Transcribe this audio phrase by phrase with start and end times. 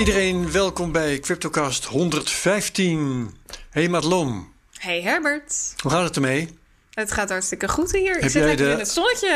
[0.00, 3.34] Iedereen welkom bij CryptoCast 115.
[3.70, 4.48] Hey Madelon.
[4.78, 5.74] Hey Herbert.
[5.82, 6.58] Hoe gaat het ermee?
[6.90, 8.14] Het gaat hartstikke goed hier.
[8.14, 8.72] Heb ik zit lekker de...
[8.72, 9.28] in het zonnetje.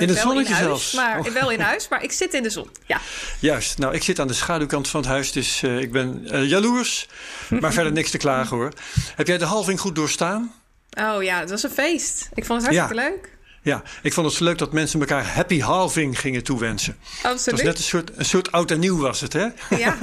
[0.00, 0.92] In het zonnetje in zelfs?
[0.92, 1.26] Maar, oh.
[1.26, 2.70] Wel in huis, maar ik zit in de zon.
[2.86, 3.00] Ja.
[3.40, 3.78] Juist.
[3.78, 7.08] Nou, ik zit aan de schaduwkant van het huis, dus uh, ik ben uh, jaloers.
[7.60, 8.72] Maar verder niks te klagen hoor.
[9.16, 10.54] Heb jij de halving goed doorstaan?
[10.98, 12.28] Oh ja, het was een feest.
[12.34, 13.10] Ik vond het hartstikke ja.
[13.10, 13.35] leuk.
[13.66, 16.96] Ja, ik vond het zo leuk dat mensen elkaar happy halving gingen toewensen.
[17.22, 17.44] Absoluut.
[17.44, 19.46] Het was net een soort, een soort oud en nieuw was het, hè?
[19.76, 19.96] Ja.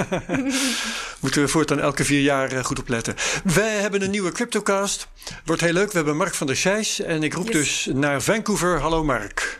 [1.21, 3.15] Moeten we voortaan elke vier jaar eh, goed opletten.
[3.43, 5.07] Wij hebben een nieuwe CryptoCast.
[5.45, 5.91] Wordt heel leuk.
[5.91, 7.01] We hebben Mark van der Scheijs.
[7.01, 8.79] En ik roep dus naar Vancouver.
[8.79, 9.59] Hallo Mark.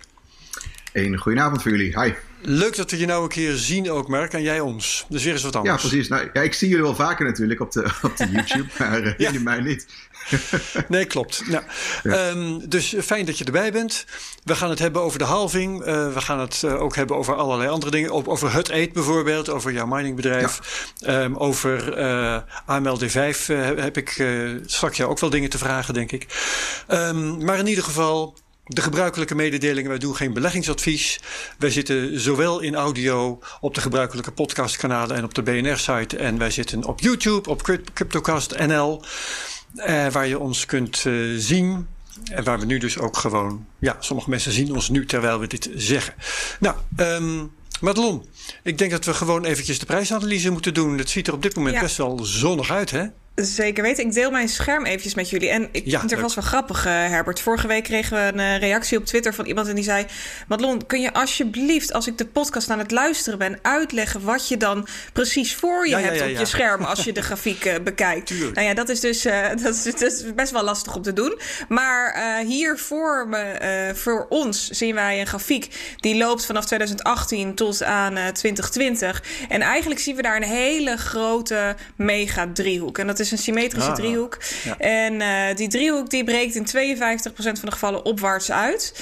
[0.93, 2.01] Een goedenavond voor jullie.
[2.01, 2.13] Hi.
[2.45, 4.33] Leuk dat we je nou een keer zien ook, Mark.
[4.33, 5.05] En jij ons.
[5.09, 5.81] Dus weer eens wat anders.
[5.81, 6.07] Ja, precies.
[6.07, 8.69] Nou, ja, ik zie jullie wel vaker natuurlijk op de, op de YouTube.
[8.77, 9.87] maar uh, jullie mij niet.
[10.87, 11.43] nee, klopt.
[11.47, 11.63] Nou,
[12.03, 12.29] ja.
[12.29, 14.05] um, dus fijn dat je erbij bent.
[14.43, 15.79] We gaan het hebben over de halving.
[15.79, 18.27] Uh, we gaan het uh, ook hebben over allerlei andere dingen.
[18.27, 19.49] Over Hut Eat bijvoorbeeld.
[19.49, 20.59] Over jouw miningbedrijf.
[20.95, 21.23] Ja.
[21.23, 22.37] Um, over uh,
[22.67, 24.25] AMLD5 heb ik
[24.65, 26.27] straks jou ook wel dingen te vragen, denk ik.
[26.87, 28.35] Um, maar in ieder geval...
[28.65, 31.19] De gebruikelijke mededelingen, wij doen geen beleggingsadvies.
[31.57, 36.17] Wij zitten zowel in audio op de gebruikelijke podcastkanalen en op de BNR-site.
[36.17, 37.61] En wij zitten op YouTube, op
[37.93, 39.03] Cryptocast NL.
[39.75, 41.87] Uh, waar je ons kunt uh, zien.
[42.31, 43.65] En waar we nu dus ook gewoon.
[43.79, 46.13] Ja, sommige mensen zien ons nu terwijl we dit zeggen.
[46.59, 48.25] Nou, um, Madelon,
[48.63, 50.97] ik denk dat we gewoon eventjes de prijsanalyse moeten doen.
[50.97, 51.81] Het ziet er op dit moment ja.
[51.81, 53.05] best wel zonnig uit, hè?
[53.35, 54.05] Zeker weten.
[54.05, 55.49] Ik deel mijn scherm eventjes met jullie.
[55.49, 57.39] En ik ja, vind het vast wel grappig, uh, Herbert.
[57.39, 60.05] Vorige week kregen we een uh, reactie op Twitter van iemand en die zei...
[60.47, 63.59] Madelon, kun je alsjeblieft, als ik de podcast aan het luisteren ben...
[63.61, 66.83] uitleggen wat je dan precies voor je ja, hebt ja, op je scherm...
[66.83, 68.27] als je de grafiek uh, bekijkt.
[68.27, 68.55] Tuurlijk.
[68.55, 69.21] Nou ja, dat is dus
[69.63, 71.39] dat is, dat is best wel lastig om te doen.
[71.67, 75.95] Maar hier voor, me, voor ons zien wij een grafiek...
[75.97, 79.23] die loopt vanaf 2018 tot aan 2020.
[79.49, 82.97] En eigenlijk zien we daar een hele grote mega-driehoek.
[82.97, 84.37] En dat is een symmetrische ah, driehoek.
[84.63, 84.77] Ja.
[84.77, 86.67] En uh, die driehoek die breekt in 52%
[87.35, 88.93] van de gevallen opwaarts uit.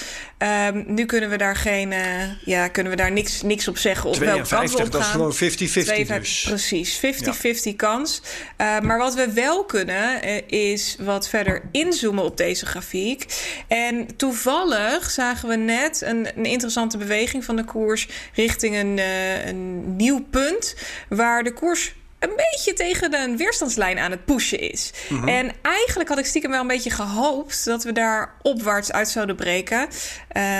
[0.67, 4.09] Um, nu kunnen we daar geen, uh, ja, kunnen we daar niks, niks op zeggen
[4.09, 6.43] op welke kant we dat is gewoon 50-50 dus.
[6.47, 7.73] Precies, 50-50 ja.
[7.75, 8.21] kans.
[8.57, 13.25] Uh, maar wat we wel kunnen is wat verder inzoomen op deze grafiek.
[13.67, 18.99] En toevallig zagen we net een, een interessante beweging van de koers richting een,
[19.47, 20.75] een nieuw punt
[21.09, 24.91] waar de koers een beetje tegen een weerstandslijn aan het pushen is.
[24.91, 25.13] Mhm.
[25.13, 25.27] Mm -hmm.
[25.27, 29.35] En eigenlijk had ik stiekem wel een beetje gehoopt dat we daar opwaarts uit zouden
[29.35, 29.87] breken.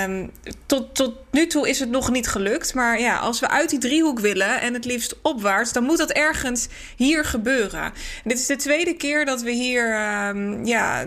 [0.04, 0.30] Um,
[0.66, 2.74] tot, tot nu toe is het nog niet gelukt.
[2.74, 6.10] Maar ja, als we uit die driehoek willen en het liefst opwaarts, dan moet dat
[6.10, 7.82] ergens hier gebeuren.
[7.82, 7.92] En
[8.24, 11.04] dit is de tweede keer dat we hier um, ja,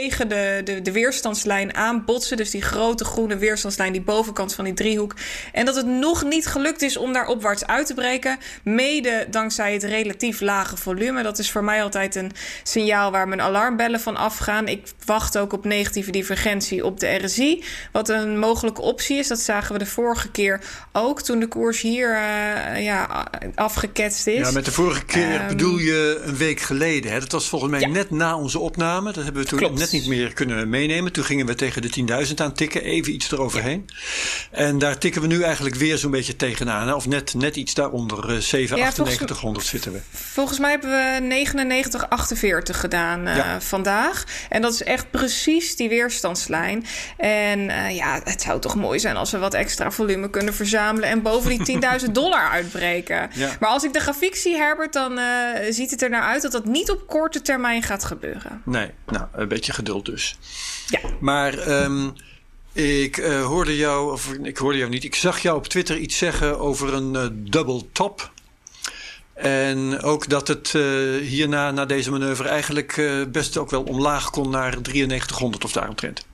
[0.00, 2.36] tegen de, de, de weerstandslijn aanbotsen.
[2.36, 5.14] Dus die grote groene weerstandslijn, die bovenkant van die driehoek.
[5.52, 8.38] En dat het nog niet gelukt is om daar opwaarts uit te breken.
[8.62, 11.22] Mede dankzij het relatief lage volume.
[11.22, 14.68] Dat is voor mij altijd een signaal waar mijn alarmbellen van afgaan.
[14.68, 17.64] Ik wacht ook op negatieve divergentie op de RSI.
[17.92, 19.28] Wat een mogelijke optie is.
[19.28, 20.60] Dat zagen we de vorige keer
[20.92, 24.46] ook toen de koers hier uh, ja, afgeketst is.
[24.46, 27.12] Ja, met de vorige keer um, bedoel je een week geleden.
[27.12, 27.20] Hè?
[27.20, 27.88] Dat was volgens mij ja.
[27.88, 29.12] net na onze opname.
[29.12, 29.83] Dat hebben we toen Klopt.
[29.84, 31.12] Net niet meer kunnen meenemen.
[31.12, 32.82] Toen gingen we tegen de 10.000 aan tikken.
[32.82, 33.84] Even iets eroverheen.
[33.86, 34.58] Ja.
[34.58, 36.86] En daar tikken we nu eigenlijk weer zo'n beetje tegenaan.
[36.86, 36.94] Hè?
[36.94, 38.30] Of net, net iets daaronder.
[38.30, 40.00] Uh, 7, ja, 9800 zitten we.
[40.10, 41.46] Volgens mij hebben we
[42.70, 43.60] 99,48 gedaan uh, ja.
[43.60, 44.24] vandaag.
[44.48, 46.86] En dat is echt precies die weerstandslijn.
[47.16, 51.08] En uh, ja, het zou toch mooi zijn als we wat extra volume kunnen verzamelen...
[51.08, 53.30] en boven die 10.000 dollar uitbreken.
[53.34, 53.50] Ja.
[53.60, 55.24] Maar als ik de grafiek zie, Herbert, dan uh,
[55.70, 56.42] ziet het er naar uit...
[56.42, 58.62] dat dat niet op korte termijn gaat gebeuren.
[58.64, 60.36] Nee, nou, een beetje geduld dus.
[60.86, 61.00] Ja.
[61.20, 61.82] Maar...
[61.82, 62.14] Um,
[62.74, 66.18] ik uh, hoorde jou, of ik hoorde jou niet, ik zag jou op Twitter iets
[66.18, 68.32] zeggen over een uh, double top.
[69.34, 70.82] En ook dat het uh,
[71.20, 73.02] hierna, na deze manoeuvre, eigenlijk
[73.32, 76.26] best ook wel omlaag kon naar 9300 of daaromtrent.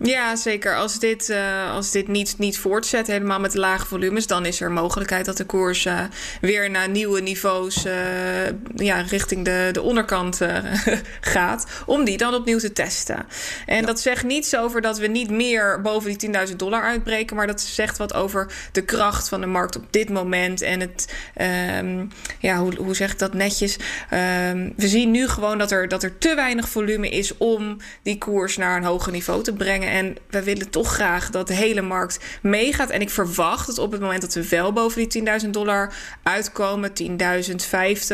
[0.00, 0.76] Ja, zeker.
[0.76, 4.72] Als dit, uh, als dit niet, niet voortzet, helemaal met lage volumes, dan is er
[4.72, 6.00] mogelijkheid dat de koers uh,
[6.40, 7.92] weer naar nieuwe niveaus uh,
[8.74, 10.40] ja, richting de, de onderkant
[11.20, 11.66] gaat.
[11.86, 13.26] Om die dan opnieuw te testen.
[13.66, 13.86] En ja.
[13.86, 17.60] dat zegt niets over dat we niet meer boven die 10.000 dollar uitbreken, maar dat
[17.60, 20.62] zegt wat over de kracht van de markt op dit moment.
[20.62, 21.14] En het,
[21.80, 23.76] um, ja, hoe, hoe zeg ik dat netjes?
[23.76, 28.18] Um, we zien nu gewoon dat er, dat er te weinig volume is om die
[28.18, 29.83] koers naar een hoger niveau te brengen.
[29.88, 32.90] En we willen toch graag dat de hele markt meegaat.
[32.90, 35.92] En ik verwacht dat op het moment dat we wel boven die 10.000 dollar
[36.22, 36.90] uitkomen,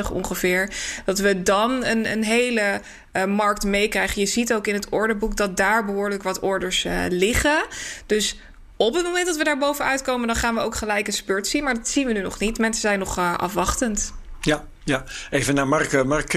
[0.05, 0.71] 10.050 ongeveer,
[1.05, 2.81] dat we dan een, een hele
[3.13, 4.21] uh, markt meekrijgen.
[4.21, 7.67] Je ziet ook in het orderboek dat daar behoorlijk wat orders uh, liggen.
[8.07, 8.41] Dus
[8.77, 11.47] op het moment dat we daar bovenuit komen, dan gaan we ook gelijk een spurt
[11.47, 11.65] zien.
[11.65, 12.59] Maar dat zien we nu nog niet.
[12.59, 14.13] Mensen zijn nog uh, afwachtend.
[14.41, 15.05] Ja, ja.
[15.31, 16.05] even naar Mark.
[16.05, 16.31] Mark,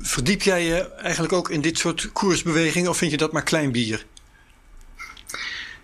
[0.00, 3.72] verdiep jij je eigenlijk ook in dit soort koersbewegingen of vind je dat maar klein
[3.72, 4.06] bier?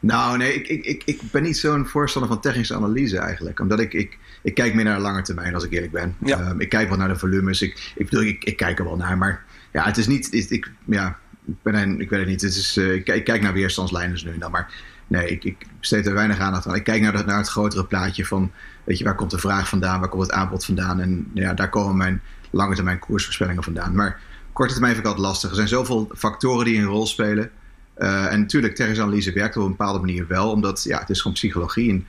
[0.04, 3.60] Nou, nee, ik, ik, ik, ik ben niet zo'n voorstander van technische analyse eigenlijk.
[3.60, 6.16] Omdat ik, ik, ik kijk meer naar de lange termijn, als ik eerlijk ben.
[6.24, 6.50] Ja.
[6.50, 7.62] Um, ik kijk wel naar de volumes.
[7.62, 9.18] Ik, ik bedoel, ik, ik kijk er wel naar.
[9.18, 10.32] Maar ja, het is niet.
[10.50, 12.40] Ik, ja, ik, ben een, ik weet het niet.
[12.40, 14.50] Het is, uh, ik, ik, kijk naar weerstandslijnen nu en dan.
[14.50, 14.72] Maar
[15.06, 16.74] nee, ik, ik besteed er weinig aandacht aan.
[16.74, 18.52] Ik kijk naar, naar het grotere plaatje van.
[18.84, 20.00] Weet je, waar komt de vraag vandaan?
[20.00, 21.00] Waar komt het aanbod vandaan?
[21.00, 23.94] En ja, daar komen mijn lange termijn koersvoorspellingen vandaan.
[23.94, 24.20] Maar
[24.52, 25.50] korte termijn vind ik altijd lastig.
[25.50, 27.50] Er zijn zoveel factoren die een rol spelen.
[27.98, 31.18] Uh, en natuurlijk, technische analyse werkt op een bepaalde manier wel, omdat ja, het is
[31.18, 31.90] gewoon psychologie.
[31.90, 32.06] En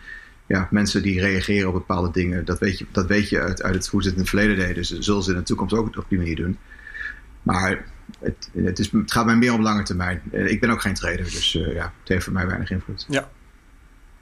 [0.48, 3.76] ja, mensen die reageren op bepaalde dingen, dat weet je, dat weet je uit, uit
[3.76, 4.76] het, hoe ze het in het verleden deden.
[4.76, 6.58] Dus zullen ze in de toekomst ook op die manier doen.
[7.42, 7.86] Maar
[8.20, 10.22] het, het, is, het gaat mij meer om lange termijn.
[10.32, 13.06] Eh, ik ben ook geen trader, dus uh, ja, het heeft voor mij weinig invloed.
[13.10, 13.30] Ja,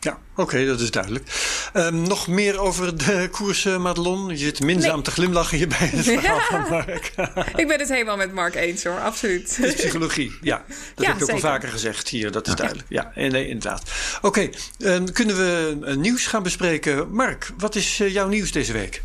[0.03, 1.25] ja, oké, dat is duidelijk.
[1.73, 4.29] Um, nog meer over de koers, uh, Madelon?
[4.29, 5.01] Je zit minzaam nee.
[5.01, 6.43] te glimlachen hier bij het verhaal ja.
[6.43, 7.13] van Mark.
[7.61, 9.57] ik ben het helemaal met Mark eens hoor, absoluut.
[9.57, 10.63] Het is psychologie, ja.
[10.67, 11.33] Dat ja, heb je ook zeker.
[11.33, 12.87] al vaker gezegd hier, dat is duidelijk.
[12.89, 13.91] Ja, nee, inderdaad.
[14.21, 17.11] Oké, okay, um, kunnen we nieuws gaan bespreken?
[17.11, 19.03] Mark, wat is uh, jouw nieuws deze week?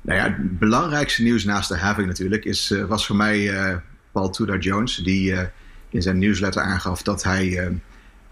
[0.00, 3.50] Nou ja, het belangrijkste nieuws naast de having natuurlijk is, uh, was voor mij
[4.12, 5.34] Paul Tudor Jones, die
[5.90, 7.72] in zijn newsletter aangaf dat hij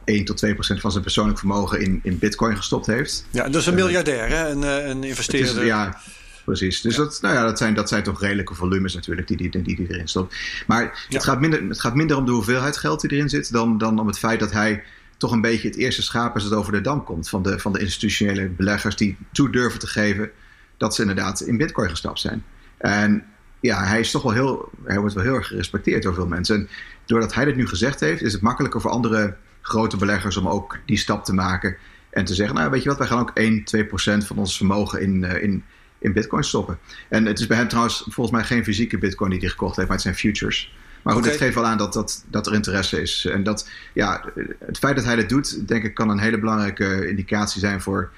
[0.04, 3.26] 1 tot 2 procent van zijn persoonlijk vermogen in, in bitcoin gestopt heeft.
[3.30, 4.48] Ja, dus een miljardair, hè?
[4.48, 5.60] Een, eh, een investeerder.
[5.60, 6.00] Is, ja,
[6.44, 6.80] precies.
[6.80, 9.62] Dus Dat, nou ja, dat, zijn, dat zijn toch redelijke volumes natuurlijk die, die, die,
[9.62, 10.36] die erin stopt.
[10.66, 10.90] Maar ja.
[11.08, 13.52] het, gaat minder, het gaat minder om de hoeveelheid geld die erin zit...
[13.52, 14.82] dan, dan om het feit dat hij
[15.16, 17.28] toch een beetje het eerste schaap is dat over de dam komt...
[17.28, 20.30] van de, van de institutionele beleggers die toe durven te geven...
[20.76, 22.44] dat ze inderdaad in bitcoin gestapt zijn.
[22.78, 23.24] En
[23.60, 26.56] ja, hij is toch wel heel, hij wordt wel heel erg gerespecteerd door veel mensen.
[26.56, 26.68] En
[27.04, 30.78] doordat hij dit nu gezegd heeft, is het makkelijker voor andere grote beleggers om ook
[30.86, 31.76] die stap te maken.
[32.10, 34.56] En te zeggen, nou weet je wat, wij gaan ook 1, 2 procent van ons
[34.56, 35.64] vermogen in, uh, in,
[35.98, 36.78] in bitcoin stoppen.
[37.08, 39.88] En het is bij hem trouwens volgens mij geen fysieke bitcoin die hij gekocht heeft,
[39.88, 40.74] maar het zijn futures.
[41.02, 41.34] Maar goed, okay.
[41.34, 43.24] dit geeft wel aan dat, dat, dat er interesse is.
[43.24, 44.24] En dat, ja,
[44.58, 48.10] het feit dat hij dat doet, denk ik, kan een hele belangrijke indicatie zijn voor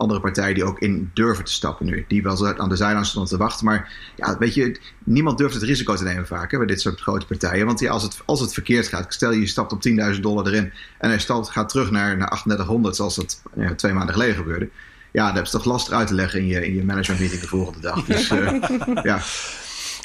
[0.00, 2.04] andere partijen die ook in durven te stappen nu.
[2.08, 3.64] Die wel aan de zijlijn stonden te wachten.
[3.64, 7.00] Maar ja, weet je, niemand durft het risico te nemen vaak hè, bij dit soort
[7.00, 7.66] grote partijen.
[7.66, 10.72] Want ja, als, het, als het verkeerd gaat, stel je stapt op 10.000 dollar erin
[10.98, 14.68] en hij stapt, gaat terug naar, naar 3800 zoals dat ja, twee maanden geleden gebeurde.
[15.12, 17.48] Ja, dat is toch lastig uit te leggen in je, in je management meeting de
[17.48, 18.04] volgende dag.
[18.04, 18.62] Dus uh,
[19.02, 19.20] ja.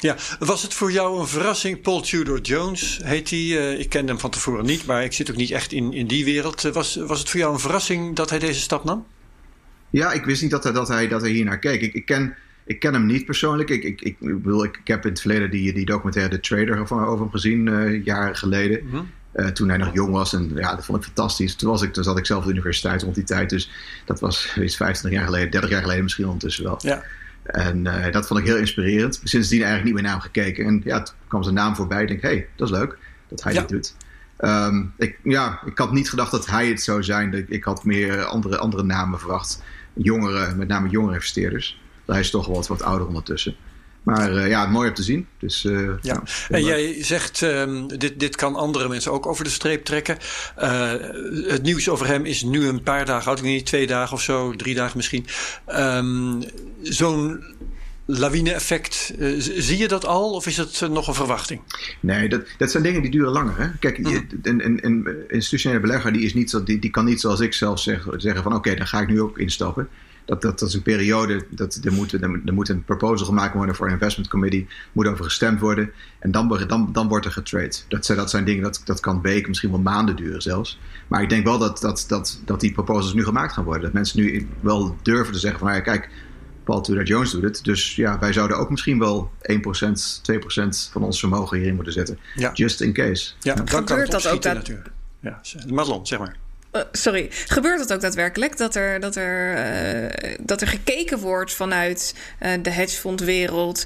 [0.00, 1.82] Ja, was het voor jou een verrassing?
[1.82, 3.38] Paul Tudor Jones heet hij.
[3.38, 6.06] Uh, ik kende hem van tevoren niet, maar ik zit ook niet echt in, in
[6.06, 6.64] die wereld.
[6.64, 9.06] Uh, was, was het voor jou een verrassing dat hij deze stap nam?
[9.90, 11.80] Ja, ik wist niet dat hij, dat hij, dat hij hier naar keek.
[11.80, 12.34] Ik, ik, ken,
[12.64, 13.70] ik ken hem niet persoonlijk.
[13.70, 16.80] Ik, ik, ik, bedoel, ik, ik heb in het verleden die, die documentaire The Trader
[16.80, 18.80] over hem gezien, uh, jaren geleden.
[18.84, 19.10] Mm -hmm.
[19.34, 20.32] uh, toen hij nog jong was.
[20.32, 21.54] En ja, dat vond ik fantastisch.
[21.54, 23.50] Toen, was ik, toen zat ik zelf op de universiteit rond die tijd.
[23.50, 23.70] Dus
[24.04, 26.78] dat was iets 25 jaar geleden, 30 jaar geleden misschien ondertussen wel.
[26.82, 27.02] Ja.
[27.46, 29.20] En uh, dat vond ik heel inspirerend.
[29.24, 30.64] Sindsdien eigenlijk niet meer naar hem gekeken.
[30.64, 32.02] En ja, toen kwam zijn naam voorbij.
[32.02, 32.98] Ik denk, hé, hey, dat is leuk
[33.28, 33.60] dat hij ja.
[33.60, 33.94] dit doet.
[34.40, 37.46] Um, ik, ja, ik had niet gedacht dat hij het zou zijn.
[37.48, 39.62] Ik had meer andere, andere namen verwacht
[39.96, 41.80] jongere, met name jongere investeerders.
[42.06, 43.56] Hij is toch wat, wat ouder ondertussen.
[44.02, 45.26] Maar uh, ja, mooi om te zien.
[45.38, 46.22] Dus, uh, ja.
[46.48, 50.18] en jij zegt, um, dit, dit kan andere mensen ook over de streep trekken.
[50.58, 50.92] Uh,
[51.46, 53.38] het nieuws over hem is nu een paar dagen oud.
[53.38, 55.26] Ik niet, twee dagen of zo, drie dagen misschien.
[55.68, 56.42] Um,
[56.82, 57.44] Zo'n
[58.06, 61.60] lawine-effect, zie je dat al of is het nog een verwachting?
[62.00, 63.58] Nee, dat, dat zijn dingen die duren langer.
[63.58, 63.68] Hè?
[63.78, 64.26] Kijk, mm.
[64.42, 67.80] een, een, een, institutionele belegger die, is niet, die, die kan niet zoals ik zelf
[67.80, 69.88] zeg, zeggen van oké, okay, dan ga ik nu ook instappen.
[70.24, 73.74] Dat, dat, dat is een periode, dat, er, moet, er, moet een proposal gemaakt worden
[73.74, 77.76] voor een investment committee, moet over gestemd worden en dan, dan, dan wordt er getrade.
[77.88, 80.78] Dat, dat zijn dingen, dat, dat kan weken, misschien wel maanden duren zelfs.
[81.08, 83.82] Maar ik denk wel dat, dat, dat, dat die proposals nu gemaakt gaan worden.
[83.82, 86.08] Dat mensen nu wel durven te zeggen van ja, kijk,
[86.66, 87.60] Paul Tudor Jones doet het.
[87.62, 89.56] Dus ja, wij zouden ook misschien wel 1%,
[90.32, 92.18] 2% van ons vermogen hierin moeten zetten.
[92.34, 92.50] Ja.
[92.52, 93.32] Just in case.
[93.40, 93.62] Ja, ja.
[93.62, 94.54] dan kan het dat ook dat...
[94.54, 94.90] natuurlijk.
[95.20, 96.36] Ja, Madelon, zeg maar.
[96.72, 99.56] Uh, sorry, gebeurt het ook daadwerkelijk dat er, dat er,
[100.24, 103.84] uh, dat er gekeken wordt vanuit uh, de hedgefondwereld,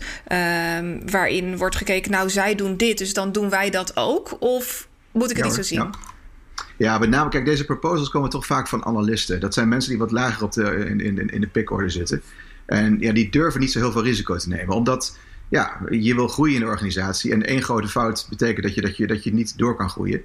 [1.06, 4.36] waarin wordt gekeken, nou zij doen dit, dus dan doen wij dat ook?
[4.40, 5.78] Of moet ik het ja, niet zo zien?
[5.78, 5.90] Ja.
[6.76, 9.40] Ja, met name, kijk, deze proposals komen toch vaak van analisten.
[9.40, 12.22] Dat zijn mensen die wat lager op de, in, in, in de pickorde zitten.
[12.70, 14.74] En ja, die durven niet zo heel veel risico te nemen.
[14.74, 17.32] Omdat ja, je wil groeien in de organisatie.
[17.32, 20.22] En één grote fout betekent dat je, dat je, dat je niet door kan groeien.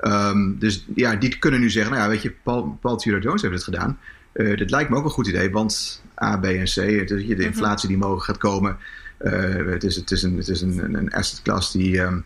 [0.00, 3.42] Um, dus ja, die kunnen nu zeggen, nou ja, weet je, Paul, Paul Tudor Jones
[3.42, 3.98] heeft het gedaan.
[4.34, 7.44] Uh, dit lijkt me ook een goed idee, want A, B en C, het, de
[7.44, 8.76] inflatie die mogelijk gaat komen.
[9.20, 9.32] Uh,
[9.72, 12.24] het, is, het is, een, het is een, een asset class die um,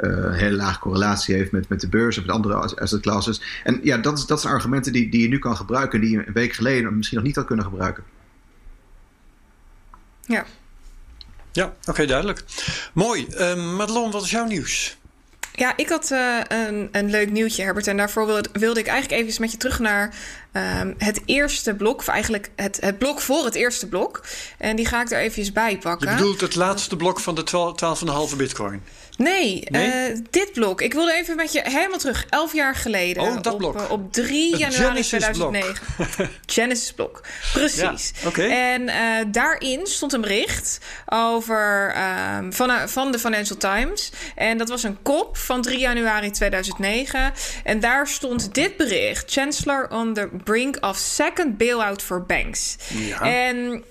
[0.00, 3.60] uh, een hele lage correlatie heeft met, met de beurs of met andere asset classes.
[3.64, 6.26] En ja, dat, is, dat zijn argumenten die, die je nu kan gebruiken, die je
[6.26, 8.02] een week geleden misschien nog niet had kunnen gebruiken.
[10.26, 10.44] Ja.
[11.52, 12.42] Ja, oké, duidelijk.
[12.92, 13.26] Mooi.
[13.30, 14.96] Uh, Madelon, wat is jouw nieuws?
[15.52, 17.86] Ja, ik had uh, een, een leuk nieuwtje, Herbert.
[17.86, 20.14] En daarvoor wilde, wilde ik eigenlijk even met je terug naar
[20.80, 21.98] um, het eerste blok.
[21.98, 24.24] Of eigenlijk het, het blok voor het eerste blok.
[24.58, 26.10] En die ga ik er even bij pakken.
[26.10, 27.44] Je bedoelt het laatste blok van de
[28.30, 28.82] 12,5 bitcoin?
[29.16, 30.10] Nee, nee?
[30.12, 30.80] Uh, dit blok.
[30.80, 32.26] Ik wilde even met je helemaal terug.
[32.30, 33.22] Elf jaar geleden.
[33.22, 33.74] Oh, dat op, blok.
[33.74, 35.76] Uh, op 3 Het januari Genesis 2009.
[36.46, 37.22] Genesis blok.
[37.52, 38.12] Precies.
[38.34, 38.72] Ja.
[38.72, 41.94] En uh, daarin stond een bericht over
[42.36, 44.10] um, van, van de Financial Times.
[44.34, 47.32] En dat was een kop van 3 januari 2009.
[47.64, 49.32] En daar stond dit bericht.
[49.32, 52.76] Chancellor on the brink of second bailout for banks.
[52.94, 53.20] Ja.
[53.20, 53.84] En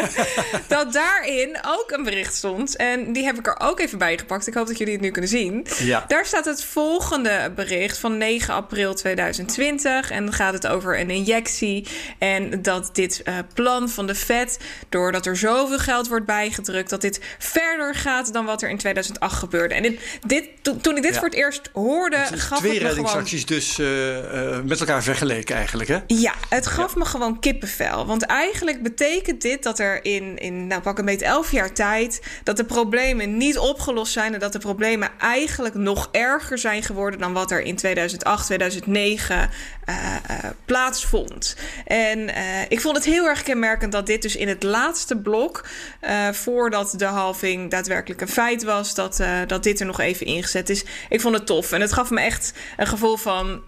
[0.68, 2.76] dat daarin ook een bericht stond.
[2.76, 4.46] En die heb ik er ook even bij gepakt.
[4.46, 5.66] Ik hoop dat jullie het nu kunnen zien.
[5.78, 6.04] Ja.
[6.08, 10.10] Daar staat het volgende bericht van 9 april 2020.
[10.10, 11.88] En dan gaat het over een injectie.
[12.18, 17.00] En dat dit uh, plan van de Fed, doordat er zoveel geld wordt bijgedrukt, dat
[17.00, 19.60] dit verder gaat dan wat er in 2008 gebeurde.
[19.70, 21.18] En dit, dit, to, toen ik dit Ja.
[21.18, 23.04] voor het eerst hoorde, gaf Twee het me gewoon...
[23.04, 25.98] reddingsacties dus eh, eh, met elkaar vergeleken eigenlijk, hè?
[26.06, 28.06] Ja, het gaf me gewoon kippenvel.
[28.06, 32.22] Want eigenlijk betekent dit dat er in, in nou pak een beetje elf jaar tijd...
[32.44, 34.34] dat de problemen niet opgelost zijn...
[34.34, 37.20] en dat de problemen eigenlijk nog erger zijn geworden...
[37.20, 39.50] dan wat er in 2008, 2009
[39.88, 39.96] uh,
[40.30, 41.56] uh, plaatsvond.
[41.86, 42.34] En uh,
[42.68, 45.64] ik vond het heel erg kenmerkend dat dit dus in het laatste blok...
[46.00, 48.94] uh, voordat de halving daadwerkelijk een feit was...
[48.94, 50.84] dat, uh, dat dit er nog even ingezet is.
[51.08, 51.72] Ik vond het tof.
[51.72, 53.62] En het gaf me echt een gevoel van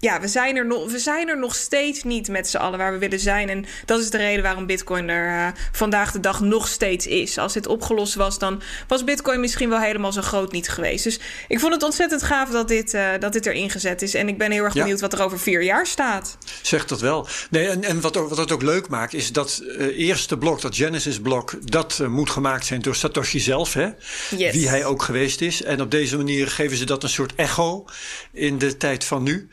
[0.00, 2.92] ja, we zijn, er nog, we zijn er nog steeds niet met z'n allen waar
[2.92, 3.48] we willen zijn.
[3.48, 7.38] En dat is de reden waarom Bitcoin er uh, vandaag de dag nog steeds is.
[7.38, 11.04] Als dit opgelost was, dan was Bitcoin misschien wel helemaal zo groot niet geweest.
[11.04, 14.14] Dus ik vond het ontzettend gaaf dat dit, uh, dat dit er ingezet is.
[14.14, 14.80] En ik ben heel erg Ja.
[14.80, 16.36] benieuwd wat er over vier jaar staat.
[16.62, 17.26] Zegt dat wel.
[17.50, 20.76] Nee, en, en wat, wat het ook leuk maakt, is dat eh, eerste blok, dat
[20.76, 23.88] Genesis-blok, dat eh, moet gemaakt zijn door Satoshi zelf, hè?
[24.36, 24.52] Yes.
[24.52, 25.62] Wie hij ook geweest is.
[25.62, 27.84] En op deze manier geven ze dat een soort echo
[28.32, 29.48] in de tijd van nu.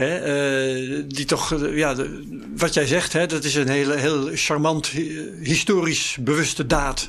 [0.00, 3.96] Hè, eh, die toch, eh, ja, de- wat jij zegt, hè, dat is een hele,
[3.96, 7.08] heel charmant, hi- historisch bewuste daad.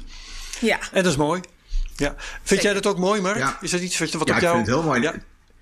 [0.60, 0.80] Ja.
[0.92, 1.42] En dat is mooi.
[1.96, 2.16] Ja.
[2.44, 3.38] Vind jij dat ook mooi, Mark?
[3.38, 3.58] Ja.
[3.62, 4.56] Is dat iets wat, wat ja, op ik jou...
[4.56, 5.02] vind het heel mooi.
[5.02, 5.14] Ja.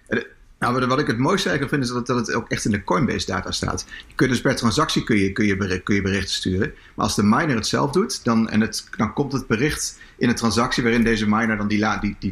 [0.08, 0.20] Eh,
[0.60, 2.84] Nou, wat- ik het mooiste eigenlijk vind, is dat, dat het ook echt in de
[2.84, 3.86] Coinbase data staat.
[4.08, 6.74] Je kunt dus per transactie kun je, kun je, bericht, kun je berichten sturen.
[6.96, 10.30] Maar als de miner het zelf doet, dan, en het, dan komt het bericht in
[10.30, 12.32] een transactie waarin deze miner dan die, la- die, die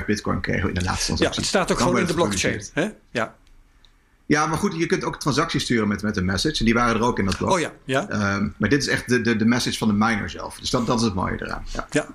[0.00, 1.40] 12,5 bitcoin kreeg in de laatste ja, transactie.
[1.40, 2.62] het staat ook Dan gewoon in de blockchain.
[2.72, 2.88] Hè?
[3.10, 3.34] Ja.
[4.26, 6.58] Ja, maar goed, je kunt ook transacties sturen met, met een message.
[6.58, 7.50] En die waren er ook in dat blok.
[7.50, 8.08] Oh ja, ja.
[8.08, 10.58] Ehm, maar dit is echt de, de, de message van de miner zelf.
[10.58, 11.64] Dus dat, dat is het mooie eraan.
[11.72, 11.86] Ja.
[11.90, 12.06] ja.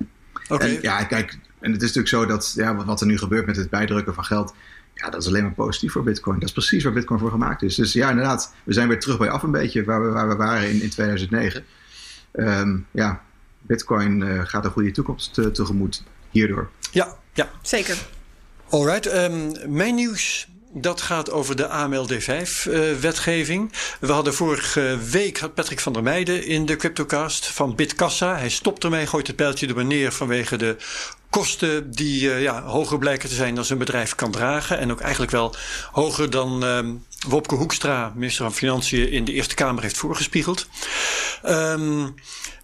[0.49, 0.65] Oké.
[0.65, 3.45] En ja, kijk, en het is natuurlijk zo dat ja, wat- wat er nu gebeurt
[3.45, 4.53] met het bijdrukken van geld,
[4.93, 6.39] ja, dat is alleen maar positief voor Bitcoin.
[6.39, 7.75] Dat is precies waar Bitcoin voor gemaakt is.
[7.75, 10.35] Dus ja, inderdaad, we zijn weer terug bij af een beetje waar we, waar we
[10.35, 11.63] waren in, in 2009.
[12.31, 13.21] Ehm, ja,
[13.61, 16.69] Bitcoin eh, gaat een goede toekomst te- tegemoet hierdoor.
[16.91, 17.49] Ja, ja.
[17.61, 17.97] Zeker.
[18.69, 20.47] Alright, ehm, mijn nieuws.
[20.73, 23.71] Dat gaat over de AMLD5-wetgeving.
[23.99, 28.37] we hadden vorige week Patrick van der Meijden in de Cryptocast van Bitkassa.
[28.37, 30.75] Hij stopt ermee, gooit het pijltje er maar neer vanwege de
[31.29, 34.77] kosten die eh, ja, hoger blijken te zijn dan zijn bedrijf kan dragen.
[34.77, 35.55] En ook eigenlijk wel
[35.91, 36.93] hoger dan ehm,
[37.27, 40.67] Wopke Hoekstra, minister van Financiën, in de Eerste Kamer heeft voorgespiegeld.
[41.43, 42.07] Ehm,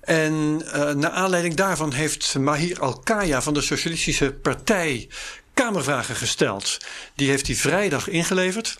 [0.01, 5.09] en uh, naar aanleiding daarvan heeft Mahir Al-Kaya van de Socialistische Partij
[5.55, 6.77] Kamervragen gesteld.
[7.15, 8.77] Die heeft hij vrijdag ingeleverd.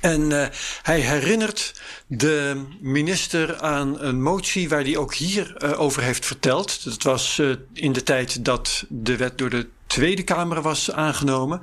[0.00, 0.46] En uh,
[0.82, 6.84] hij herinnert de minister aan een motie waar hij ook hier uh, over heeft verteld.
[6.84, 11.60] Dat was uh, in de tijd dat de wet door de Tweede Kamer was aangenomen.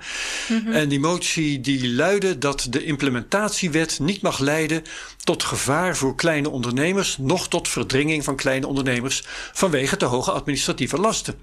[0.48, 0.72] Mm-hmm.
[0.72, 4.84] En die motie die luidde dat de implementatiewet niet mag leiden
[5.24, 10.98] tot gevaar voor kleine ondernemers, noch tot verdringing van kleine ondernemers vanwege te hoge administratieve
[10.98, 11.36] lasten.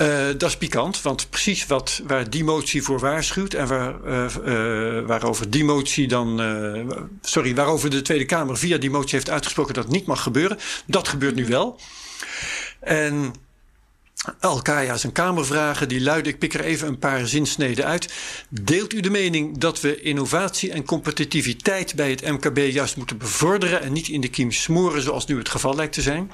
[0.00, 4.34] Uh, dat is pikant, want precies wat, waar die motie voor waarschuwt en waar, uh,
[4.46, 6.40] uh, waarover die motie dan,
[7.20, 11.08] sorry, waarover de Tweede Kamer via die motie heeft uitgesproken dat niet mag gebeuren, dat
[11.08, 11.80] gebeurt nu wel.
[12.80, 13.34] En
[14.40, 18.12] Alkaya zijn Kamervragen, die luiden, ik pik er even een paar zinsneden uit.
[18.48, 23.82] Deelt u de mening dat we innovatie en competitiviteit bij het MKB juist moeten bevorderen
[23.82, 26.30] en niet in de kiem smoren zoals nu het geval lijkt te zijn?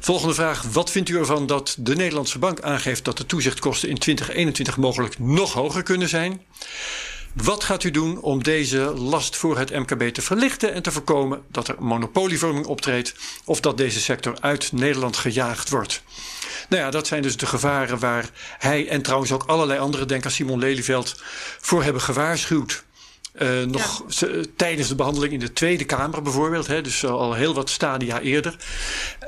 [0.00, 0.62] Volgende vraag.
[0.62, 5.18] Wat vindt u ervan dat de Nederlandse bank aangeeft dat de toezichtkosten in 2021 mogelijk
[5.18, 6.42] nog hoger kunnen zijn?
[7.34, 11.42] Wat gaat u doen om deze last voor het MKB te verlichten en te voorkomen
[11.50, 13.14] dat er monopolievorming optreedt
[13.44, 16.02] of dat deze sector uit Nederland gejaagd wordt?
[16.68, 20.24] Nou ja, dat zijn dus de gevaren waar hij en trouwens ook allerlei anderen, denk
[20.24, 21.22] aan Simon Lelyveld,
[21.60, 22.84] voor hebben gewaarschuwd.
[23.42, 24.04] Uh, nog
[24.56, 26.66] tijdens de behandeling in de Tweede Kamer bijvoorbeeld.
[26.66, 28.56] Hè, dus al heel wat stadia eerder.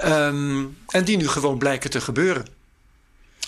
[0.04, 2.44] Um, en die nu gewoon blijken te gebeuren.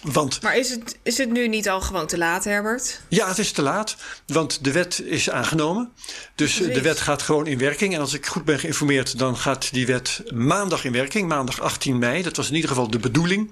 [0.03, 3.01] Want, maar is het, is het nu niet al gewoon te laat, Herbert?
[3.09, 3.97] Ja, het is te laat.
[4.27, 5.93] Want de wet is aangenomen.
[6.35, 7.95] Dus de wet gaat gewoon in werking.
[7.95, 11.29] En als ik goed ben geïnformeerd, dan gaat die wet maandag in werking.
[11.29, 12.23] Maandag 18 mei.
[12.23, 13.51] Dat was in ieder geval de bedoeling.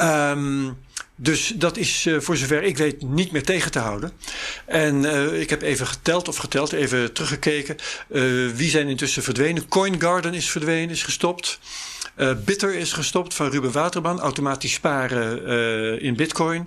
[0.00, 0.78] Um,
[1.22, 4.12] dus dat is uh, voor zover ik weet niet meer tegen te houden.
[4.66, 7.76] En uh, ik heb even geteld of geteld, even teruggekeken.
[8.08, 9.68] Uh, wie zijn intussen verdwenen?
[9.68, 11.58] Coin Garden is verdwenen, is gestopt.
[12.44, 14.20] Bitter is gestopt van Ruben Waterman.
[14.20, 16.66] Automatisch sparen in bitcoin.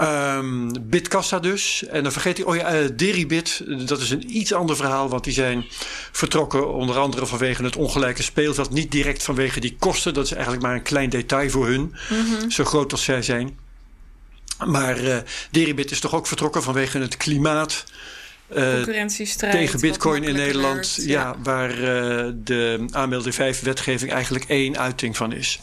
[0.00, 1.84] Um, Bitkassa dus.
[1.86, 3.64] En dan vergeet ik, oh ja, Deribit.
[3.86, 5.08] Dat is een iets ander verhaal.
[5.08, 5.64] Want die zijn
[6.12, 8.70] vertrokken onder andere vanwege het ongelijke speelveld.
[8.70, 10.14] Niet direct vanwege die kosten.
[10.14, 11.80] Dat is eigenlijk maar een klein detail voor hun.
[11.80, 12.50] Mm -hmm.
[12.50, 13.61] Zo groot als zij zijn.
[14.66, 15.16] Maar uh,
[15.50, 17.84] Deribit is toch ook vertrokken vanwege het klimaat.
[18.56, 19.52] Uh, Concurrentiestrijd.
[19.52, 20.94] Tegen bitcoin in Nederland.
[21.00, 25.58] Ja, ja, waar uh, de aanmelding 5 wetgeving eigenlijk één uiting van is.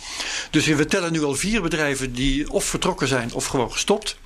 [0.49, 4.17] Dus we tellen nu al vier bedrijven die of vertrokken zijn of gewoon gestopt.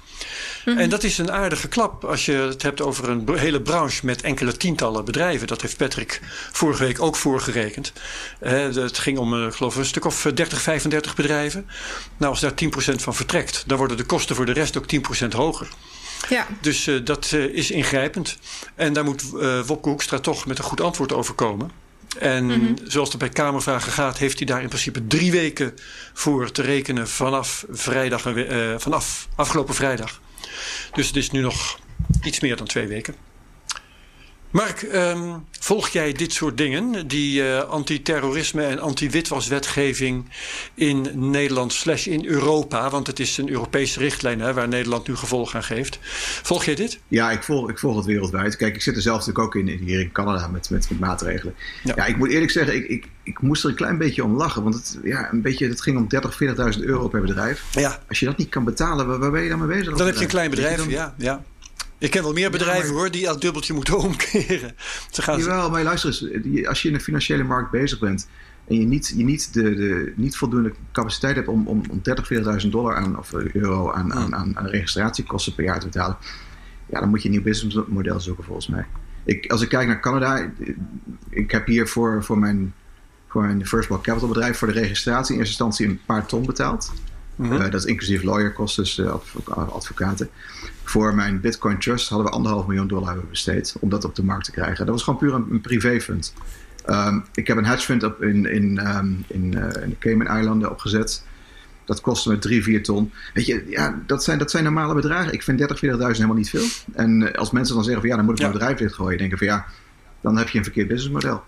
[0.66, 0.82] Mm -hmm.
[0.82, 4.22] En dat is een aardige klap als je het hebt over een hele branche met
[4.22, 5.48] enkele tientallen bedrijven.
[5.48, 7.94] Dat heeft Patrick vorige week ook voorgerekend.
[8.42, 11.68] Uh, het ging om, uh, geloof ik, een stuk of 30, 35 bedrijven.
[12.18, 14.86] Nou, als daar 10% van vertrekt, dan worden de kosten voor de rest ook
[15.24, 15.68] 10% hoger.
[16.30, 16.48] Ja.
[16.62, 18.38] Dus uh, dat is ingrijpend.
[18.76, 19.24] En daar moet
[19.66, 21.72] Wopke Hoekstra toch met een goed antwoord over komen.
[22.20, 22.76] En mm -hmm.
[22.84, 25.74] zoals het bij Kamervragen gaat, heeft hij daar in principe drie weken
[26.14, 30.22] voor te rekenen vanaf, vrijdag, uh, vanaf afgelopen vrijdag.
[30.92, 31.80] Dus het is nu nog
[32.24, 33.16] iets meer dan twee weken.
[34.54, 37.08] Mark, um, volg jij dit soort dingen?
[37.08, 40.26] Die uh, antiterrorisme en anti-witwaswetgeving
[40.74, 42.90] in Nederland slash in Europa.
[42.90, 46.00] Want het is een Europese richtlijn hè, waar Nederland nu gevolg aan geeft.
[46.44, 47.00] Volg jij dit?
[47.08, 48.56] Ja, ik volg, ik volg het wereldwijd.
[48.56, 51.56] Kijk, ik zit er zelf natuurlijk ook in, hier in Canada met, met, met maatregelen.
[51.84, 51.94] Ja.
[51.96, 52.06] ja.
[52.06, 54.64] ik moet eerlijk zeggen, ik, ik, ik moest er een klein beetje om lachen.
[54.64, 56.40] Want het, ja, een beetje, het ging om 30,
[56.78, 57.64] 40.000 euro per bedrijf.
[57.72, 58.00] Ja.
[58.08, 59.98] Als je dat niet kan betalen, waar, waar ben je dan mee bezig?
[59.98, 61.14] Dan heb je een klein bedrijf, dan, ja.
[61.18, 61.44] ja.
[62.04, 63.02] Ik ken wel meer bedrijven ja, maar...
[63.02, 64.76] hoor die dat dubbeltje moeten omkeren.
[65.12, 66.68] Ze gaan Jawel, maar luister eens.
[66.68, 68.28] Als je in de financiële markt bezig bent
[68.68, 72.64] en je niet, je niet, de, de, niet voldoende capaciteit hebt om, om, om 30,
[72.64, 74.14] 40.000 dollar aan, of euro aan, ja.
[74.14, 76.18] aan, aan, aan registratiekosten per jaar te betalen,
[76.90, 78.86] ja, dan moet je een nieuw businessmodel zoeken volgens mij.
[79.24, 80.52] Ik, als ik kijk naar Canada,
[81.30, 82.74] ik heb hier voor, voor, mijn,
[83.28, 86.46] voor mijn First Block Capital bedrijf voor de registratie in eerste instantie een paar ton
[86.46, 86.92] betaald.
[87.36, 87.62] Mm -hmm.
[87.62, 89.16] uh, dat is inclusief lawyerkosten, dus uh,
[89.56, 90.30] advocaten.
[90.84, 94.46] Voor mijn Bitcoin Trust hadden we anderhalf miljoen dollar besteed om dat op de markt
[94.46, 94.86] te krijgen.
[94.86, 96.34] Dat was gewoon puur een, een privéfund.
[96.90, 100.72] Um, ik heb een hedge fund op in, in, um, in, uh, in de Cayman-eilanden
[100.72, 101.24] opgezet.
[101.86, 103.12] Dat kostte me 3, 4 ton.
[103.34, 105.34] Weet je, ja, dat zijn, dat zijn normale bedragen.
[105.34, 106.66] Ik vind 30, 40.000 helemaal niet veel.
[106.94, 108.48] En als mensen dan zeggen van ja, dan moet ik ja.
[108.48, 109.18] mijn bedrijf dichtgooien.
[109.18, 109.66] denken van ja,
[110.22, 111.44] dan heb je een verkeerd businessmodel.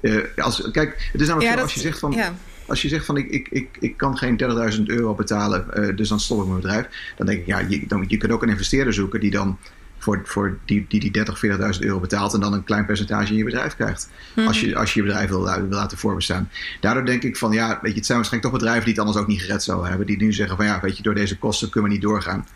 [0.00, 2.12] Uh, als, kijk, het is namelijk ja, zo, als je zegt van...
[2.12, 2.34] Ja.
[2.68, 4.40] Als je zegt van ik, ik, ik, ik kan geen
[4.76, 6.86] 30.000 euro betalen, uh, dus dan stop ik mijn bedrijf.
[7.16, 9.58] Dan denk ik, ja, je, dan, je kunt ook een investeerder zoeken die dan
[9.98, 13.38] voor, voor die, die, die 30, 40.000 euro betaalt en dan een klein percentage in
[13.38, 14.10] je bedrijf krijgt.
[14.46, 16.50] Als, je, als je je bedrijf wil, wil laten voorbestaan.
[16.80, 19.18] Daardoor denk ik van ja, weet je, het zijn waarschijnlijk toch bedrijven die het anders
[19.18, 20.06] ook niet gered zouden hebben.
[20.06, 22.46] Die nu zeggen van ja, weet je, door deze kosten kunnen we niet doorgaan.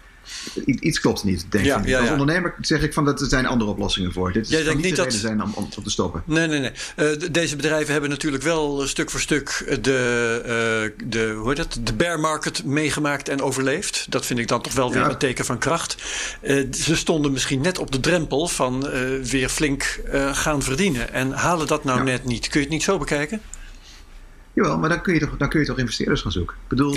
[0.65, 1.87] Iets klopt niet, denk ja, ik.
[1.87, 2.13] Ja, Als ja.
[2.13, 4.33] ondernemer zeg ik van dat er zijn andere oplossingen voor.
[4.33, 6.23] Dit is niet de reden zijn om, om, te stoppen.
[6.27, 6.73] Nee, nee, nee.
[6.97, 10.41] Uh, deze bedrijven hebben natuurlijk wel stuk voor stuk de,
[10.99, 14.07] uh, de, hoe heet het, de bear market meegemaakt en overleefd.
[14.09, 15.97] Dat vind ik dan toch wel weer een teken van kracht.
[16.43, 18.87] Uh, ze stonden misschien net op de drempel van
[19.23, 20.01] weer flink
[20.33, 21.13] gaan verdienen.
[21.13, 22.49] En halen dat nou net niet.
[22.49, 23.41] Kun je het niet zo bekijken?
[24.53, 26.57] Jawel, maar dan kun je toch, dan kun je toch investeerders gaan zoeken.
[26.63, 26.97] Ik bedoel,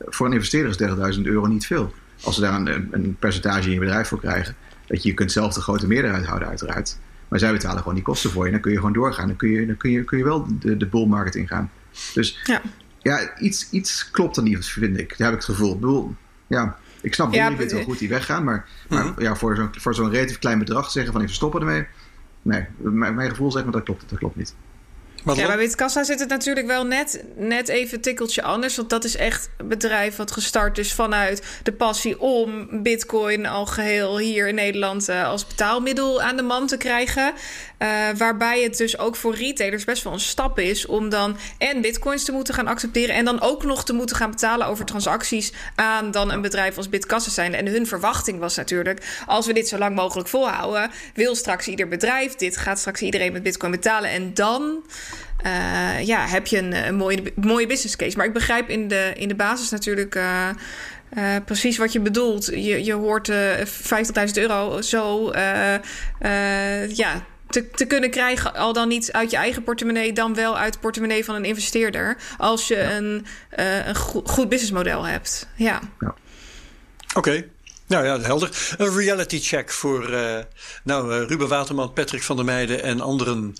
[0.00, 3.72] voor een investeerder is 30.000 euro niet veel als ze daar een, een, percentage in
[3.72, 4.54] je bedrijf voor krijgen,
[4.86, 6.98] dat je, je kunt zelf de grote meerderheid houden, uiteraard.
[7.28, 8.50] Maar zij betalen gewoon die kosten voor je.
[8.50, 9.26] Dan kun je gewoon doorgaan.
[9.26, 11.70] Dan kun je, dan kun je, kun je wel de, de bull market ingaan.
[12.14, 12.62] Dus ja,
[12.98, 15.08] ja iets, iets klopt er niet, vind ik.
[15.18, 15.74] Daar heb ik het gevoel.
[15.74, 16.14] Ik bedoel,
[16.46, 18.44] ja, ik snap ja, niet wel goed die weggaan.
[18.44, 19.22] Maar, maar mm -hmm.
[19.22, 21.86] ja, voor zo'n voor zo'n relatief klein bedrag zeggen van even stoppen ermee.
[22.42, 24.04] Nee, mijn, mijn gevoel zegt me dat klopt.
[24.08, 24.54] Dat klopt niet.
[25.36, 28.76] Maar ja, bij Witkassa zit het natuurlijk wel net, net even een tikkeltje anders.
[28.76, 33.66] Want dat is echt een bedrijf wat gestart is vanuit de passie om bitcoin al
[33.66, 37.32] geheel hier in Nederland uh, als betaalmiddel aan de man te krijgen.
[37.78, 41.80] Uh, waarbij het dus ook voor retailers best wel een stap is om dan en
[41.80, 43.14] bitcoins te moeten gaan accepteren.
[43.14, 46.88] En dan ook nog te moeten gaan betalen over transacties aan dan een bedrijf als
[46.88, 47.54] Bitkassa zijn.
[47.54, 51.88] En hun verwachting was natuurlijk, als we dit zo lang mogelijk volhouden, wil straks ieder
[51.88, 54.10] bedrijf dit, gaat straks iedereen met bitcoin betalen.
[54.10, 54.82] En dan
[56.04, 58.16] ja, heb je een, een, mooie, mooie business case.
[58.16, 60.20] Maar ik begrijp in de, in de basis natuurlijk.
[61.44, 62.46] precies wat je bedoelt.
[62.46, 63.34] Je, je hoort 50.000
[64.32, 65.32] euro zo
[66.88, 70.72] ja, te, te kunnen krijgen, al dan niet uit je eigen portemonnee, dan wel uit
[70.72, 72.16] de portemonnee van een investeerder.
[72.38, 73.26] Als je een,
[73.86, 75.48] een goed businessmodel hebt.
[75.56, 75.80] Ja.
[76.00, 76.14] ja.
[77.14, 77.44] Oké.
[77.88, 78.74] Nou ja, helder.
[78.76, 80.38] Een reality check voor uh,
[80.84, 83.54] nou, uh, Ruben Waterman, Patrick van der Meijden en anderen.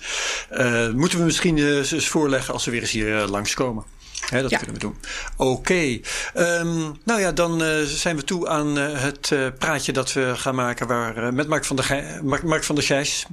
[0.51, 3.83] Uh, moeten we misschien eens voorleggen als ze weer eens hier langskomen.
[4.29, 4.97] Hè, dat kunnen we doen.
[5.37, 5.51] Oké.
[5.51, 6.03] Okay.
[6.35, 10.33] Um, nou ja, dan uh, zijn we toe aan uh, het uh, praatje dat we
[10.35, 13.25] gaan maken waar, met Mark van der, Gij Mark, Mark van der Gijs,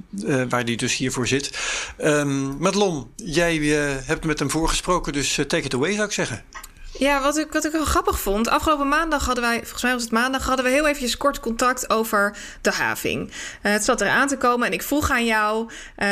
[0.49, 1.59] waar die dus hiervoor zit.
[2.03, 3.57] Um, Madelon, jij
[4.05, 6.43] hebt met hem voorgesproken, dus take it away zou ik zeggen.
[6.99, 8.49] Ja, wat ik, wat ik wel grappig vond.
[8.49, 11.89] Afgelopen maandag hadden wij, volgens mij was het maandag, hadden we heel eventjes kort contact
[11.89, 13.27] over de having.
[13.27, 16.07] Uh, het zat er aan te komen en ik vroeg aan jou: uh,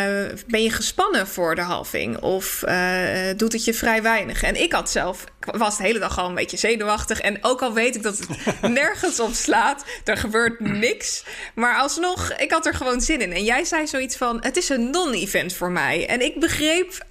[0.47, 2.19] ben je gespannen voor de halving?
[2.21, 2.97] Of uh,
[3.37, 4.43] doet het je vrij weinig?
[4.43, 7.21] En ik had zelf, was de hele dag al een beetje zenuwachtig.
[7.21, 11.23] En ook al weet ik dat het nergens op slaat, er gebeurt niks.
[11.55, 13.33] Maar alsnog, ik had er gewoon zin in.
[13.33, 16.07] En jij zei zoiets van: het is een non-event voor mij.
[16.07, 17.03] En ik begreep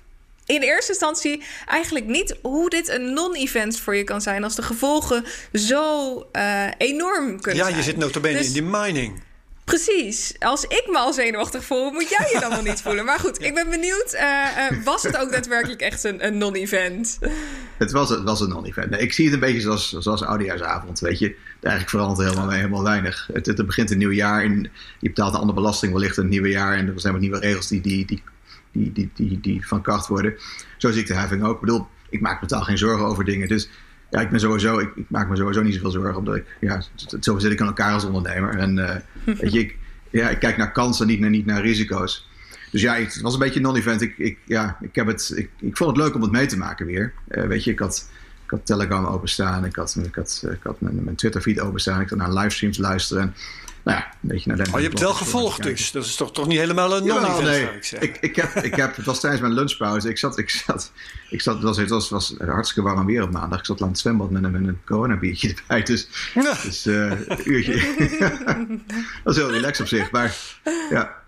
[0.47, 4.63] in eerste instantie eigenlijk niet hoe dit een non-event voor je kan zijn als de
[4.63, 7.71] gevolgen zo uh, enorm kunnen ja, zijn.
[7.71, 9.23] Ja, je zit notabene dus, in die mining.
[9.65, 10.35] Precies.
[10.39, 13.05] Als ik me al zenuwachtig voel, moet jij je dan wel niet voelen.
[13.05, 14.15] Maar goed, ik ben benieuwd.
[14.15, 17.19] Uh, uh, was het ook daadwerkelijk echt een, een non-event?
[17.77, 18.91] Het was, het was een non-event.
[18.91, 21.37] Nee, ik zie het een beetje zoals, zoals oudejaarsavond, weet je.
[21.61, 23.29] Eigenlijk verandert helemaal, helemaal weinig.
[23.33, 26.49] Het, het, begint een nieuw jaar en je betaalt een andere belasting wellicht een nieuwe
[26.49, 26.77] jaar.
[26.77, 28.23] En er zijn wat nieuwe regels die, die, die
[28.75, 30.35] die, die, die, die van kracht worden.
[30.77, 31.55] Zo zie ik de heffing ook.
[31.55, 33.49] Ik bedoel, ik maak me totaal geen zorgen over dingen.
[33.49, 33.69] Dus
[34.11, 36.17] ja, ik ben sowieso, ik, ik, maak me sowieso niet zoveel zorgen.
[36.17, 36.83] Omdat ik, ja,
[37.21, 38.59] zo zit ik aan elkaar als ondernemer.
[38.59, 38.95] En uh,
[39.41, 39.77] weet je, ik,
[40.11, 42.29] ja, ik kijk naar kansen, niet naar, niet naar risico's.
[42.71, 44.01] Dus ja, het was een beetje een non-event.
[44.01, 46.57] Ik, ik, ja, ik, heb het, ik, ik vond het leuk om het mee te
[46.57, 47.13] maken weer.
[47.29, 48.09] Uh, weet je, ik had,
[48.45, 49.65] ik had Telegram openstaan.
[49.65, 52.01] Ik had, ik had, ik had mijn, mijn Twitter-feed openstaan.
[52.01, 53.35] Ik kon naar livestreams luisteren
[53.85, 54.71] nou ja, een beetje naar de.
[54.73, 55.91] Oh, je hebt wel gevolgd dus.
[55.91, 57.63] Dat is toch, toch niet helemaal een non-event, nee.
[57.63, 60.09] ik Ik, ik, heb, ik heb, het was tijdens mijn lunchpauze.
[60.09, 60.93] Ik zat, ik zat,
[61.31, 63.59] ik zat, het was, het was, was hartstikke warm weer op maandag.
[63.59, 65.83] Ik zat aan het zwembad met een, met een coronabiertje erbij.
[65.83, 66.55] Dus, ja.
[66.63, 67.75] dus uh, een uurtje.
[69.25, 70.11] dat is heel relaxed op zich.
[70.11, 70.37] Maar
[70.91, 71.23] ja.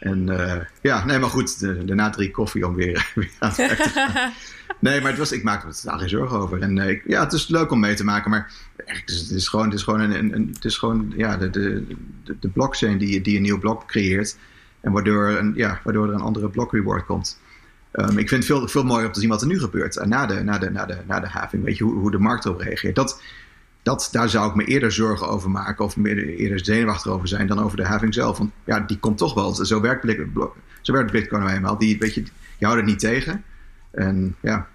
[0.00, 1.60] En uh, ja, nee, maar goed.
[1.60, 4.32] Daarna drie koffie om weer, weer aan het werk te gaan.
[4.80, 6.62] Nee, maar het was, ik maakte me daar geen zorgen over.
[6.62, 9.74] En uh, ja, het is leuk om mee te maken, maar het is gewoon, het
[9.74, 11.84] is gewoon, een, een, het is gewoon ja, de, de,
[12.40, 14.36] de blockchain die, die een nieuw blok creëert.
[14.80, 17.40] En waardoor, een, ja, waardoor er een andere block reward komt.
[17.92, 19.96] Um, ik vind het veel, veel mooier om te zien wat er nu gebeurt.
[19.96, 22.18] En na de, na de, na de, na de having, weet je, hoe, hoe de
[22.18, 22.94] markt erop reageert.
[22.94, 23.22] Dat,
[23.82, 27.46] dat, daar zou ik me eerder zorgen over maken of meer, eerder zenuwachtig over zijn
[27.46, 28.38] dan over de having zelf.
[28.38, 29.54] Want ja, die komt toch wel.
[29.54, 30.16] Zo werkt,
[30.80, 31.78] zo werkt Bitcoin nou eenmaal.
[31.78, 32.22] Die, weet je,
[32.58, 33.44] je houdt het niet tegen.
[33.90, 34.68] En ja,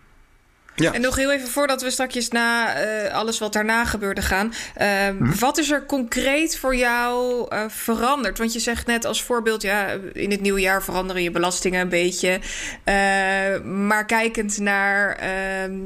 [0.75, 0.93] ja.
[0.93, 4.53] En nog heel even voordat we straks na uh, alles wat daarna gebeurde gaan.
[4.81, 5.39] Uh, hm?
[5.39, 8.37] Wat is er concreet voor jou uh, veranderd?
[8.37, 11.89] Want je zegt net als voorbeeld, ja, in het nieuwe jaar veranderen je belastingen een
[11.89, 12.39] beetje.
[13.63, 15.79] maar kijkend naar ehm,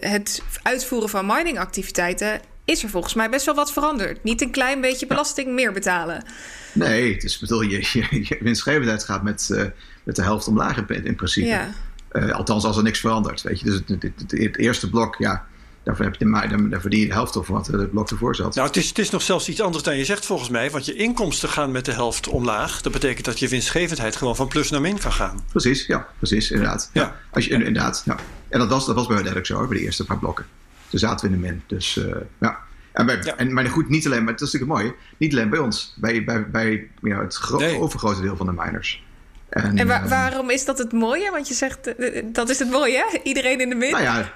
[0.00, 4.24] het uitvoeren van miningactiviteiten, is er volgens mij best wel wat veranderd.
[4.24, 6.24] Niet een klein beetje belasting meer betalen.
[6.72, 9.72] Nee, het is bedoel, je, je, je winstgevendheid gaat met,
[10.04, 11.46] met de helft omlaag in, in principe.
[11.46, 11.68] Ja.
[12.12, 13.42] Uh, althans, als er niks verandert.
[13.42, 13.64] Weet je.
[13.64, 15.46] Dus het, het, het, eerste blok, ja,
[15.82, 16.30] daarvoor, heb je
[16.70, 18.54] daar verdien je de helft of wat het blok ervoor zat.
[18.54, 20.70] Nou, het is, het is nog zelfs iets anders dan je zegt volgens mij.
[20.70, 22.82] Want je inkomsten gaan met de helft omlaag.
[22.82, 25.44] Dat betekent dat je winstgevendheid gewoon van plus naar min kan gaan.
[25.50, 26.90] Precies, ja, precies, inderdaad.
[26.92, 27.16] Ja.
[27.30, 28.16] Als je, inderdaad, ja.
[28.48, 30.46] En dat was, dat was bij eigenlijk zo, bij de eerste paar blokken.
[30.94, 31.62] Toen zaten we in de min.
[31.66, 32.58] Dus uh, ja.
[32.92, 33.36] En, bij, ja.
[33.36, 34.94] en maar goed, niet alleen, maar dat is natuurlijk mooi.
[35.16, 37.78] Niet alleen bij ons, bij, bij, bij ja, het nee.
[37.78, 39.04] overgrote deel van de miners.
[39.48, 41.30] En, en eh, waarom is dat het mooie?
[41.30, 43.18] Want je zegt, eh, eh, dat is het mooie, hè?
[43.22, 43.90] Iedereen in de min.
[43.90, 44.32] Nou ja,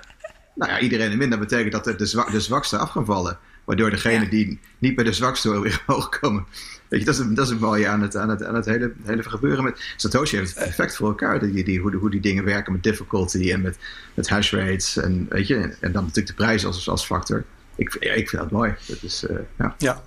[0.54, 1.30] nou ja iedereen in de min.
[1.30, 3.38] Dat betekent dat de, zwak, de zwakste af gaan vallen.
[3.64, 6.46] Waardoor degene die niet bij de zwakste weer omhoog komen.
[6.88, 8.92] Weet je, dat is, dat is het mooie aan het, aan het, aan het hele,
[9.04, 9.64] hele gebeuren.
[9.64, 11.40] Met, Satoshi heeft het perfect voor elkaar.
[11.40, 13.76] Die, die, hoe, hoe die dingen werken met difficulty en met,
[14.14, 14.96] met hash rates.
[14.96, 17.44] En, weet je, en, dan natuurlijk de prijs als, als factor.
[17.74, 18.74] Ik, ik vind dat mooi.
[18.86, 19.74] Dat is, uh, ja.
[19.78, 20.02] ja.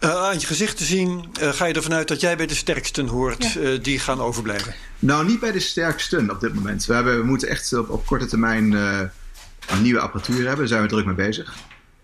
[0.00, 2.54] Uh, aan je gezicht te zien, uh, ga je ervan uit dat jij bij de
[2.54, 3.60] sterksten hoort ja.
[3.60, 4.74] uh, die gaan overblijven?
[4.98, 6.86] Nou, niet bij de sterksten op dit moment.
[6.86, 10.56] We, hebben, we moeten echt op, op korte termijn een nieuwe apparatuur hebben.
[10.56, 11.54] Daar zijn we druk mee bezig.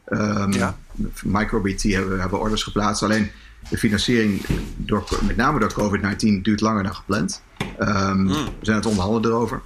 [0.09, 0.79] Um, ja.
[1.25, 3.03] MicroBT hebben, hebben orders geplaatst.
[3.03, 3.31] Alleen
[3.71, 4.45] de financiering,
[4.77, 7.43] door, met name door COVID-19, duurt langer dan gepland.
[7.81, 8.29] Um, mm.
[8.29, 9.61] We zijn het onderhandelen erover.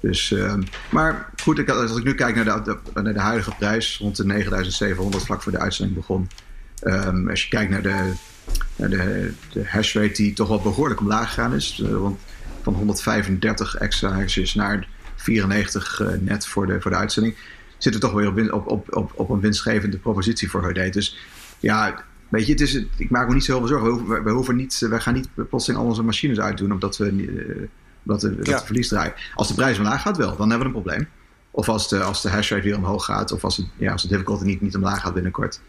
[0.00, 4.16] Dus, um, maar goed, als ik nu kijk naar de, naar de huidige prijs, rond
[4.16, 6.28] de 9700 vlak voor de uitzending begon
[6.84, 8.12] Um, als je kijkt naar de,
[8.76, 11.78] naar de, de hash rate die toch wel behoorlijk omlaag gegaan is.
[11.82, 12.20] Uh, want
[12.62, 17.36] van 135 extra hashes naar 94 net voor de, voor de uitzending.
[17.78, 20.90] Zitten we toch weer op, op, op, op een winstgevende propositie voor Hudate.
[20.90, 21.16] Dus
[21.60, 23.88] ja, weet je, het is, ik maak me niet zo veel zorgen.
[23.88, 27.68] We hoeven, we hoeven niet, wij gaan niet plotseling al onze machines uitdoen omdat we,
[28.04, 29.14] omdat we, dat verlies draaien.
[29.34, 31.08] Als de prijs omlaag gaat, wel, dan hebben we een probleem.
[31.50, 34.08] Of als de, als de hashrate weer omhoog gaat, of als, het, ja, als de
[34.08, 35.60] difficulty niet, niet omlaag gaat binnenkort.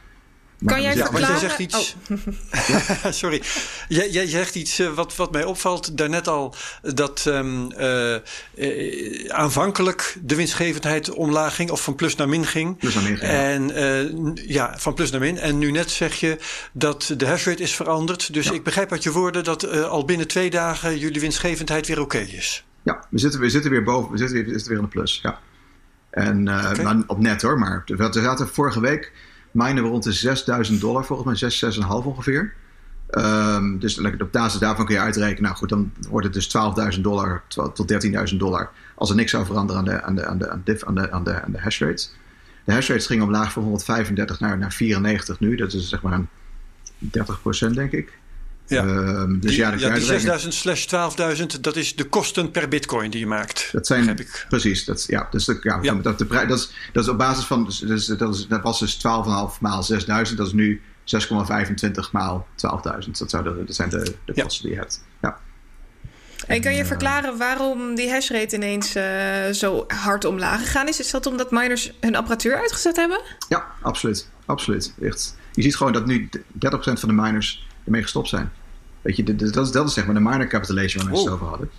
[0.65, 1.27] Kan jij ja, verklaren?
[1.27, 1.95] jij zegt iets.
[2.09, 3.11] Oh.
[3.21, 3.41] Sorry.
[3.87, 6.55] Jij, jij, zegt iets uh, wat, wat mij opvalt daarnet al.
[6.81, 8.15] Dat um, uh,
[8.55, 12.77] uh, aanvankelijk de winstgevendheid omlaag ging, of van plus naar min ging.
[12.77, 13.31] Plus naar min ging.
[13.31, 15.37] En ja, van plus naar min.
[15.37, 16.37] En nu net zeg je
[16.71, 18.33] dat de hashrate is veranderd.
[18.33, 18.53] Dus ja.
[18.53, 22.35] ik begrijp uit je woorden dat al binnen twee dagen jullie winstgevendheid weer oké okay
[22.35, 22.65] is.
[22.83, 24.91] Ja, we zitten, we zitten weer boven, we zitten weer, we zitten weer in de
[24.91, 25.19] plus.
[25.21, 25.39] Ja.
[26.09, 26.83] En uh, okay.
[26.83, 29.11] nou, op net hoor, maar we zaten vorige week
[29.53, 32.53] minen we rond de 6000 dollar, volgens mij 6, 6,5 ongeveer.
[33.17, 36.55] Um, dus op basis daarvan kun je uitrekenen, nou goed, dan wordt het dus
[36.95, 37.93] 12.000 dollar tot
[38.31, 40.49] 13.000 dollar als er niks zou veranderen aan de, aan de, aan de,
[40.85, 42.07] aan de, aan de, de, hash rate.
[42.63, 46.13] De hash rate ging omlaag van 135 naar, naar 94 nu, dat is zeg maar
[46.13, 46.27] een
[47.71, 48.19] 30% denk ik.
[48.67, 50.85] Ja, um, dus die, ja, ja, die 6000 slash
[51.39, 53.69] 12.000, dat is de kosten per bitcoin die je maakt.
[53.71, 54.45] Dat zijn, heb ik.
[54.49, 55.93] precies, dat, ja, dus de, ja, ja.
[55.93, 58.79] Dat, de dat, is, dat is op basis van, dus, dus, dat, is, dat was
[58.79, 59.01] dus 12,5
[59.59, 63.11] maal 6000, dat is nu 6,25 maal 12.000.
[63.11, 64.61] Dat, zou de, dat zijn de, de kosten ja.
[64.61, 65.03] die je hebt.
[65.21, 65.37] Ja.
[66.47, 69.03] En kan je verklaren waarom die hashrate ineens uh,
[69.51, 70.99] zo hard omlaag gegaan is?
[70.99, 73.21] Is dat omdat miners hun apparatuur uitgezet hebben?
[73.49, 74.29] Ja, absoluut.
[74.45, 74.93] absoluut.
[75.01, 75.37] Echt.
[75.53, 76.39] Je ziet gewoon dat nu 30%
[76.79, 78.51] van de miners ermee gestopt zijn.
[79.01, 81.47] Weet je, dat is, dat is zeg maar de minor capitalization waar mensen het over
[81.47, 81.69] hadden.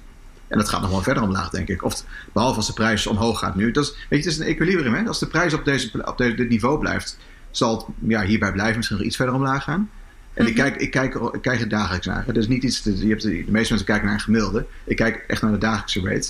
[0.49, 1.85] En dat gaat nog wel verder omlaag, denk ik.
[1.85, 3.71] Of behalve als de prijs omhoog gaat nu.
[3.71, 4.95] Dat is, weet je, het is een equilibrium.
[4.95, 5.07] Hè?
[5.07, 7.19] Als de prijs op, deze, op deze, dit niveau blijft,
[7.51, 9.91] zal het ja, hierbij blijven, misschien nog iets verder omlaag gaan.
[10.35, 12.25] En ik, kijk, ik, kijk, ik kijk er dagelijks naar.
[12.27, 12.83] Dat is niet iets.
[12.85, 14.67] Je hebt de, meeste mensen kijken naar een gemiddelde.
[14.85, 16.29] Ik kijk echt naar de dagelijkse rate.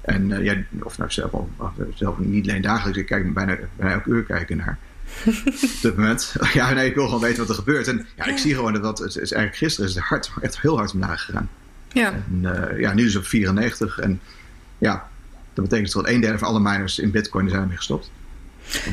[0.00, 1.30] En uh, ja, of nou zelf,
[1.94, 4.78] zelf niet alleen dagelijks, ik kijk bijna, bijna elke uur kijken naar
[5.26, 6.34] op dit moment.
[6.52, 7.88] Ja, nee, ik wil gewoon weten wat er gebeurt.
[7.88, 10.60] En ja, ik zie gewoon dat, dat het is eigenlijk gisteren is het hard, echt
[10.60, 11.48] heel hard omlaag gegaan.
[11.92, 12.12] Ja.
[12.12, 13.98] En, uh, ja, nu is het op 94.
[13.98, 14.20] En
[14.78, 15.08] ja,
[15.54, 18.10] dat betekent dat een derde van alle miners in Bitcoin zijn ermee gestopt.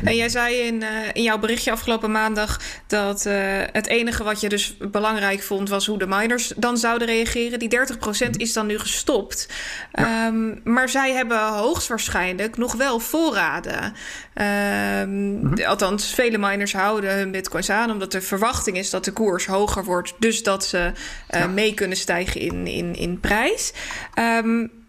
[0.04, 3.34] En jij zei in, uh, in jouw berichtje afgelopen maandag dat uh,
[3.72, 7.60] het enige wat je dus belangrijk vond was hoe de miners dan zouden reageren.
[7.60, 7.80] Die
[8.28, 9.48] 30% is dan nu gestopt.
[9.92, 10.28] Ja.
[10.28, 13.84] Um, maar zij hebben hoogstwaarschijnlijk nog wel voorraden.
[13.84, 15.64] Um, mm-hmm.
[15.64, 19.84] Althans, vele miners houden hun bitcoins aan omdat de verwachting is dat de koers hoger
[19.84, 20.14] wordt.
[20.20, 20.92] Dus dat ze
[21.30, 21.48] ja.
[21.48, 23.74] mee kunnen stijgen in, in, in prijs.
[24.20, 24.81] Um,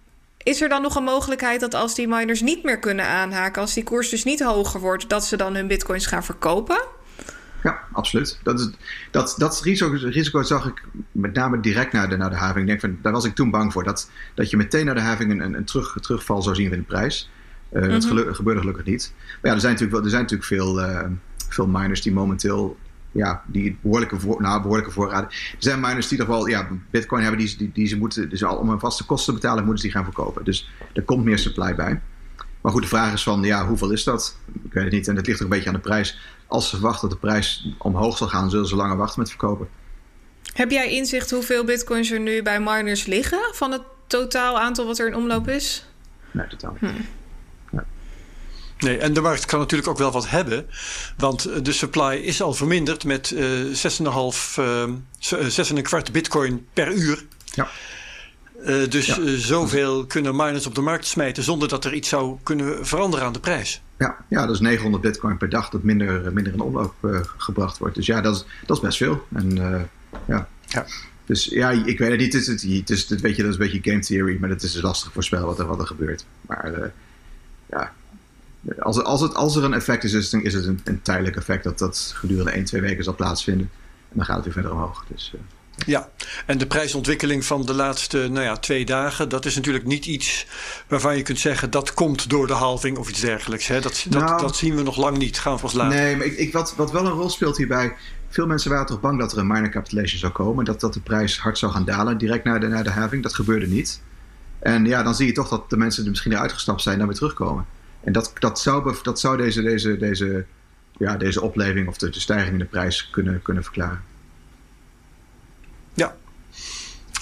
[0.42, 3.74] is er dan nog een mogelijkheid dat als die miners niet meer kunnen aanhaken, als
[3.74, 6.82] die koers dus niet hoger wordt, dat ze dan hun bitcoins gaan verkopen?
[7.62, 8.38] Ja, absoluut.
[8.42, 8.70] Dat, is,
[9.10, 12.60] dat, dat risico, risico zag ik met name direct naar de, naar de having.
[12.60, 13.84] Ik denk van, daar was ik toen bang voor.
[13.84, 16.78] Dat, dat je meteen naar de having een, een, een terug, terugval zou zien in
[16.78, 17.30] de prijs.
[17.72, 17.88] Uh.
[17.88, 19.12] Dat gelu- gebeurde gelukkig niet.
[19.16, 21.00] Maar ja, er zijn natuurlijk, er zijn natuurlijk veel, uh,
[21.48, 22.76] veel miners die momenteel
[23.12, 25.28] ja, die behoorlijke, voor, nou, behoorlijke voorraden.
[25.28, 28.44] Er zijn miners die toch wel ja, bitcoin hebben die, die, die ze moeten, dus
[28.44, 30.44] al om hun vaste kosten te betalen, moeten ze die gaan verkopen.
[30.44, 32.00] Dus er komt meer supply bij.
[32.60, 34.36] Maar goed, de vraag is van, ja, hoeveel is dat?
[34.64, 35.08] Ik weet het niet.
[35.08, 36.18] En het ligt ook een beetje aan de prijs.
[36.46, 39.68] Als ze verwachten dat de prijs omhoog zal gaan, zullen ze langer wachten met verkopen.
[40.52, 44.98] Heb jij inzicht hoeveel bitcoins er nu bij miners liggen van het totaal aantal wat
[44.98, 45.86] er in omloop is?
[46.30, 46.90] Nee, totaal niet.
[46.90, 46.96] Hm.
[48.82, 50.66] Nee, en de markt kan natuurlijk ook wel wat hebben.
[51.16, 54.84] Want de supply is al verminderd met uh, 6,5, uh,
[55.48, 57.24] 6 kwart bitcoin per uur.
[57.44, 57.68] Ja.
[58.66, 59.18] Uh, dus ja.
[59.18, 63.26] uh, zoveel kunnen miners op de markt smijten zonder dat er iets zou kunnen veranderen
[63.26, 63.82] aan de prijs.
[63.98, 67.78] Ja, ja dat is 900 bitcoin per dag dat minder, minder in omloop uh, gebracht
[67.78, 67.94] wordt.
[67.94, 69.26] Dus ja, dat is, dat is best veel.
[69.32, 69.54] En
[70.26, 70.48] ja.
[70.66, 70.86] ja.
[71.26, 72.32] Dus ja, ik weet het niet.
[72.32, 72.46] Het is,
[72.78, 74.82] het is, het, weet je, dat is een beetje game theory, maar het is dus
[74.82, 76.24] lastig voorspellen wat er, wat er gebeurt.
[76.40, 76.92] Maar
[77.70, 77.92] ja,
[78.78, 81.36] als, als, het, als er een effect is, is het, is het een, een, tijdelijk
[81.36, 83.70] effect dat dat gedurende 1, 2 weken zal plaatsvinden.
[84.08, 85.04] En dan gaat het weer verder omhoog.
[85.08, 85.40] Dus, uh,
[85.86, 86.08] ja,
[86.46, 90.46] en de prijsontwikkeling van de laatste nou ja, twee dagen, dat is natuurlijk niet iets
[90.88, 93.66] waarvan je kunt zeggen dat komt door de halving of iets dergelijks.
[93.66, 93.80] Hè?
[93.80, 95.38] Dat, dat, nou, dat zien we nog lang niet.
[95.38, 95.98] Gaan we pas later.
[95.98, 97.94] Nee, maar ik, ik, wat, wat wel een rol speelt hierbij.
[98.28, 100.64] Veel mensen waren toch bang dat er een minor capitulation zou komen.
[100.64, 103.22] Dat, dat de prijs hard zou gaan dalen direct naar de, naar de halving.
[103.22, 104.00] Dat gebeurde niet.
[104.58, 107.06] En ja, dan zie je toch dat de mensen die misschien eruit gestapt zijn dan
[107.06, 107.66] weer terugkomen.
[108.04, 110.44] En dat, dat zou, dat zou deze, deze, deze,
[110.98, 114.02] ja, deze opleving of de, de stijging in de prijs kunnen, kunnen verklaren.
[115.94, 116.16] Ja,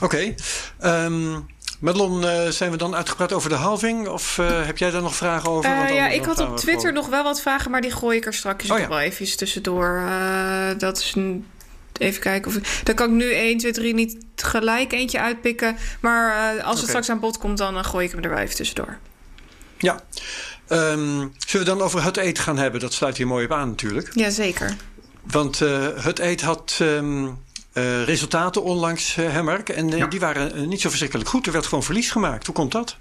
[0.01, 0.05] oké.
[0.05, 1.05] Okay.
[1.05, 1.47] Um,
[1.81, 4.09] Madelon, uh, zijn we dan uitgepraat over de halving?
[4.09, 5.71] Of uh, heb jij daar nog vragen over?
[5.71, 8.35] Uh, ja, ik had op Twitter nog wel wat vragen, maar die gooi ik er
[8.35, 8.89] straks oh, ja.
[8.89, 10.03] wel even tussendoor.
[10.79, 11.47] dat is een
[12.01, 12.51] even kijken.
[12.51, 15.77] Of, dan kan ik nu 1, 2, 3 niet gelijk eentje uitpikken.
[16.01, 18.57] Maar uh, als het straks aan bod komt, dan gooi ik hem er wel even
[18.57, 18.99] tussendoor.
[19.79, 20.01] Ja.
[20.73, 22.81] Um, zullen we dan over het eet gaan hebben?
[22.81, 24.11] Dat sluit hier mooi op aan natuurlijk.
[24.15, 24.77] Jazeker.
[25.23, 27.39] Want uh, het eet had um,
[27.75, 29.69] uh, resultaten onlangs, uh, Hemmerk.
[29.69, 30.07] En ja.
[30.07, 31.47] die waren niet zo verschrikkelijk goed.
[31.47, 32.47] Er werd gewoon verlies gemaakt.
[32.47, 32.97] Hoe komt dat?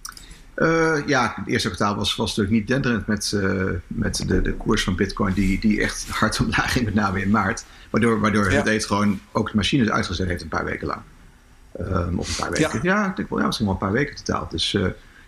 [1.06, 3.34] ja, het eerste kwartaal was, was natuurlijk niet denderend met,
[3.88, 7.30] met de, de koers van Bitcoin, die, die echt hard omlaag ging, met name in
[7.30, 7.66] maart.
[7.90, 8.58] Waardoor, waardoor ja.
[8.58, 11.02] het eet gewoon ook de machines uitgezet heeft een paar weken lang.
[11.80, 12.80] Um, of een paar weken.
[12.84, 14.48] Ja, ja ik denk wel, ja, misschien wel een paar weken totaal.
[14.50, 14.78] Dus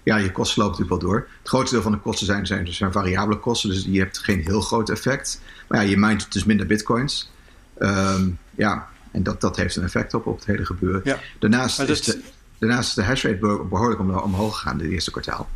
[0.04, 1.28] ja, je kosten lopen natuurlijk wel door.
[1.40, 4.40] Het grootste deel van de kosten zijn, zijn, zijn variabele kosten, dus je hebt geen
[4.40, 5.42] heel groot effect.
[5.68, 7.32] Maar ja, je mijnt dus minder bitcoins.
[7.80, 11.02] Um, ja, en dat, dat heeft een effect op, op het hele gebeuren.
[11.04, 11.20] Ja.
[11.40, 11.90] Daarnaast, dat...
[11.90, 12.22] is de,
[12.58, 13.38] daarnaast is de hashrate
[13.70, 15.50] behoorlijk omhoog gegaan in het eerste kwartaal.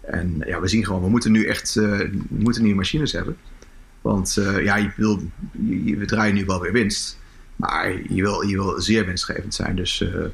[0.00, 3.36] En ja, we zien gewoon, we moeten nu echt uh, we moeten nieuwe machines hebben.
[4.00, 5.22] Want uh, ja, je wil,
[5.84, 7.18] je, we draaien nu wel weer winst.
[7.56, 9.76] Maar je wil, je wil zeer winstgevend zijn.
[9.76, 10.24] Dus uh,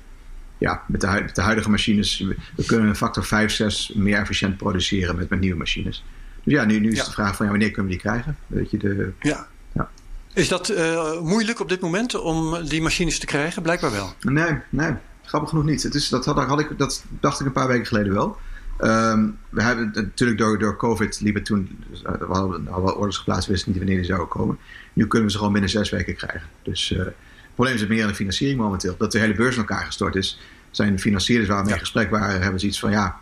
[0.59, 2.19] ja, met de, met de, huidige machines,
[2.57, 6.05] we kunnen een factor 5, 6 meer efficiënt produceren met, met nieuwe machines.
[6.43, 7.05] Dus ja, nu, nu is ja.
[7.05, 8.37] de vraag van ja, wanneer kunnen we die krijgen?
[8.47, 9.47] Weet je, de, ja.
[9.73, 9.91] ja.
[10.33, 13.63] Is dat uh, moeilijk op dit moment om die machines te krijgen?
[13.63, 14.15] Blijkbaar wel.
[14.21, 15.83] Nee, nee grappig genoeg niet.
[15.83, 18.37] Het is, dat, had, had ik, dat dacht ik een paar weken geleden wel.
[18.81, 23.71] Um, we hebben natuurlijk door, door COVID liepen toen, we hadden, hadden orders geplaatst, wisten
[23.71, 24.59] niet wanneer die zouden komen.
[24.93, 26.49] Nu kunnen we ze gewoon binnen zes weken krijgen.
[26.63, 27.15] Dus uh, het
[27.55, 28.95] probleem is meer aan de financiering momenteel.
[28.99, 30.41] Dat de hele beurs in elkaar gestort is.
[30.71, 33.19] Zijn financierders waar we mee in gesprek waren, hebben ze iets van ja,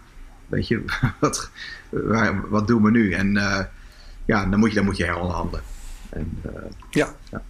[0.46, 0.84] weet je,
[1.20, 1.50] wat,
[1.88, 3.12] waar, wat doen we nu?
[3.12, 3.58] En uh,
[4.26, 5.62] ja, dan moet je, dan moet je heronderhandelen.
[6.10, 6.52] En, uh,
[6.90, 7.14] ja.
[7.30, 7.42] ja.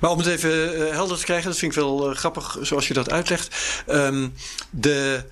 [0.00, 2.94] Maar om het even uh, helder te krijgen, dat vind ik wel grappig zoals je
[2.94, 3.82] dat uitlegt.
[3.88, 4.32] Um,
[4.70, 5.24] de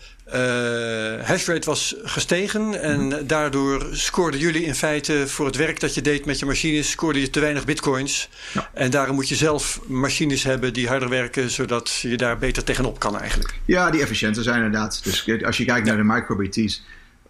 [1.22, 6.24] hashrate was gestegen en daardoor scoorden jullie in feite voor het werk dat je deed
[6.24, 8.28] met je machines, scoorde je te weinig bitcoins.
[8.52, 8.70] Ja.
[8.74, 12.98] En daarom moet je zelf machines hebben die harder werken, zodat je daar beter tegenop
[12.98, 13.54] kan eigenlijk.
[13.64, 15.04] Ja, die efficiënter zijn inderdaad.
[15.04, 16.82] Dus als je kijkt naar de microBT's,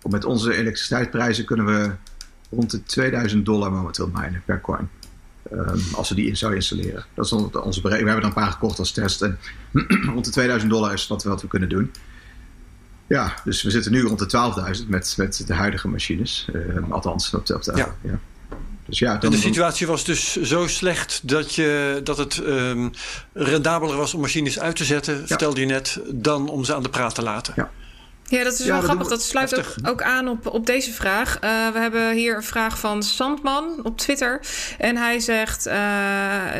[0.02, 1.90] met onze elektriciteitsprijzen kunnen we
[2.50, 4.88] rond de 2000 dollar momenteel minen per coin.
[5.52, 7.04] Um, als we die in zouden installeren.
[7.14, 7.82] Dat is onze berekening.
[7.82, 9.22] We hebben er een paar gekocht als test.
[9.22, 9.38] En
[10.14, 11.92] rond de 2000 dollar is wat we, wat we kunnen doen.
[13.08, 16.48] Ja, dus we zitten nu rond de 12.000 met, met de huidige machines.
[16.52, 17.94] Uh, althans, op de, op de ja.
[18.02, 18.18] ja.
[18.86, 22.90] Dus ja, dan, de situatie was dus zo slecht dat, je, dat het um,
[23.32, 25.26] rendabeler was om machines uit te zetten, ja.
[25.26, 27.52] vertelde je net, dan om ze aan de praat te laten.
[27.56, 27.70] Ja.
[28.28, 29.08] Ja, dat is ja, wel grappig.
[29.08, 31.34] Dat sluit ook, ook, aan op, op deze vraag.
[31.34, 34.40] Uh, we hebben hier een vraag van Sandman op Twitter.
[34.78, 35.72] En hij zegt, uh,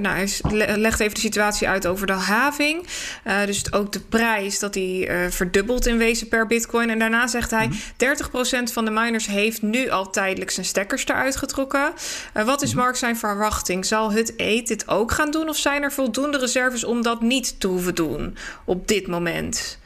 [0.01, 0.29] nou, hij
[0.77, 2.87] legt even de situatie uit over de having.
[3.27, 6.91] Uh, dus ook de prijs dat die verdubbelt in wezen per bitcoin.
[6.91, 8.69] En daarna zegt hij, mm -hmm.
[8.69, 11.93] 30% van de miners heeft nu al tijdelijk zijn stekkers eruit getrokken.
[12.33, 12.81] wat is -hmm.
[12.81, 13.87] Mark zijn verwachting?
[13.87, 15.49] Zal het eet dit ook gaan doen?
[15.49, 19.79] Of zijn er voldoende reserves om dat niet te hoeven doen op dit moment?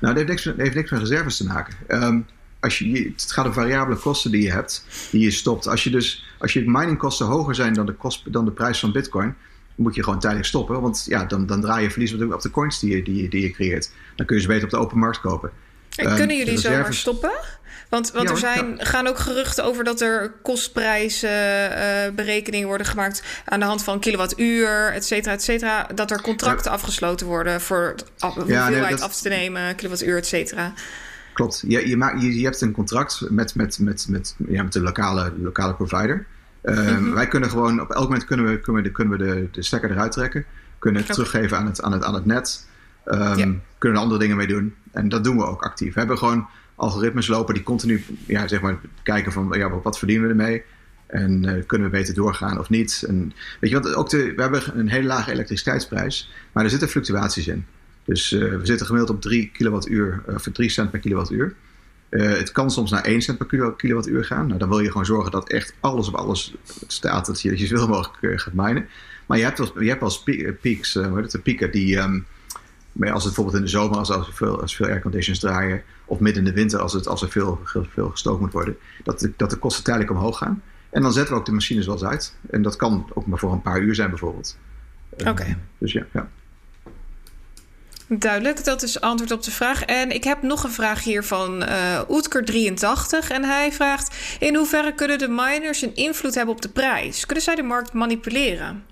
[0.00, 1.74] Nou, dat heeft niks, dat heeft niks met reserves te maken.
[1.88, 2.26] Um,
[2.60, 5.66] als je, het gaat om variabele kosten die je hebt, die je stopt.
[5.66, 8.92] Als je dus, als je miningkosten hoger zijn dan de, kost, dan de prijs van
[8.92, 9.34] bitcoin,
[9.74, 10.80] moet je gewoon tijdelijk stoppen.
[10.80, 13.50] Want ja, dan, dan draai je verlies op de coins die je, die, die je
[13.50, 13.92] creëert.
[14.16, 15.50] Dan kun je ze beter op de open markt kopen.
[15.96, 16.78] En um, kunnen jullie reserves...
[16.78, 17.32] zomaar stoppen?
[17.88, 18.84] Want, want ja, er zijn, ja.
[18.84, 24.92] gaan ook geruchten over dat er kostprijsberekeningen uh, worden gemaakt aan de hand van kilowattuur,
[24.92, 25.86] et cetera, et cetera.
[25.94, 26.76] Dat er contracten ja.
[26.76, 29.00] afgesloten worden voor af, hoeveelheid nee, dat...
[29.00, 30.72] af te nemen, kilowattuur, et cetera.
[31.32, 31.62] Klopt.
[31.66, 34.80] Je, je, maakt, je, je hebt een contract met, met, met, met, ja, met de
[34.80, 36.26] lokale, lokale provider.
[36.62, 37.14] Uh, mm -hmm.
[37.14, 39.62] Wij kunnen gewoon op elk moment kunnen we, kunnen we, de, kunnen we de, de
[39.62, 40.44] stekker eruit trekken.
[40.78, 42.66] Kunnen het teruggeven aan het, aan het, aan het net.
[43.04, 44.74] Um, kunnen er andere dingen mee doen.
[44.92, 45.92] En dat doen we ook actief.
[45.92, 50.26] We hebben gewoon algoritmes lopen die continu ja, zeg maar, kijken van ja, wat verdienen
[50.26, 50.62] we ermee?
[51.06, 53.04] En uh, kunnen we beter doorgaan of niet?
[53.08, 56.88] En, weet je wat, ook de, we hebben een hele lage elektriciteitsprijs, maar er zitten
[56.88, 57.66] fluctuaties in.
[58.04, 61.54] Dus uh, we zitten gemiddeld op 3 kilowattuur, of 3 cent per kilowattuur.
[62.10, 64.46] Het kan soms naar 1 cent per kilowattuur gaan.
[64.46, 66.54] Nou, dan wil je gewoon zorgen dat echt alles op alles
[66.86, 68.86] staat, dat je, dat je zoveel mogelijk gaat minen.
[69.26, 72.26] Maar je hebt wel, je hebt wel peaks, de pieken die, um,
[73.00, 76.44] als het bijvoorbeeld in de zomer, als, als, veel, als veel airconditions draaien, of midden
[76.44, 79.50] in de winter, als, het, als er veel, veel gestookt moet worden, dat de, dat
[79.50, 80.62] de kosten tijdelijk omhoog gaan.
[80.90, 82.34] En dan zetten we ook de machines wel eens uit.
[82.50, 84.56] En dat kan ook maar voor een paar uur zijn, bijvoorbeeld.
[85.10, 85.28] Oké.
[85.28, 85.48] Okay.
[85.48, 86.28] Uh, dus ja, ja.
[88.08, 89.82] Duidelijk, dat is antwoord op de vraag.
[89.82, 93.28] En ik heb nog een vraag hier van uh, Oetker83.
[93.28, 97.26] En hij vraagt: In hoeverre kunnen de miners een invloed hebben op de prijs?
[97.26, 98.84] Kunnen zij de markt manipuleren?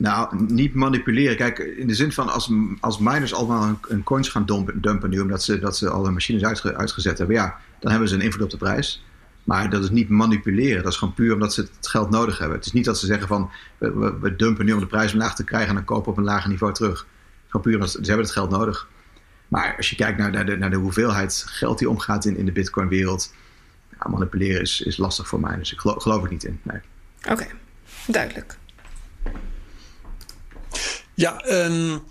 [0.00, 1.36] Nou, niet manipuleren.
[1.36, 5.20] Kijk, in de zin van als, als miners allemaal een, coins gaan dumpen, dumpen, nu,
[5.20, 8.20] omdat ze, dat ze al hun machines uitge, uitgezet hebben, ja, dan hebben ze een
[8.20, 9.04] invloed op de prijs.
[9.44, 10.82] Maar dat is niet manipuleren.
[10.82, 12.56] Dat is gewoon puur omdat ze het geld nodig hebben.
[12.56, 15.34] Het is niet dat ze zeggen van we, we dumpen nu om de prijs omlaag
[15.34, 17.06] te krijgen en dan kopen op een lager niveau terug.
[17.46, 18.88] Gewoon puur omdat ze, hebben het geld nodig.
[19.48, 23.34] Maar als je kijkt naar, naar, de, hoeveelheid geld die omgaat in, in de Bitcoin-wereld,
[24.06, 25.56] manipuleren is, is lastig voor mij.
[25.56, 26.60] Dus ik geloof, geloof niet in.
[26.62, 26.80] Nee.
[27.30, 27.46] Oké,
[28.06, 28.58] duidelijk.
[31.20, 32.02] Ja, um,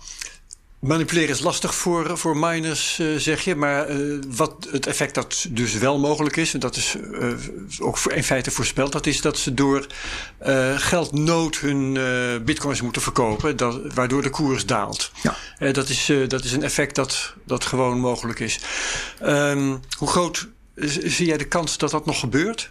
[0.78, 3.54] Manipuleren is lastig voor, voor miners, uh, zeg je.
[3.54, 7.34] Maar uh, wat het effect dat dus wel mogelijk is, en dat is uh,
[7.78, 9.86] ook in feite voorspeld, dat is dat ze door
[10.76, 11.92] geldnood hun
[12.44, 15.10] bitcoins moeten verkopen, dat, waardoor de koers daalt.
[15.22, 15.72] Ja.
[15.72, 18.60] dat, is, dat is een effect dat, dat gewoon mogelijk is.
[19.22, 22.70] Um, hoe groot zie jij de kans dat dat nog gebeurt?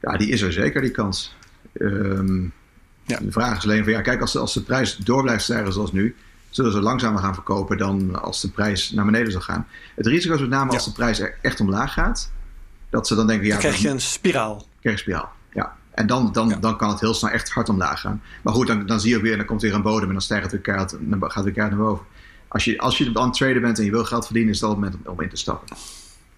[0.00, 1.34] Ja, die is er zeker, die kans.
[1.74, 2.52] Um,
[3.06, 3.18] ja.
[3.18, 5.72] De vraag is alleen van ja, kijk, als de, als de prijs door blijft stijgen
[5.72, 6.16] zoals nu,
[6.50, 9.66] zullen ze langzamer gaan verkopen dan als de prijs naar beneden zal gaan.
[9.94, 12.30] Het risico is met name als de prijs er echt omlaag gaat,
[12.90, 13.52] dat ze dan denken ja.
[13.52, 14.54] Dan krijg je een spiraal.
[14.56, 15.76] Krijg je een spiraal, ja.
[15.90, 18.22] En dan, dan, dan kan het heel snel echt hard omlaag gaan.
[18.42, 20.42] Maar goed, dan, dan zie je weer, dan komt weer een bodem en dan stijgt
[20.42, 22.06] het weer keihard, dan gaat het weer naar boven.
[22.48, 24.70] Als je, als je aan het traden bent en je wil geld verdienen, is dat
[24.70, 25.76] het moment om in te stappen.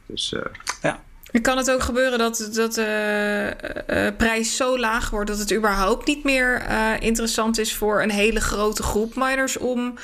[0.06, 0.42] Dus, uh,
[0.82, 1.00] ja.
[1.42, 3.52] Kan het ook gebeuren dat, dat de
[3.90, 8.02] uh, uh, prijs zo laag wordt dat het überhaupt niet meer uh, interessant is voor
[8.02, 9.94] een hele grote groep miners om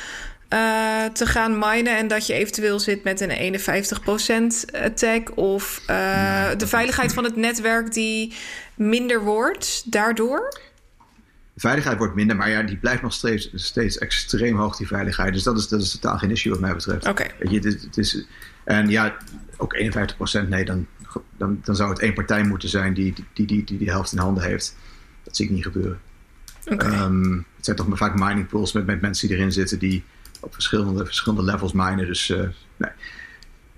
[1.12, 3.58] te gaan minen en dat je eventueel zit met een
[4.72, 5.82] 51% attack of
[6.56, 8.34] de veiligheid van het netwerk die
[8.74, 10.60] minder wordt daardoor?
[11.60, 15.32] Veiligheid wordt minder, maar ja, die blijft nog steeds, steeds extreem hoog, die veiligheid.
[15.32, 17.08] Dus dat is, dat is totaal geen issue wat mij betreft.
[17.08, 17.26] Oké.
[17.40, 17.60] Okay.
[17.60, 18.24] Het, is,
[18.64, 19.16] en ja,
[19.56, 19.76] ook
[20.44, 20.86] 51%, nee, dan,
[21.36, 24.18] dan, dan zou het één partij moeten zijn die die, die, die, die helft in
[24.18, 24.76] handen heeft.
[25.22, 26.00] Dat zie ik niet gebeuren.
[26.64, 27.04] Okay.
[27.04, 30.04] Um, het zijn toch vaak mining pools met, met mensen die erin zitten die
[30.40, 32.06] op verschillende, verschillende levels minen.
[32.06, 32.90] Dus uh, nee.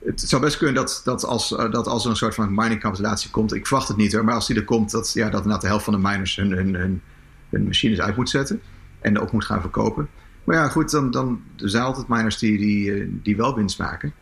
[0.05, 2.81] Het zou best kunnen dat, dat, als, uh, dat als er een soort van mining
[2.81, 5.61] capitulatie komt, ik verwacht het niet hoor, maar als die er komt, dat, ja, dat
[5.61, 7.03] de helft van de miners hun, hun, hun,
[7.49, 8.61] hun machines uit moet zetten
[9.01, 10.09] en ook moet gaan verkopen.
[10.45, 13.79] Maar ja, goed, dan, dan er zijn altijd miners die, die, eh, die wel winst
[13.79, 14.13] maken.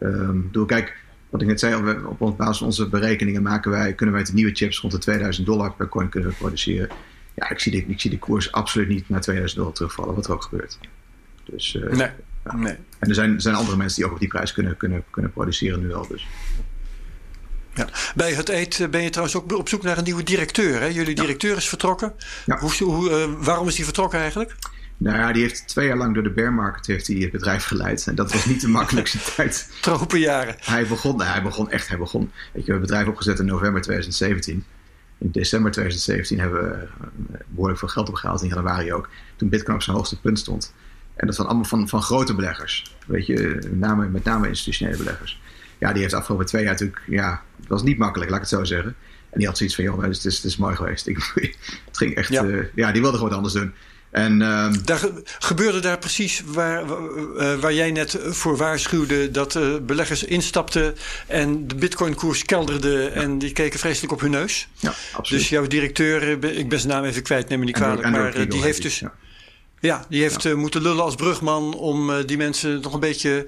[0.00, 0.96] Um, door, kijk,
[1.30, 4.54] wat ik net zei, op basis van onze berekeningen maken wij, kunnen wij de nieuwe
[4.54, 6.88] chips rond de 2000 dollar per coin kunnen produceren.
[7.34, 10.26] Ja, ik zie, de, ik zie de koers absoluut niet naar 2000 dollar terugvallen, wat
[10.26, 10.78] er ook gebeurt.
[11.44, 12.10] Dus, uh, nee,
[12.44, 12.56] ja.
[12.56, 12.76] nee.
[12.98, 15.80] En er zijn, zijn andere mensen die ook op die prijs kunnen, kunnen, kunnen produceren
[15.80, 16.06] nu al.
[16.08, 16.26] Dus.
[17.74, 17.88] Ja.
[18.14, 20.80] Bij het eet ben je trouwens ook op zoek naar een nieuwe directeur.
[20.80, 20.86] Hè?
[20.86, 22.12] Jullie directeur is vertrokken.
[22.46, 22.58] Ja.
[22.58, 24.56] Hoe, hoe, uh, waarom is hij vertrokken eigenlijk?
[25.00, 27.64] Nou ja, die heeft twee jaar lang door de bear market heeft hij het bedrijf
[27.64, 28.06] geleid.
[28.06, 29.70] En dat was niet de makkelijkste tijd.
[29.80, 30.54] Tropenjaren.
[30.58, 32.22] Hij begon, nou, hij begon echt, hij begon.
[32.22, 34.64] We hebben het bedrijf opgezet in november 2017.
[35.18, 39.08] In december 2017 hebben we eh, behoorlijk veel geld opgehaald, in januari ook.
[39.36, 40.74] Toen Bitcoin op zijn hoogste punt stond.
[41.14, 42.96] En dat van allemaal van, van grote beleggers.
[43.06, 45.40] Weet je, met name, met name institutionele beleggers.
[45.78, 48.48] Ja, die heeft de afgelopen twee jaar natuurlijk, ja, het was niet makkelijk, laat ik
[48.48, 48.94] het zo zeggen.
[49.30, 51.06] En die had zoiets van, joh, het is, het is mooi geweest.
[51.06, 51.16] Ik,
[51.88, 52.44] het ging echt, ja.
[52.44, 53.72] Uh, ja, die wilde gewoon anders doen.
[54.10, 55.00] En, uh, daar
[55.38, 60.94] gebeurde daar precies waar, uh, waar jij net voor waarschuwde dat uh, beleggers instapten
[61.26, 63.20] en de bitcoinkoers kelderde ja.
[63.20, 64.68] en die keken vreselijk op hun neus.
[64.74, 65.40] Ja, absoluut.
[65.40, 68.62] Dus jouw directeur, ik ben zijn naam even kwijt, neem me niet kwalijk, maar die
[68.62, 68.98] heeft dus.
[68.98, 69.12] Ja.
[69.80, 70.56] Ja, die heeft ja.
[70.56, 73.46] moeten lullen als brugman om die mensen nog een beetje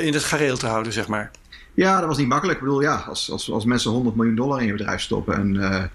[0.00, 1.30] in het gareel te houden, zeg maar.
[1.74, 2.58] Ja, dat was niet makkelijk.
[2.58, 5.90] Ik bedoel, ja, als, als, als mensen 100 miljoen dollar in je bedrijf stoppen en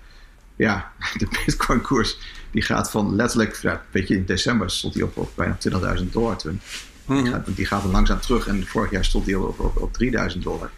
[0.56, 2.18] ja, de bitcoinkoers
[2.52, 5.58] die gaat van letterlijk, ja, weet je, in december stond die op, op bijna
[5.99, 6.62] 20.000 dollar toen.
[7.06, 7.24] Mm -hmm.
[7.24, 9.93] die, gaat, die gaat dan langzaam terug en vorig jaar stond die op, op, op
[9.93, 10.70] 3000 dollar.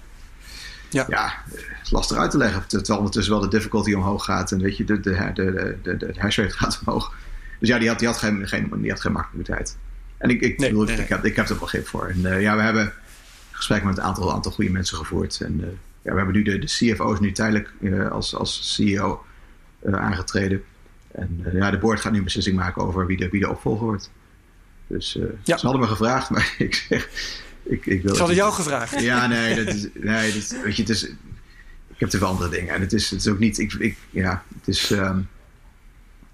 [0.90, 1.06] Ja.
[1.10, 1.34] ja,
[1.84, 2.68] is lastig uit te leggen.
[2.68, 6.14] Terwijl ondertussen wel de difficulty omhoog gaat en weet je, de, de, de, de, de
[6.18, 7.14] hash rate gaat omhoog.
[7.60, 9.78] Dus ja, die had, die had, geen, geen, die had geen makkelijkheid.
[10.18, 12.08] En ik, ik, nee, bedoel, nee, ik, heb, ik heb er wel grip voor.
[12.08, 12.94] En uh, ja, we hebben
[13.52, 15.42] gesprekken met een aantal, aantal goede mensen gevoerd.
[15.42, 15.66] En uh,
[16.02, 19.26] ja, we hebben nu de, de CFO's nu tijdelijk uh, als, als CEO
[19.92, 20.64] aangetreden.
[21.14, 23.50] En uh, ja, de board gaat nu een beslissing maken over wie de, wie de
[23.50, 24.12] opvolger wordt.
[24.88, 25.58] Dus ja.
[25.58, 27.10] ze hadden me gevraagd, maar ik zeg...
[27.64, 29.02] Ik, ik wil ze hadden jou gevraagd?
[29.02, 31.04] Ja, nee, dat is, nee dat, weet je, het is,
[31.94, 32.74] ik heb te veel andere dingen.
[32.74, 33.58] En het is, het is ook niet...
[33.58, 34.90] Ik, ik, ja, het is...
[34.90, 35.30] Um,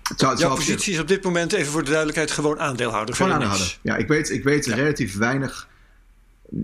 [0.09, 3.15] het zou, het Jouw positie is op dit moment, even voor de duidelijkheid, gewoon aandeelhouder.
[3.15, 3.79] Gewoon aandeelhouder.
[3.81, 4.75] Ja, ik weet, ik weet ja.
[4.75, 5.67] relatief weinig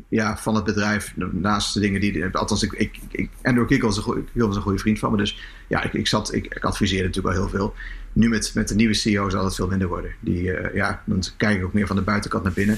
[0.09, 1.13] ja, van het bedrijf.
[1.31, 2.25] Naast de dingen die.
[2.25, 5.17] Althans, ik, ik, ik, Andrew Kikkel was, was een goede vriend van me.
[5.17, 7.73] Dus ja, ik, ik, zat, ik, ik adviseerde natuurlijk wel heel veel.
[8.13, 10.11] Nu met, met de nieuwe CEO zal het veel minder worden.
[10.19, 12.77] Die, uh, ja, dan kijk ik ook meer van de buitenkant naar binnen.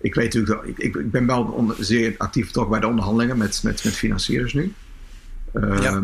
[0.00, 3.38] Ik weet natuurlijk, ik, ik, ik ben wel onder, zeer actief betrokken bij de onderhandelingen
[3.38, 4.72] met, met, met financiers nu.
[5.54, 6.02] Um, ja.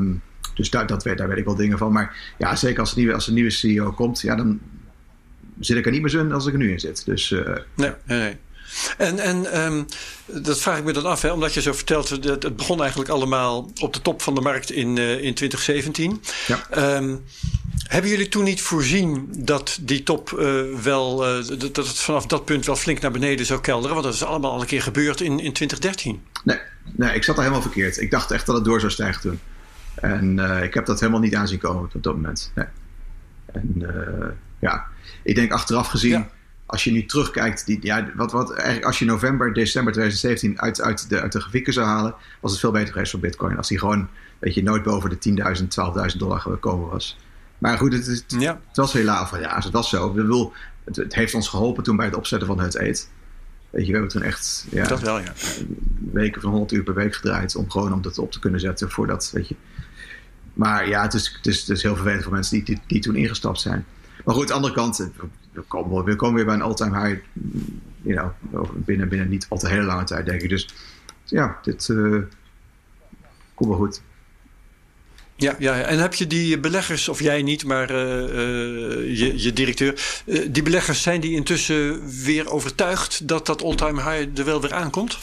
[0.55, 1.93] Dus daar, dat weet, daar weet ik wel dingen van.
[1.93, 4.61] Maar ja, zeker als, nieuwe, als een nieuwe CEO komt, ja, dan
[5.61, 7.05] zit ik er niet meer zo in als ik er nu in zit.
[7.05, 8.37] Dus, uh, nee, nee, nee.
[8.99, 9.87] En, en um,
[10.27, 13.11] dat vraag ik me dan af, hè, omdat je zo vertelt, dat het begon eigenlijk
[13.11, 16.23] allemaal op de top van de markt in, uh, in 2017.
[16.47, 16.97] Ja.
[16.97, 17.25] Um,
[17.83, 22.45] hebben jullie toen niet voorzien dat die top uh, wel, uh, dat het vanaf dat
[22.45, 23.95] punt wel flink naar beneden zou kelderen?
[23.95, 26.23] Want dat is allemaal al een keer gebeurd in, in 2013.
[26.45, 28.01] Nee, nee, ik zat daar helemaal verkeerd.
[28.01, 29.41] Ik dacht echt dat het door zou stijgen toen.
[29.95, 32.53] En ik heb dat helemaal niet aanzien komen op dat moment.
[32.55, 32.67] Nee.
[33.53, 33.87] En
[34.59, 34.87] ja,
[35.23, 36.11] ik denk achteraf gezien.
[36.11, 36.31] Ja
[36.69, 40.81] als je nu terugkijkt, die, ja, wat, wat, eigenlijk als je november, december 2017 uit,
[40.81, 43.57] uit, de, uit de grafieken zou halen, was het veel beter geweest voor Bitcoin.
[43.57, 44.09] Als die gewoon,
[44.39, 45.19] weet je, nooit boven de
[45.59, 47.19] 10.000, 12.000 dollar gekomen was.
[47.59, 48.61] Maar goed, het, het, ja.
[48.67, 50.09] het was helaas van ja, het was zo.
[50.09, 50.53] Ik bedoel,
[50.85, 53.11] het, het, heeft ons geholpen toen bij het opzetten van het eet.
[53.71, 55.33] Weet je, we hebben toen echt ja, dat wel, ja.
[56.13, 58.91] weken van 100 uur per week gedraaid om gewoon om dat op te kunnen zetten
[58.91, 59.57] voordat, weet je.
[60.55, 63.01] Maar ja, het is, het is, het is heel vervelend voor mensen die, die, die
[63.01, 63.87] toen ingestapt zijn.
[64.25, 65.11] Maar goed, aan de andere kant,
[65.59, 67.21] we komen, we komen weer bij een all-time high.
[68.03, 70.49] You know, binnen, binnen niet al te hele lange tijd, denk ik.
[70.49, 70.69] Dus
[71.25, 72.23] ja, dit uh,
[73.55, 74.03] komt wel goed.
[75.37, 79.53] Ja, ja, en heb je die beleggers, of jij niet, maar uh, uh, je, je,
[79.53, 84.73] directeur, die beleggers zijn die intussen weer overtuigd dat dat all-time high er wel weer
[84.73, 85.19] aankomt?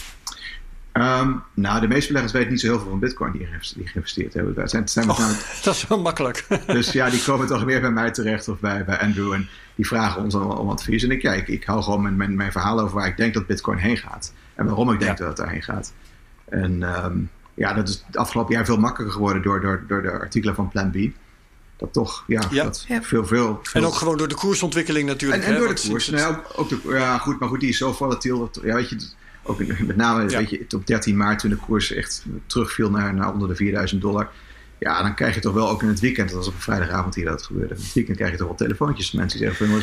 [0.94, 4.34] Um, nou, de meeste beleggers weten niet zo heel veel van Bitcoin die, die geïnvesteerd
[4.34, 4.54] hebben.
[4.54, 5.30] Dat, zijn, zijn oh,
[5.64, 6.48] dat is wel makkelijk.
[6.68, 9.34] dus ja, die komen toch meer bij mij terecht of bij, bij Andrew.
[9.34, 11.04] En die vragen ons om, om advies.
[11.04, 13.34] En ik, ja, ik, ik hou gewoon mijn, mijn, mijn, verhaal over waar ik denk
[13.34, 14.34] dat Bitcoin heen gaat.
[14.56, 15.94] En waarom ik denk dat het daarheen gaat.
[16.46, 20.12] En um, ja, dat is het afgelopen jaar veel makkelijker geworden door, door, door de
[20.12, 20.96] artikelen van Plan B.
[21.78, 22.64] Dat toch, ja, ja.
[22.64, 25.44] Dat Veel, veel, veel, En ook gewoon door de koersontwikkeling natuurlijk.
[25.44, 26.10] En, en door de koers.
[26.10, 28.40] Nee, ook, ook de, ja, goed, maar goed, die is zo volatiel.
[28.40, 29.08] Dat, ja, weet je,
[29.44, 33.34] ook met name weet je, op 13 maart toen de koers echt terugviel naar, naar
[33.34, 34.30] onder de 4000 dollar.
[34.80, 37.16] Ja, dan krijg je toch wel ook in het weekend, dat was op een vrijdagavond
[37.16, 37.76] hier dat gebeurde.
[37.76, 39.76] In het weekend krijg je toch wel telefoontjes van mensen die zeggen van,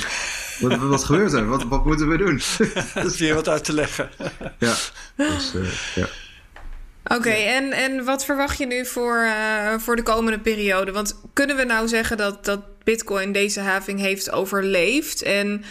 [0.61, 1.47] wat, wat, wat gebeurt er?
[1.47, 2.40] Wat, wat moeten we doen?
[2.95, 4.11] Dat is weer wat uit te leggen.
[4.59, 4.74] ja,
[5.16, 6.07] dus, uh, ja.
[7.05, 10.93] Oké, okay, en, en wat verwacht je nu voor, uh, voor de komende periode?
[10.93, 15.22] Want kunnen we nou zeggen dat, dat Bitcoin deze having heeft overleefd?
[15.22, 15.64] En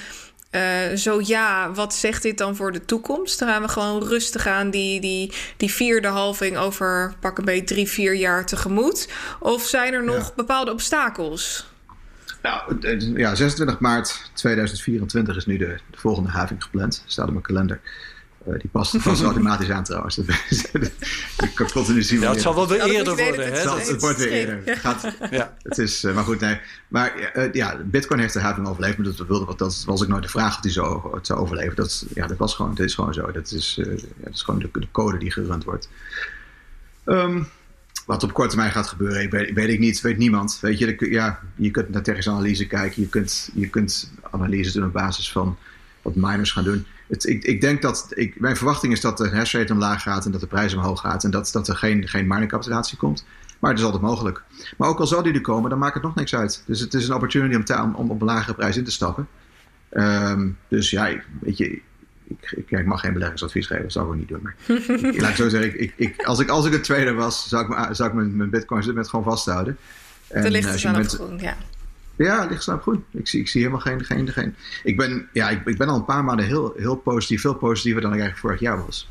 [0.51, 3.39] uh, zo ja, wat zegt dit dan voor de toekomst?
[3.39, 7.63] Dan gaan we gewoon rustig aan die, die, die vierde halving over pak een beetje
[7.63, 9.09] drie, vier jaar tegemoet?
[9.39, 10.33] Of zijn er nog ja.
[10.35, 11.69] bepaalde obstakels?
[12.41, 12.77] Nou,
[13.17, 17.03] ja, 26 maart 2024 is nu de, de volgende having gepland.
[17.05, 17.79] Staat op mijn kalender.
[18.47, 20.17] Uh, die past, past automatisch aan trouwens.
[20.17, 22.19] ik kan continu zien.
[22.19, 23.45] Ja, het zal wel weer eerder worden.
[23.45, 24.77] Het, het, het, wordt weer eerder.
[24.77, 25.57] Gaat, ja.
[25.61, 26.59] het is, uh, maar goed, nee.
[26.87, 28.97] Maar uh, ja, Bitcoin heeft de having overleefd.
[28.97, 31.75] Maar dat, wilde, dat was ook nooit de vraag of die zo, het zou overleven.
[31.75, 33.31] Dat, ja, dat, was gewoon, dat is gewoon zo.
[33.31, 33.83] Dat is, ja,
[34.17, 35.89] dat is gewoon de, de, code die gerund wordt.
[37.05, 37.47] Um,
[38.05, 40.57] wat op korte termijn gaat gebeuren, weet, weet ik niet, weet niemand.
[40.61, 43.01] Weet je, ja, je kunt naar technische analyse kijken.
[43.01, 45.57] Je kunt, je kunt analyse doen op basis van
[46.01, 49.29] wat miners gaan doen het, ik, ik denk dat, ik, mijn verwachting is dat de
[49.29, 52.07] hash rate omlaag gaat en dat de prijs omhoog gaat en dat, dat er geen,
[52.07, 53.25] geen miningcapacitatie komt.
[53.59, 54.43] Maar het is altijd mogelijk.
[54.77, 56.63] Maar ook al zou die er komen, dan maakt het nog niks uit.
[56.65, 59.27] Dus het is een opportunity om, te, om op een lagere prijs in te stappen.
[59.91, 61.71] Um, dus ja, weet je,
[62.27, 64.41] ik, ik, ik, mag geen beleggingsadvies geven, dat zou ik ook niet doen.
[64.41, 64.55] Maar
[65.13, 67.65] ik, laat ik zo zeggen, ik, ik, als, ik, als ik een tweede was, zou
[67.65, 69.77] ik, zou ik mijn, mijn bitcoins met gewoon vasthouden.
[70.27, 71.57] En, de lichten staan op groen, ja.
[72.23, 72.99] Ja, ligt snap goed.
[73.11, 74.55] Ik zie, ik zie helemaal geen, geen, geen.
[74.83, 78.01] Ik ben, ja, ik, ik ben al een paar maanden heel, heel positief, veel positiever
[78.01, 79.09] dan ik eigenlijk vorig jaar was.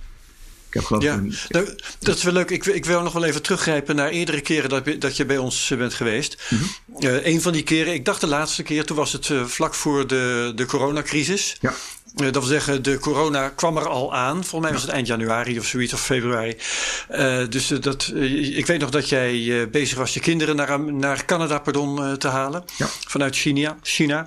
[0.68, 2.50] Ik heb geloof ja, een, nou, dat is wel leuk.
[2.50, 5.72] Ik, ik wil nog wel even teruggrijpen naar eerdere keren dat, dat je bij ons
[5.78, 6.42] bent geweest.
[6.48, 7.04] Mm -hmm.
[7.04, 9.74] uh, een van die keren, ik dacht de laatste keer, toen was het uh, vlak
[9.74, 11.56] voor de, de coronacrisis.
[11.60, 11.74] Ja.
[12.16, 14.34] Uh, dat wil zeggen, de corona kwam er al aan.
[14.34, 16.56] Volgens mij was het eind januari of zoiets, of februari.
[17.10, 21.24] Uh, dus dat, uh, ik weet nog dat jij bezig was je kinderen naar, naar
[21.24, 22.64] Canada pardon, te halen.
[22.76, 22.86] Ja.
[23.06, 23.76] Vanuit China.
[23.82, 24.26] China.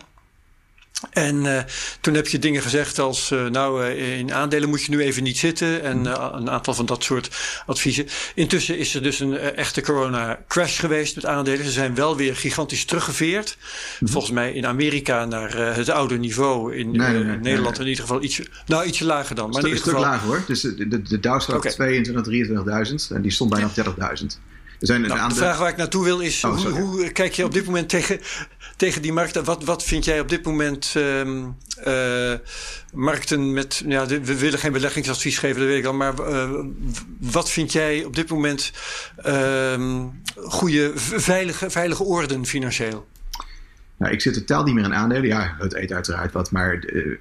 [1.11, 1.59] En uh,
[2.01, 5.23] toen heb je dingen gezegd als, uh, nou, uh, in aandelen moet je nu even
[5.23, 5.83] niet zitten.
[5.83, 7.29] En een aantal van dat soort
[7.65, 8.07] adviezen.
[8.35, 11.65] Intussen is er dus een echte corona-crash geweest met aandelen.
[11.65, 13.57] Ze zijn wel weer gigantisch teruggeveerd.
[13.57, 14.07] Mm-hmm.
[14.07, 16.75] Volgens mij in Amerika naar het oude niveau.
[16.75, 19.49] In nee, nee, nee, Nederland in ieder geval iets, nou, ietsje lager dan.
[19.49, 20.43] Maar een stuk lager hoor.
[20.47, 22.03] Dus de, de, de Dow staat okay.
[22.03, 23.15] 22.000, 23.000.
[23.15, 24.25] En die stond bijna op 30.000.
[24.87, 27.65] Nou, de vraag waar ik naartoe wil is: oh, hoe, hoe, kijk je op dit
[27.65, 28.19] moment tegen,
[28.83, 29.43] tegen die markten?
[29.43, 31.57] Wat, wat vind jij op dit moment um,
[31.87, 32.33] uh,
[32.93, 33.83] markten met.
[33.87, 35.93] Ja, we willen geen beleggingsadvies geven, dat weet ik al.
[35.93, 36.51] Maar uh,
[37.19, 38.71] wat vind jij op dit moment
[39.25, 43.07] um, goede, veilige, veilige orden financieel?
[43.97, 45.27] Nou, ik zit totaal niet meer in aandelen.
[45.27, 46.85] Ja, het eet uiteraard wat, maar.
[46.85, 47.17] Uh,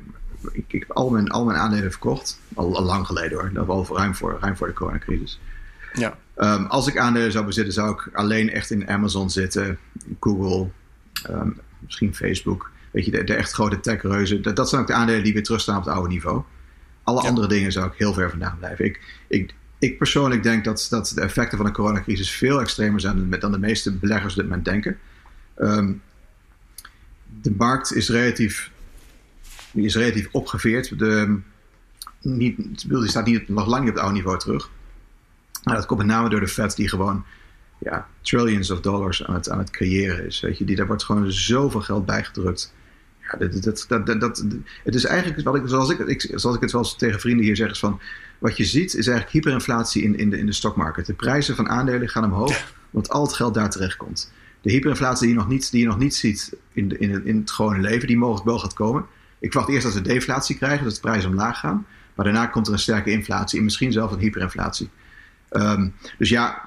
[0.53, 2.39] ik, ik, heb al mijn, al mijn aandelen verkocht.
[2.55, 3.51] Al, al lang geleden hoor.
[3.53, 5.41] Dat al ruim voor, ruim voor de coronacrisis.
[5.93, 6.19] Ja.
[6.37, 9.79] Um, als ik aandelen zou bezitten, zou ik alleen echt in Amazon zitten,
[10.21, 10.71] Google,
[11.31, 12.71] um, misschien Facebook.
[12.91, 14.43] Weet je, de, de echt grote techreuzen.
[14.43, 16.43] Dat, dat zijn ook de aandelen die weer terugstaan op het oude niveau.
[17.03, 18.85] alle andere dingen zou ik heel ver vandaan blijven.
[18.85, 23.31] Ik, ik, ik persoonlijk denk dat, dat de effecten van de coronacrisis veel extremer zijn
[23.31, 24.99] dan de meeste beleggers op dit moment denken.
[25.59, 26.03] Um,
[27.41, 28.71] de markt is relatief,
[29.73, 30.99] is relatief opgeveerd.
[30.99, 31.39] De,
[32.21, 34.71] niet, die staat niet, nog lang niet op het oude niveau terug.
[35.65, 37.25] Maar dat komt met name door de Fed die gewoon
[37.85, 40.41] ja, trillions of dollars aan het, aan het creëren is.
[40.41, 40.65] Weet je.
[40.65, 42.75] Die, daar wordt gewoon zoveel geld bijgedrukt.
[43.21, 44.45] Ja, dat, dat, dat, dat,
[44.85, 47.45] het is eigenlijk, wat ik, zoals, ik, ik, zoals ik het wel eens tegen vrienden
[47.45, 48.01] hier zeg, is van...
[48.39, 51.07] Wat je ziet is eigenlijk hyperinflatie in, in, de, in de stockmarket.
[51.07, 54.33] De prijzen van aandelen gaan omhoog, want al het geld daar terecht komt.
[54.61, 57.25] De hyperinflatie die je nog niet, die je nog niet ziet in, de, in, het,
[57.25, 59.05] in het gewone leven, die mogelijk wel gaat komen.
[59.39, 61.87] Ik verwacht eerst dat we deflatie krijgen, dat de prijzen omlaag gaan.
[62.15, 64.91] Maar daarna komt er een sterke inflatie en misschien zelfs een hyperinflatie.
[65.51, 66.63] Um, dus ja,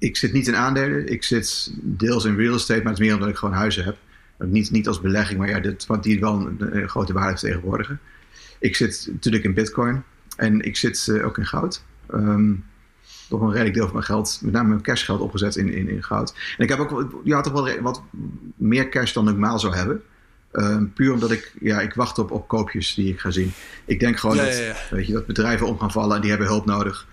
[0.00, 1.08] ik zit niet in aandelen.
[1.08, 3.96] Ik zit deels in real estate, maar het is meer omdat ik gewoon huizen heb.
[4.38, 8.00] Niet, niet als belegging, maar ja, dit, want die wel een, grote waarde vertegenwoordigen.
[8.58, 10.02] Ik zit natuurlijk in bitcoin
[10.36, 11.82] en ik zit uh, ook in goud.
[12.14, 12.64] Um,
[13.28, 16.02] toch een redelijk deel van mijn geld, met name mijn cashgeld, opgezet in, in, in
[16.02, 16.34] goud.
[16.56, 18.02] En ik heb ook ja, toch wel wat
[18.56, 20.02] meer cash dan ik normaal zou hebben.
[20.52, 23.52] Um, puur omdat ik, ja, ik wacht op, op koopjes die ik ga zien.
[23.84, 26.66] Ik denk gewoon dat, Weet je, dat bedrijven om gaan vallen en die hebben hulp
[26.66, 27.06] nodig.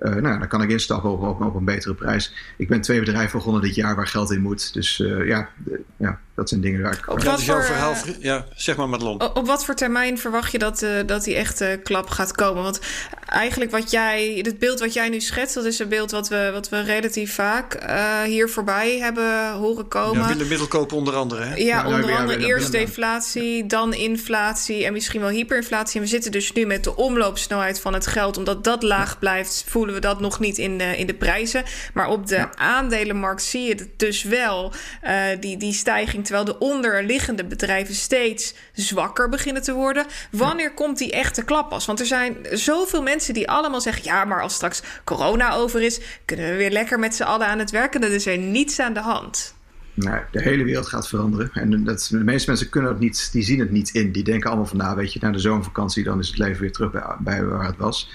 [0.00, 2.34] Uh, nou, dan kan ik instappen op, op, op, een betere prijs.
[2.56, 4.74] Ik ben twee bedrijven begonnen dit jaar waar geld in moet.
[4.74, 5.48] Dus uh, ja,
[5.96, 7.10] ja, dat zijn dingen waar ik...
[7.10, 9.22] Op wat voor, verhaal, ja, zeg maar Madelon.
[9.22, 12.62] Op, op wat voor termijn verwacht je dat, uh, dat die echte klap gaat komen?
[12.62, 12.80] Want
[13.26, 15.54] eigenlijk wat jij, het beeld wat jij nu schetst...
[15.54, 17.78] dat is een beeld wat we, wat we relatief vaak
[18.24, 20.38] hier voorbij hebben horen komen.
[20.38, 21.44] Ja, middelkoop onder andere.
[21.44, 21.54] Hè?
[21.54, 25.96] Ja, nou, onder andere eerst deflatie, dan inflatie en misschien wel hyperinflatie.
[25.96, 28.36] En we zitten dus nu met de omloopsnelheid van het geld...
[28.36, 31.64] omdat dat laag blijft, voelen we dat nog niet in de, in de prijzen.
[31.94, 34.72] Maar op de aandelenmarkt zie je het dus wel,
[35.04, 40.06] uh, die, die stijging terwijl de onderliggende bedrijven steeds zwakker beginnen te worden.
[40.30, 41.86] Wanneer komt die echte klap pas?
[41.86, 46.00] Want er zijn zoveel mensen die allemaal zeggen: ja, maar als straks corona over is,
[46.24, 48.00] kunnen we weer lekker met z'n allen aan het werken.
[48.00, 49.54] Dan is er niets aan de hand.
[49.94, 51.50] Nou, de hele wereld gaat veranderen.
[51.52, 54.12] En dat, de meeste mensen kunnen het niet, die zien het niet in.
[54.12, 56.72] Die denken allemaal van, nou weet je, na de zomervakantie dan is het leven weer
[56.72, 58.10] terug bij, bij waar het was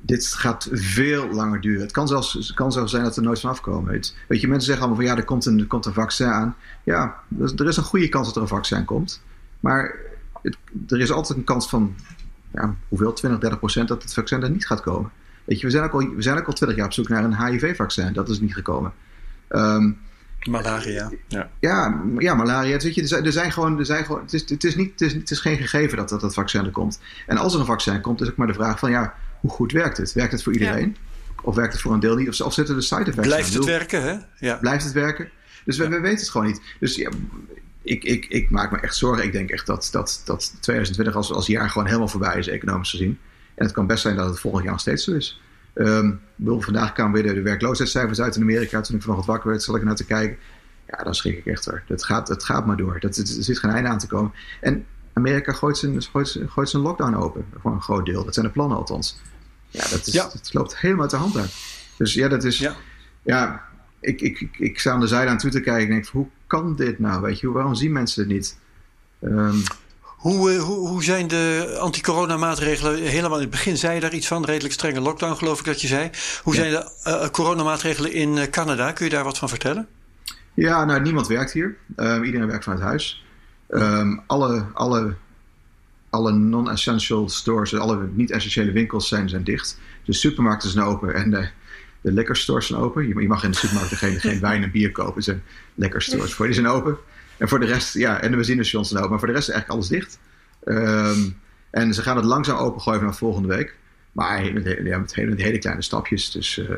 [0.00, 1.80] dit gaat veel langer duren.
[1.80, 3.90] Het kan zelfs, het kan zelfs zijn dat er nooit van afkomen.
[3.90, 6.26] Weet, weet je, mensen zeggen allemaal van ja, er komt een, er komt een vaccin
[6.26, 6.56] aan.
[6.84, 7.16] Ja,
[7.56, 9.22] er is een goede kans dat er een vaccin komt.
[9.60, 9.96] Maar
[10.42, 10.56] het,
[10.88, 11.94] er is altijd een kans van,
[12.52, 13.12] ja, hoeveel?
[13.12, 15.10] 20, 30 procent dat het vaccin er niet gaat komen.
[15.44, 17.24] Weet je, we zijn ook al, we zijn ook al 20 jaar op zoek naar
[17.24, 18.12] een HIV-vaccin.
[18.12, 18.92] Dat is niet gekomen.
[19.50, 19.98] Um,
[20.48, 21.10] malaria.
[21.28, 22.78] Ja, ja, ja malaria.
[22.78, 25.12] Weet je, er zijn gewoon, er zijn gewoon het, is, het, is niet, het, is,
[25.12, 27.00] het is geen gegeven dat, dat dat vaccin er komt.
[27.26, 29.72] En als er een vaccin komt, is ook maar de vraag van ja hoe goed
[29.72, 30.12] werkt het?
[30.12, 30.96] Werkt het voor iedereen?
[31.42, 32.28] Of werkt het voor een deel niet?
[32.28, 34.16] Of, of zitten er side effects Blijft het werken, hè?
[34.46, 34.56] Ja.
[34.56, 35.30] Blijft het werken?
[35.64, 36.60] Dus we, we, weten het gewoon niet.
[36.80, 37.10] Dus ja,
[37.82, 39.24] ik, ik, ik maak me echt zorgen.
[39.24, 42.90] Ik denk echt dat, dat, dat 2020 als, als jaar gewoon helemaal voorbij is, economisch
[42.90, 43.18] gezien.
[43.54, 45.40] En het kan best zijn dat het volgend jaar nog steeds zo is.
[45.74, 48.80] Um, vandaag kwamen weer de, de werkloosheidscijfers uit in Amerika.
[48.80, 50.36] Toen ik vanochtend wakker werd, zal ik naar te kijken.
[50.86, 51.82] Ja, dan schrik ik echt hoor.
[51.86, 53.00] Het gaat, het gaat maar door.
[53.00, 54.32] Dat, er zit geen einde aan te komen.
[54.60, 57.46] En Amerika gooit zijn, gooit, gooit zijn lockdown open.
[57.60, 58.24] Voor een groot deel.
[58.24, 59.20] Dat zijn de plannen althans.
[59.68, 60.30] Ja, dat, is, ja.
[60.52, 61.54] loopt helemaal uit de hand uit.
[61.96, 62.58] Dus ja, dat is.
[62.58, 62.76] Ja,
[63.22, 63.62] ja
[64.00, 66.76] ik, ik, ik, ik sta aan de zijde aan Twitter kijken en denk: hoe kan
[66.76, 67.22] dit nou?
[67.22, 68.58] Weet je, waarom zien mensen het niet?
[69.20, 69.62] Um,
[70.20, 73.02] hoe, hoe, hoe zijn de anti-corona-maatregelen?
[73.02, 75.80] Helemaal in het begin zei je daar iets van, redelijk strenge lockdown, geloof ik dat
[75.80, 76.10] je zei.
[76.42, 78.92] Hoe zijn de uh, coronamaatregelen in Canada?
[78.92, 79.88] Kun je daar wat van vertellen?
[80.54, 81.76] Ja, nou, niemand werkt hier.
[81.96, 83.24] Um, iedereen werkt vanuit huis.
[83.70, 85.14] Um, alle, alle
[86.10, 89.78] alle non-essential stores, alle niet-essentiële winkels zijn, zijn dicht.
[90.04, 91.48] De supermarkten zijn open en de,
[92.00, 93.08] de liquor stores zijn open.
[93.08, 95.22] Je, je mag in de supermarkt geen, geen wijn en bier kopen.
[95.22, 95.42] zijn
[95.74, 96.46] liquor stores voor.
[96.46, 96.96] Die zijn open.
[97.36, 99.10] En voor de rest, ja, en de benzinestations zijn open.
[99.10, 100.18] Maar voor de rest is eigenlijk alles dicht.
[100.64, 101.36] Um,
[101.70, 103.76] en ze gaan het langzaam opengooien vanaf volgende week.
[104.12, 106.30] Maar met, ja, met, hele, met hele kleine stapjes.
[106.30, 106.76] Dus uh,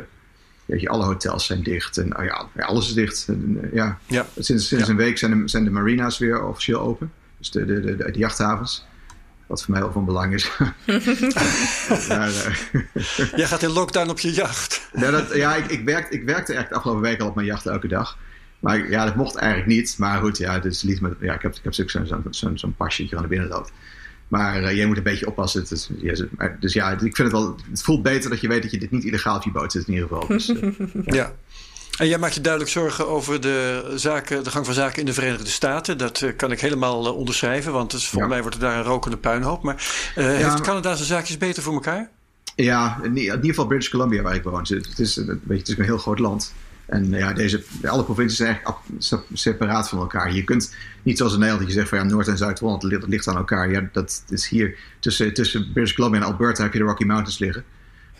[0.73, 1.99] weet je, alle hotels zijn dicht.
[1.99, 3.25] En oh ja, alles is dicht.
[3.29, 3.99] En, uh, ja.
[4.07, 4.27] ja.
[4.39, 7.13] Sinds, sinds een week zijn de, zijn de marina's weer officieel open.
[7.39, 8.87] Dus de, de, de, de jachthavens.
[9.47, 10.51] Wat voor mij wel van belang is.
[12.09, 12.57] maar, uh,
[13.37, 14.89] Jij gaat in lockdown op je jacht.
[14.93, 17.47] ja, dat, ja ik, ik, werkte, ik werkte echt de afgelopen week al op mijn
[17.47, 18.19] jacht elke dag.
[18.59, 19.95] Maar ja, dat mocht eigenlijk niet.
[19.99, 22.73] Maar goed, ja, dus liet me, ja ik heb, ik heb zo'n zo, zo, zo
[22.77, 23.71] pasje aan de binnenloop.
[24.33, 25.65] Maar uh, jij moet een beetje oppassen.
[25.69, 25.89] Dus,
[26.61, 27.57] dus ja, ik vind het wel.
[27.71, 29.87] Het voelt beter dat je weet dat je dit niet illegaal op je boot zit,
[29.87, 30.27] in ieder geval.
[30.27, 30.63] Dus, uh,
[31.05, 31.15] ja.
[31.21, 31.33] ja.
[31.99, 35.13] En jij maakt je duidelijk zorgen over de, zaken, de gang van zaken in de
[35.13, 35.99] Verenigde Staten.
[35.99, 39.17] Dat uh, kan ik helemaal onderschrijven, want dus, volgens mij wordt er daar een rokende
[39.17, 39.63] puinhoop.
[39.63, 39.75] Maar
[40.17, 42.11] uh, ja, heeft Canada zijn zaakjes beter voor elkaar?
[42.57, 44.61] Ja, in, ieder geval British Columbia waar ik woon.
[44.61, 46.55] Het is, weet je, het is een heel groot land.
[46.93, 50.33] En ja, deze, alle provincies zijn eigenlijk separaat van elkaar.
[50.33, 53.07] Je kunt niet zoals in Nederland dat je zegt van ja, Noord- en Zuid-Holland ligt,
[53.07, 53.71] ligt aan elkaar.
[53.71, 57.39] Ja, dat is hier tussen, tussen British Columbia en Alberta heb je de Rocky Mountains
[57.39, 57.65] liggen.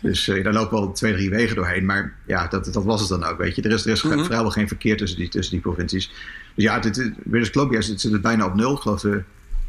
[0.01, 1.85] Dus uh, daar lopen wel twee, drie wegen doorheen.
[1.85, 3.61] Maar ja, dat, dat was het dan ook, weet je.
[3.61, 6.07] Er is, er is mm vrijwel geen verkeer tussen die, tussen die provincies.
[6.55, 8.75] Dus ja, dit, British Columbia zit, zit bijna op nul.
[8.75, 9.23] Ik geloof dat we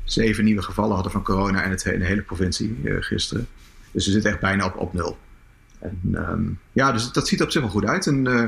[0.05, 3.47] zeven nieuwe gevallen hadden van corona in, het, in de hele provincie uh, gisteren.
[3.91, 5.19] Dus we zitten echt bijna op, op nul.
[5.79, 8.07] En, um, ja, dus dat ziet er op zich wel goed uit.
[8.07, 8.45] En uh,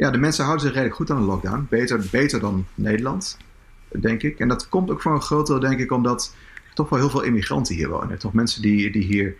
[0.00, 1.66] ja, de mensen houden zich redelijk goed aan de lockdown.
[1.70, 3.36] Beter, beter dan Nederland,
[3.88, 4.38] denk ik.
[4.38, 6.34] En dat komt ook voor een groot deel, denk ik, omdat
[6.68, 8.18] er toch wel heel veel immigranten hier wonen.
[8.18, 9.34] Toch mensen die, die hier...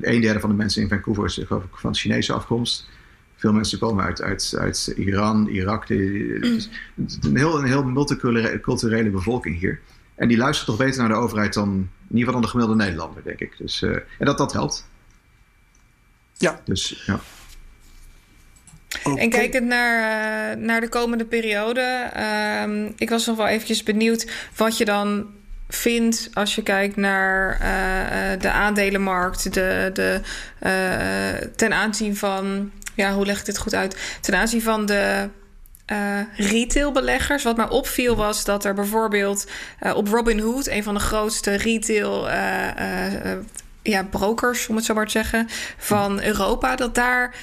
[0.00, 2.88] Een derde van de mensen in Vancouver is geloof ik van Chinese afkomst.
[3.36, 5.88] Veel mensen komen uit, uit, uit Iran, Irak.
[5.88, 6.68] Het is
[7.20, 9.80] een heel, een heel multiculturele bevolking hier.
[10.14, 12.84] En die luistert toch beter naar de overheid dan in ieder geval dan de gemiddelde
[12.84, 13.54] Nederlander, denk ik.
[13.58, 14.88] Dus, uh, en dat, dat helpt.
[16.32, 16.60] Ja.
[16.64, 17.20] Dus ja.
[19.04, 24.30] En kijkend naar, uh, naar de komende periode, uh, ik was nog wel eventjes benieuwd
[24.56, 25.26] wat je dan
[25.68, 30.20] vindt als je kijkt naar uh, de aandelenmarkt, de, de,
[31.56, 34.18] ten aanzien van, ja, hoe leg ik dit goed uit?
[34.20, 35.28] Ten aanzien van de
[36.36, 37.42] retailbeleggers.
[37.42, 39.46] Wat mij opviel was dat er bijvoorbeeld
[39.82, 42.28] uh, op Robinhood, een van de grootste retail
[43.82, 47.34] ja, brokers, om het zo maar te zeggen, van Europa, dat daar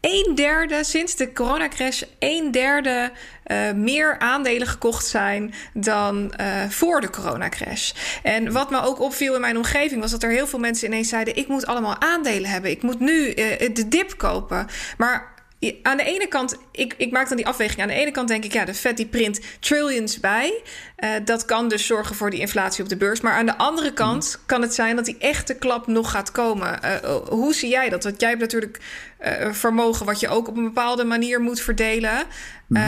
[0.00, 3.12] een derde sinds de coronacrash, een derde
[3.46, 7.92] uh, meer aandelen gekocht zijn dan uh, voor de coronacrash.
[8.22, 11.08] En wat me ook opviel in mijn omgeving was dat er heel veel mensen ineens
[11.08, 13.34] zeiden: ik moet allemaal aandelen hebben, ik moet nu uh,
[13.74, 14.66] de dip kopen.
[14.96, 15.38] Maar
[15.82, 17.80] aan de ene kant, ik, ik maak dan die afweging.
[17.80, 20.62] Aan de ene kant denk ik, ja, de Fed die print trillions bij.
[20.98, 23.20] Uh, dat kan dus zorgen voor die inflatie op de beurs.
[23.20, 24.46] Maar aan de andere kant mm.
[24.46, 26.78] kan het zijn dat die echte klap nog gaat komen.
[26.84, 28.04] Uh, hoe zie jij dat?
[28.04, 28.78] Want jij hebt natuurlijk
[29.20, 32.24] uh, vermogen wat je ook op een bepaalde manier moet verdelen.
[32.66, 32.80] Mm.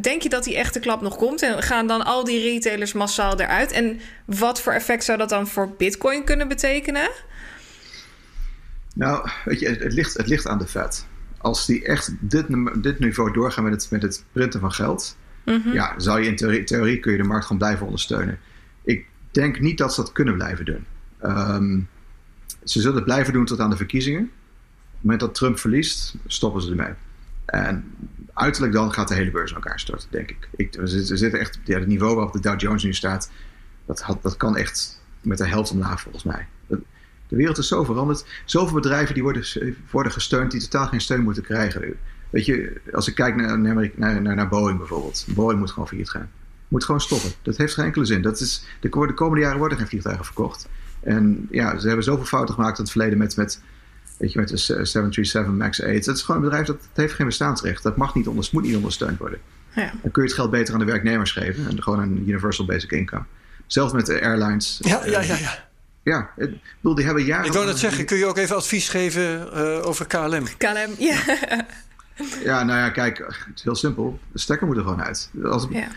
[0.00, 1.42] denk je dat die echte klap nog komt?
[1.42, 3.72] En gaan dan al die retailers massaal eruit?
[3.72, 7.10] En wat voor effect zou dat dan voor Bitcoin kunnen betekenen?
[8.94, 11.06] Nou, weet je, het ligt, het ligt aan de Fed
[11.44, 12.46] als die echt dit,
[12.82, 15.72] dit niveau doorgaan met het, met het printen van geld, mm-hmm.
[15.72, 18.38] ja, zou je in theorie, theorie, kun je de markt gewoon blijven ondersteunen.
[18.82, 20.84] Ik denk niet dat ze dat kunnen blijven doen.
[21.22, 21.88] Um,
[22.64, 24.22] ze zullen het blijven doen tot aan de verkiezingen.
[24.22, 24.30] Op
[24.90, 26.92] het moment dat Trump verliest, stoppen ze ermee.
[27.44, 27.84] En
[28.32, 30.48] uiterlijk dan gaat de hele beurs in elkaar storten, denk ik.
[30.56, 33.30] ik zitten echt, ja, het niveau waarop de Dow Jones nu staat,
[33.86, 36.46] dat, had, dat kan echt met de helft omlaag volgens mij.
[37.34, 38.24] De wereld is zo veranderd.
[38.44, 39.44] Zoveel bedrijven die worden,
[39.90, 41.94] worden gesteund die totaal geen steun moeten krijgen.
[42.30, 45.26] Weet je, als ik kijk naar, naar, naar, naar Boeing bijvoorbeeld.
[45.28, 46.30] Boeing moet gewoon failliet gaan.
[46.68, 47.30] Moet gewoon stoppen.
[47.42, 48.22] Dat heeft geen enkele zin.
[48.22, 50.68] Dat is, de, de komende jaren worden geen vliegtuigen verkocht.
[51.00, 53.60] En ja, ze hebben zoveel fouten gemaakt in het verleden met, met,
[54.18, 56.04] weet je, met de 737 MAX 8.
[56.04, 57.82] Dat is gewoon een bedrijf dat, heeft geen bestaansrecht.
[57.82, 59.38] Dat mag niet onder, moet niet ondersteund worden.
[59.74, 59.92] Ja.
[60.02, 61.68] Dan kun je het geld beter aan de werknemers geven.
[61.68, 63.24] En gewoon een universal basic income.
[63.66, 64.78] Zelfs met de airlines.
[64.82, 65.36] Ja, ja, ja.
[65.36, 65.63] ja.
[66.04, 66.50] Ja, ik
[66.80, 67.46] bedoel, die hebben jaren...
[67.46, 70.44] Ik wou dat zeggen, kun je ook even advies geven uh, over KLM?
[70.58, 71.20] KLM, ja.
[72.44, 74.18] ja, nou ja, kijk, het is heel simpel.
[74.32, 75.30] De stekker moet er gewoon uit.
[75.44, 75.88] Als, ja.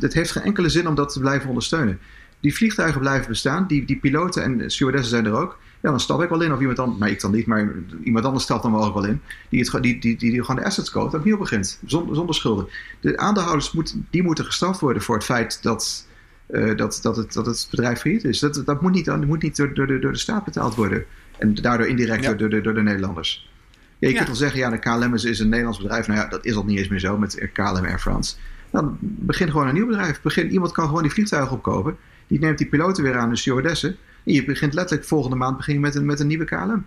[0.00, 1.98] Het heeft geen enkele zin om dat te blijven ondersteunen.
[2.40, 5.58] Die vliegtuigen blijven bestaan, die, die piloten en stewardessen zijn er ook.
[5.80, 7.72] Ja, dan stap ik wel in, of iemand anders, maar ik dan niet, maar
[8.04, 10.56] iemand anders stapt dan wel ook wel in, die, het, die, die, die, die gewoon
[10.56, 12.68] de assets koopt en opnieuw begint, zonder, zonder schulden.
[13.00, 16.05] De aandeelhouders moet, die moeten gestraft worden voor het feit dat
[16.50, 18.38] uh, dat, dat, het, dat het bedrijf failliet is.
[18.38, 21.04] Dat, dat moet niet, dat moet niet door, door, de, door de staat betaald worden.
[21.38, 22.32] En daardoor indirect ja.
[22.34, 23.50] door, de, door de Nederlanders.
[23.98, 26.06] Ja, je kunt wel zeggen, ja, de KLM is, is, een Nederlands bedrijf.
[26.06, 28.36] Nou ja, dat is al niet eens meer zo met KLM Air France.
[28.70, 30.22] Dan begin gewoon een nieuw bedrijf.
[30.22, 31.96] Begin, iemand kan gewoon die vliegtuigen opkopen.
[32.26, 33.96] Die neemt die piloten weer aan, de stewardessen.
[34.24, 36.84] En je begint letterlijk volgende maand begin met, een, met een nieuwe KLM.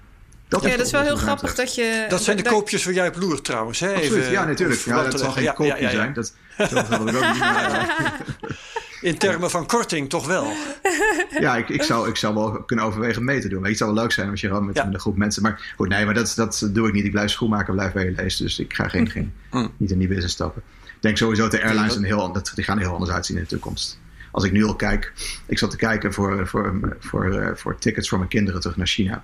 [0.49, 2.05] Dat ja, dat is wel heel grappig dat je...
[2.09, 3.79] Dat zijn de koopjes waar jij op loert trouwens.
[3.79, 3.93] Hè?
[3.93, 4.79] Absoluut, Even, ja natuurlijk.
[4.79, 6.13] Ja, dat zal geen ja, koopje ja, zijn.
[6.13, 7.39] Dat, dat hadden we ook niet.
[7.39, 8.21] Maar,
[9.01, 10.47] In termen van korting toch wel?
[11.39, 13.59] Ja, ik, ik, zou, ik zou wel kunnen overwegen mee te doen.
[13.59, 15.41] Maar het zou wel leuk zijn als je gewoon met een groep mensen...
[15.41, 17.05] Maar goed, nee, maar dat, dat doe ik niet.
[17.05, 18.37] Ik blijf schoenmaker, blijf bij je lees.
[18.37, 19.11] Dus ik ga geen, hm.
[19.11, 19.67] geen, hm.
[19.77, 20.61] niet in die business stappen.
[20.85, 23.35] Ik denk sowieso dat de airlines een heel, dat, die gaan er heel anders uitzien
[23.35, 23.99] in de toekomst.
[24.31, 25.13] Als ik nu al kijk...
[25.45, 28.87] Ik zat te kijken voor, voor, voor, uh, voor tickets voor mijn kinderen terug naar
[28.87, 29.23] China.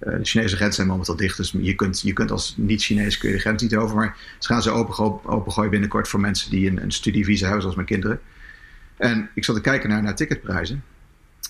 [0.00, 3.28] Uh, de Chinese grenzen zijn momenteel dicht, dus je kunt, je kunt als niet-Chinees kun
[3.28, 3.96] je de grens niet over.
[3.96, 7.76] Maar ze gaan ze opengooien open binnenkort voor mensen die een, een studievisa hebben, zoals
[7.76, 8.20] mijn kinderen.
[8.96, 10.84] En ik zat te kijken naar, naar ticketprijzen.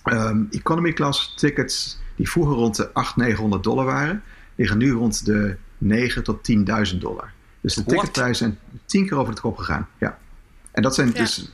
[0.05, 4.23] Um, economy class tickets die vroeger rond de 800, 900 dollar waren,
[4.55, 6.51] liggen nu rond de 9 tot
[6.93, 7.33] 10.000 dollar.
[7.61, 9.89] Dus de ticketprijzen zijn tien keer over de kop gegaan.
[9.99, 10.19] Ja.
[10.71, 11.13] En dat zijn ja.
[11.15, 11.53] dus.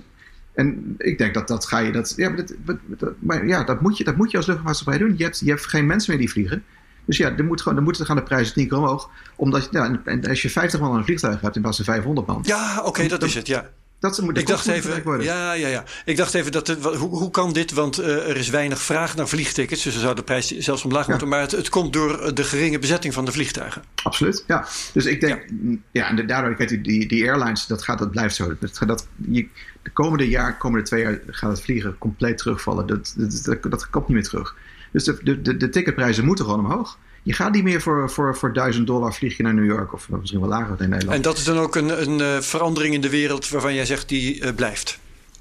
[0.55, 1.93] En ik denk dat dat ga je.
[1.93, 2.47] Dat, ja, maar,
[2.87, 5.17] dat, maar ja, dat moet je, dat moet je als luchtvaartmaatschappij doen.
[5.17, 6.65] Je hebt, je hebt geen mensen meer die vliegen.
[7.07, 9.11] Dus ja, er moet gewoon, er moeten gaan de prijzen tien keer omhoog.
[9.37, 12.27] Omdat ja, en als je 50 man aan een vliegtuig hebt in plaats van 500
[12.27, 12.43] man.
[12.47, 13.71] Ja, oké, dat is het, ja.
[13.99, 15.85] Dat moet, ik dacht even, ja, ja, ja.
[16.05, 17.73] Ik dacht even dat hoe, hoe kan dit?
[17.73, 21.05] Want uh, er is weinig vraag naar vliegtickets, dus er zou de prijs zelfs omlaag
[21.05, 21.11] ja.
[21.11, 21.29] moeten.
[21.29, 23.83] Maar het, het, komt door de geringe bezetting van de vliegtuigen.
[24.03, 24.67] Absoluut, ja.
[24.93, 28.35] Dus ik denk, ja, ja en daardoor, kijk, die, die airlines, dat gaat, dat blijft
[28.35, 28.57] zo.
[28.61, 29.49] Dat, dat, je,
[29.83, 32.87] de komende jaar, komende twee jaar gaat het vliegen compleet terugvallen.
[32.87, 34.57] Dat, dat, dat, dat komt niet meer terug.
[34.91, 36.99] Dus de, de, de, ticketprijzen moeten gewoon omhoog.
[37.23, 40.09] Je gaat niet meer voor, voor, voor 1000 dollar vlieg je naar New York of
[40.09, 41.17] misschien wel lager in Nederland.
[41.17, 44.09] En dat is dan ook een, een uh, verandering in de wereld waarvan jij zegt
[44.09, 44.99] die uh, blijft?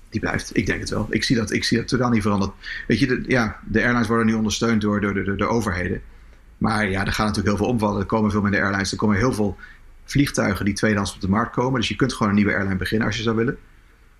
[0.09, 1.07] Die blijft, ik denk het wel.
[1.09, 2.51] Ik zie dat, ik zie dat totaal niet veranderd.
[2.87, 6.01] Weet je, de, ja, de airlines worden nu ondersteund door, door, door, door de overheden.
[6.57, 7.99] Maar ja, er gaan natuurlijk heel veel omvallen.
[7.99, 8.91] Er komen veel minder airlines.
[8.91, 9.57] Er komen heel veel
[10.05, 11.79] vliegtuigen die tweedehands op de markt komen.
[11.79, 13.57] Dus je kunt gewoon een nieuwe airline beginnen als je zou willen.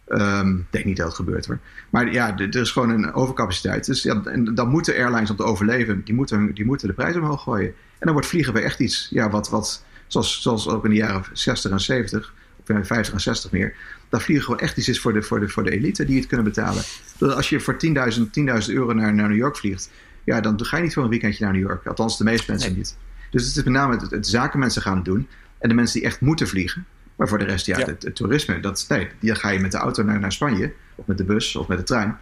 [0.07, 1.59] Um, ik denk niet dat het gebeurt hoor.
[1.89, 3.85] Maar ja, er is gewoon een overcapaciteit.
[3.85, 7.15] Dus ja, en dan moeten airlines om te overleven, die moeten, die moeten de prijs
[7.15, 7.67] omhoog gooien.
[7.67, 10.95] En dan wordt vliegen weer echt iets, ja, wat, wat zoals, zoals ook in de
[10.95, 13.75] jaren 60 en 70, of 50 en 60 meer,
[14.09, 16.27] dat vliegen gewoon echt iets is voor de, voor de, voor de elite die het
[16.27, 16.83] kunnen betalen.
[17.17, 19.91] Dus als je voor 10.000 10 euro naar, naar New York vliegt,
[20.23, 21.85] ja, dan ga je niet voor een weekendje naar New York.
[21.85, 22.97] Althans, de meeste mensen niet.
[23.31, 25.27] Dus het is met name het, het zakenmensen gaan doen.
[25.57, 26.85] En de mensen die echt moeten vliegen,
[27.15, 30.03] maar voor de rest, ja, Het, toerisme, dat nee, dan ga je met de auto
[30.03, 32.17] naar, naar Spanje, of met de bus, of met de trein.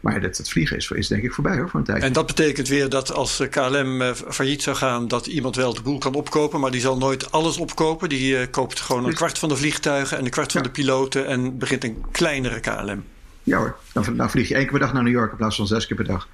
[0.00, 2.02] Maar het, het vliegen is, is denk ik voorbij hoor, voor een tijd.
[2.02, 5.82] En dat betekent weer dat als KLM uh, failliet zou gaan, dat iemand wel de
[5.82, 8.08] boel kan opkopen, maar die zal nooit alles opkopen.
[8.08, 11.26] Die uh, koopt gewoon een kwart van de vliegtuigen en een kwart van de piloten
[11.26, 13.04] en begint een kleinere KLM.
[13.42, 15.56] Ja hoor, dan, dan vlieg je één keer per dag naar New York in plaats
[15.56, 16.28] van zes keer per dag.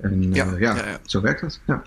[0.00, 1.60] En uh, ja, ja, zo werkt dat.
[1.66, 1.82] Ja.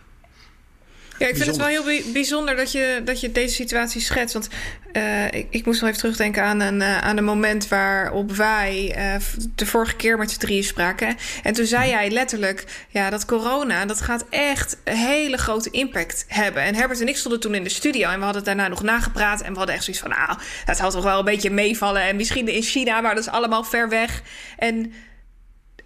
[1.19, 4.33] Ja, ik vind het wel heel bijzonder dat je, dat je deze situatie schetst.
[4.33, 4.49] Want
[4.93, 8.95] uh, ik, ik, moest wel even terugdenken aan een, uh, aan een moment waarop wij
[8.97, 9.21] uh,
[9.55, 11.17] de vorige keer met z'n drieën spraken.
[11.43, 16.25] En toen zei jij letterlijk: ja, dat corona dat gaat echt een hele grote impact
[16.27, 16.63] hebben.
[16.63, 19.41] En Herbert en ik stonden toen in de studio en we hadden daarna nog nagepraat.
[19.41, 22.01] En we hadden echt zoiets van: nou, dat zal toch wel een beetje meevallen.
[22.01, 24.21] En misschien in China, maar dat is allemaal ver weg.
[24.57, 24.93] En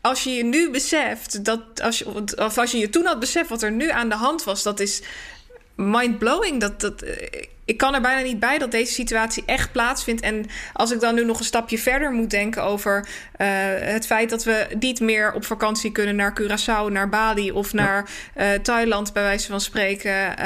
[0.02, 3.50] als je je nu beseft dat als je, of als je je toen had beseft
[3.50, 5.02] wat er nu aan de hand was, dat is
[5.76, 6.60] mind-blowing.
[6.60, 7.04] Dat, dat,
[7.70, 10.22] ik kan er bijna niet bij dat deze situatie echt plaatsvindt.
[10.22, 13.08] En als ik dan nu nog een stapje verder moet denken over
[13.38, 13.48] uh,
[13.80, 18.10] het feit dat we niet meer op vakantie kunnen naar Curaçao, naar Bali of naar
[18.38, 20.12] uh, Thailand, bij wijze van spreken.
[20.12, 20.46] Uh,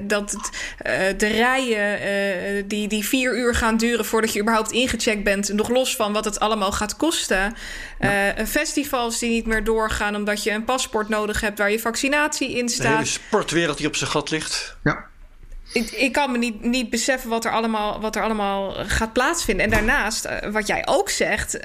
[0.00, 5.52] dat het, de rijen die, die vier uur gaan duren voordat je überhaupt ingecheckt bent,
[5.52, 7.54] nog los van wat het allemaal gaat kosten.
[8.00, 8.34] Ja.
[8.46, 12.68] festivals die niet meer doorgaan omdat je een paspoort nodig hebt waar je vaccinatie in
[12.68, 12.86] staat.
[12.86, 14.76] De hele sportwereld die op zijn gat ligt.
[14.82, 15.12] Ja
[15.74, 19.64] ik, ik kan me niet, niet beseffen wat er, allemaal, wat er allemaal gaat plaatsvinden.
[19.64, 21.58] En daarnaast, eh, wat jij ook zegt,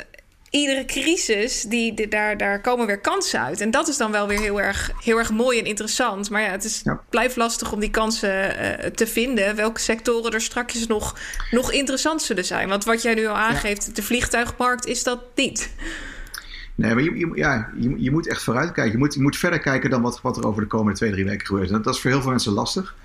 [0.49, 3.61] iedere crisis, die, daar, daar komen weer kansen uit.
[3.61, 6.29] En dat is dan wel weer heel erg, heel erg mooi en interessant.
[6.29, 9.55] Maar ja, het is, blijft lastig om die kansen uh, te vinden.
[9.55, 11.17] Welke sectoren er straks nog,
[11.51, 12.69] nog interessant zullen zijn.
[12.69, 15.69] Want wat jij nu al aangeeft, de vliegtuigmarkt is dat niet.
[16.75, 18.91] Nee, maar je, je, ja, je, je moet echt vooruitkijken.
[18.91, 21.25] Je moet, je moet verder kijken dan wat, wat er over de komende twee, drie
[21.25, 21.71] weken gebeurt.
[21.71, 22.95] En dat is voor heel veel mensen lastig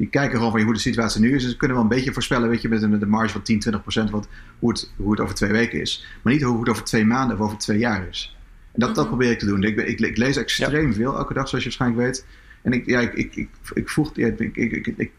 [0.00, 1.42] die kijken gewoon van hoe de situatie nu is.
[1.42, 3.58] Dus ze kunnen wel een beetje voorspellen, weet je, met een, de marge van 10,
[3.58, 4.28] 20 procent, wat,
[4.58, 6.06] hoe, het, hoe het over twee weken is.
[6.22, 8.36] Maar niet hoe het over twee maanden of over twee jaar is.
[8.72, 9.06] En dat, dat mhm.
[9.06, 9.62] probeer ik te doen.
[9.62, 12.26] Ik, ik, ik lees extreem veel elke dag, zoals je waarschijnlijk weet.
[12.62, 15.10] En ik, ja, ik, ik, ik, ik voeg, ja, ik, ik, ik,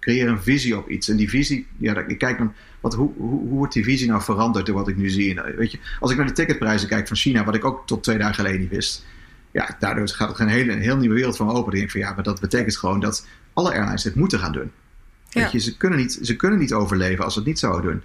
[0.00, 1.08] creëer een visie op iets.
[1.08, 4.22] En die visie, ja, ik kijk dan, wat, hoe, hoe, hoe wordt die visie nou
[4.22, 5.40] veranderd door wat ik nu zie?
[5.40, 8.02] En, weet je, als ik naar de ticketprijzen kijk van China, wat ik ook tot
[8.02, 9.06] twee dagen geleden niet wist.
[9.50, 11.72] Ja, daardoor gaat er een hele, een heel nieuwe wereld van open.
[11.72, 14.70] Ik denk van ja, maar dat betekent gewoon dat alle airlines dit moeten gaan doen.
[15.30, 18.02] Weet je, ze, kunnen niet, ze kunnen niet overleven als ze het niet zouden doen.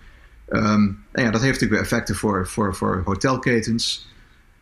[0.64, 4.14] Um, en ja, dat heeft natuurlijk weer effecten voor, voor, voor hotelketens,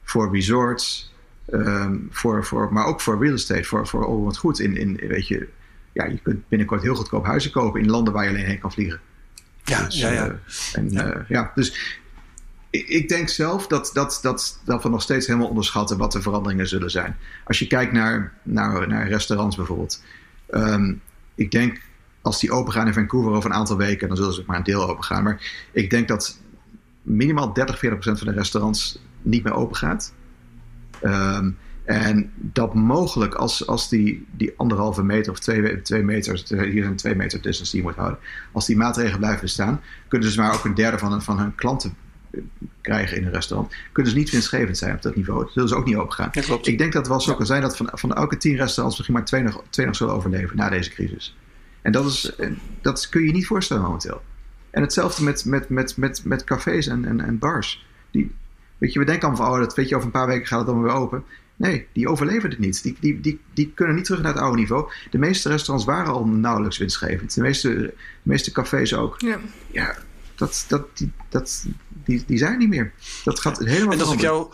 [0.04, 1.14] voor resorts,
[1.54, 4.60] um, voor, voor, maar ook voor real estate, voor, voor al wat goed.
[4.60, 5.48] In, in, weet je,
[5.94, 8.72] ja, je kunt binnenkort heel goedkoop huizen kopen in landen waar je alleen heen kan
[8.72, 9.00] vliegen.
[9.64, 10.28] Ja, dus, ja, ja.
[10.28, 10.34] Uh,
[10.74, 11.16] en, ja.
[11.16, 11.52] Uh, ja.
[11.56, 12.00] dus
[12.70, 16.22] ik, ik, denk zelf dat, dat, dat, dat we nog steeds helemaal onderschatten wat de
[16.22, 17.18] veranderingen zullen zijn.
[17.44, 20.04] Als je kijkt naar, naar, naar restaurants bijvoorbeeld.
[20.50, 21.02] Um,
[21.36, 21.82] ik denk
[22.22, 24.64] als die open gaan in Vancouver over een aantal weken, dan zullen ze maar een
[24.64, 25.24] deel open gaan.
[25.24, 26.40] Maar ik denk dat
[27.02, 30.14] minimaal 30, 40 procent van de restaurants niet meer open gaat.
[31.04, 36.84] Um, en dat mogelijk als, als die, die anderhalve meter of twee, twee meter, hier
[36.84, 38.20] zijn twee meter distance die moet houden,
[38.52, 41.96] als die maatregelen blijven bestaan, kunnen ze maar ook een derde van, van hun klanten
[42.82, 45.44] krijgen in een restaurant, kunnen ze niet winstgevend zijn op dat niveau.
[45.44, 46.32] Dat zullen ze ook niet open gaan.
[46.62, 49.18] ik denk dat het wel zo kan zijn dat van, van elke tien restaurants misschien
[49.18, 51.38] maar twee nog, twee nog zullen overleven na deze crisis.
[51.82, 52.32] En dat, is,
[52.82, 54.22] dat kun je niet voorstellen momenteel.
[54.70, 57.86] En hetzelfde met, met, met, met, met cafés en, en, en bars.
[58.12, 58.32] Die,
[58.78, 60.60] weet je, we denken allemaal van, oh, dat weet je, over een paar weken gaat
[60.60, 61.24] het allemaal weer open.
[61.56, 62.84] Nee, die overleven het niet.
[62.84, 64.92] Die, die, die, die kunnen niet terug naar het oude niveau.
[65.10, 67.34] De meeste restaurants waren al nauwelijks winstgevend.
[67.34, 69.22] De meeste, de meeste cafés ook.
[69.22, 69.40] Ja,
[69.72, 69.96] ja
[70.36, 71.68] dat, dat, die, dat,
[72.08, 72.92] die, die zijn niet meer.
[73.24, 74.54] Dat gaat helemaal En als ik jou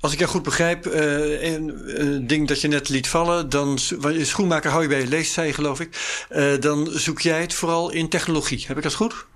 [0.00, 3.78] als ik jou goed begrijp, uh, een ding dat je net liet vallen, dan
[4.22, 6.26] schoenmaker hou je bij je leest, zei je geloof ik.
[6.30, 8.64] Uh, dan zoek jij het vooral in technologie.
[8.66, 9.26] Heb ik dat goed?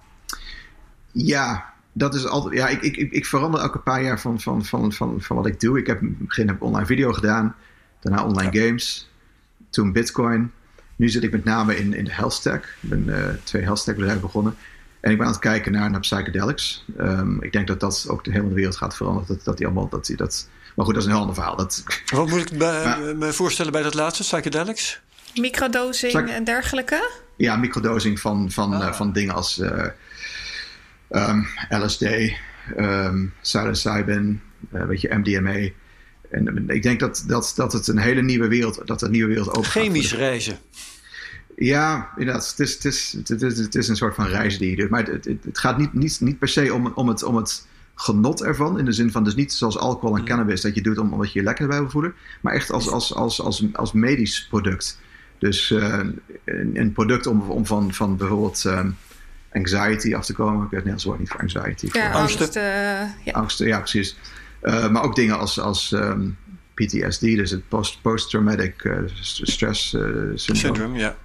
[1.13, 2.55] Ja, dat is altijd.
[2.55, 5.61] Ja, ik, ik, ik verander elke paar jaar van, van, van, van, van wat ik
[5.61, 5.79] doe.
[5.79, 7.55] Ik heb in het begin heb ik online video gedaan,
[8.01, 9.11] daarna online games,
[9.71, 10.53] toen Bitcoin.
[10.97, 12.65] Nu zit ik met name in, in de health stack.
[12.81, 14.57] Ik ben uh, twee health stack bedrijven begonnen.
[15.03, 16.85] En ik ben aan het kijken naar, naar psychedelics.
[17.01, 19.29] Um, ik denk dat dat ook de hele wereld gaat veranderen.
[19.29, 21.57] Dat, dat die allemaal, dat, die, dat, maar goed, dat is een heel ander verhaal.
[21.57, 21.83] Dat,
[22.13, 25.01] Wat moet ik bij, me voorstellen bij dat laatste, psychedelics?
[25.35, 27.11] Microdosing en dergelijke?
[27.37, 28.87] Ja, microdosing van, van, ah.
[28.87, 29.87] uh, van dingen als uh,
[31.11, 32.03] um, LSD,
[32.77, 34.41] um, psilocybin,
[34.75, 35.69] uh, weet je, MDMA.
[36.31, 39.49] En ik denk dat, dat, dat het een hele nieuwe wereld, dat een nieuwe wereld
[39.49, 40.59] open Chemisch reizen.
[41.65, 42.51] Ja, inderdaad.
[42.51, 44.91] Het is, het, is, het, is, het is een soort van reis die je doet.
[44.91, 48.43] Maar het, het, gaat niet, niet, niet per se om, om, het, om het genot
[48.43, 48.79] ervan.
[48.79, 51.39] In de zin van, dus niet zoals alcohol en cannabis, dat je doet omdat je
[51.39, 52.15] je lekker bij wil voelen.
[52.41, 54.99] Maar echt als, als, als, als, als medisch product.
[55.39, 55.99] Dus uh,
[56.45, 58.97] een, een, product om, om van, van bijvoorbeeld um,
[59.53, 60.65] anxiety af te komen.
[60.65, 61.89] Ik weet het woord niet voor anxiety.
[61.93, 62.57] Ja, voor angst.
[62.57, 62.63] Uh,
[63.25, 63.33] ja.
[63.33, 64.17] Angsten, ja, precies.
[64.63, 66.37] Uh, maar ook dingen als, als um,
[66.75, 67.69] PTSD, dus het
[68.03, 70.37] post-traumatic stress syndrome.
[70.37, 71.17] Syndrome, ja.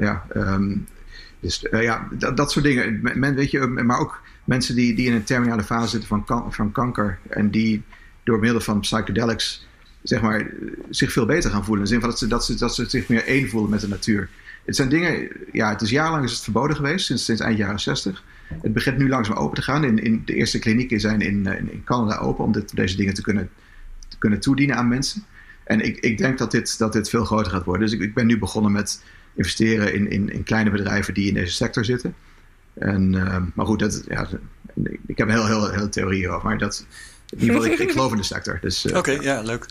[0.00, 0.86] Ja, um,
[1.40, 3.00] dus ja, dat, soort dingen.
[3.14, 6.72] Men, weet je, maar ook mensen die, die in een terminale fase zitten van, van
[6.72, 7.82] kanker en die
[8.24, 9.66] door middel van psychedelics
[10.02, 10.50] zeg maar,
[10.90, 11.84] zich veel beter gaan voelen.
[11.84, 13.80] In de zin van dat ze, dat, ze, dat ze zich meer één voelen met
[13.80, 14.28] de natuur.
[14.64, 17.80] Het zijn dingen, ja, het is jarenlang is het verboden geweest, sinds, sinds eind jaren
[17.80, 18.24] 60.
[18.62, 19.84] Het begint nu langzaam open te gaan.
[19.84, 23.14] In, in de eerste klinieken zijn in, in, in Canada open om dit, deze dingen
[23.14, 23.50] te kunnen,
[24.08, 25.24] te kunnen toedienen aan mensen.
[25.64, 27.88] En ik, ik denk dat dit, dat dit veel groter gaat worden.
[27.88, 29.02] Dus ik, ik ben nu begonnen met
[29.38, 32.14] investeren in, in, in kleine bedrijven die in deze sector zitten.
[32.74, 34.28] En, uh, maar goed, dat, ja,
[35.06, 36.48] ik heb een heel, heel, hele theorie over.
[36.48, 36.86] Maar dat,
[37.30, 38.58] in ieder geval, ik, ik geloof in de sector.
[38.60, 39.66] Dus, uh, Oké, ja, leuk.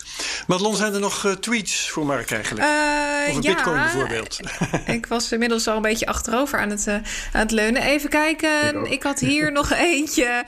[0.48, 2.66] Madelon, zijn er nog uh, tweets voor Mark eigenlijk?
[2.66, 4.40] Uh, of een ja, bitcoin bijvoorbeeld?
[4.86, 7.02] ik was inmiddels al een beetje achterover aan het, aan
[7.32, 7.82] het leunen.
[7.82, 10.46] Even kijken, ik, ik had hier nog eentje.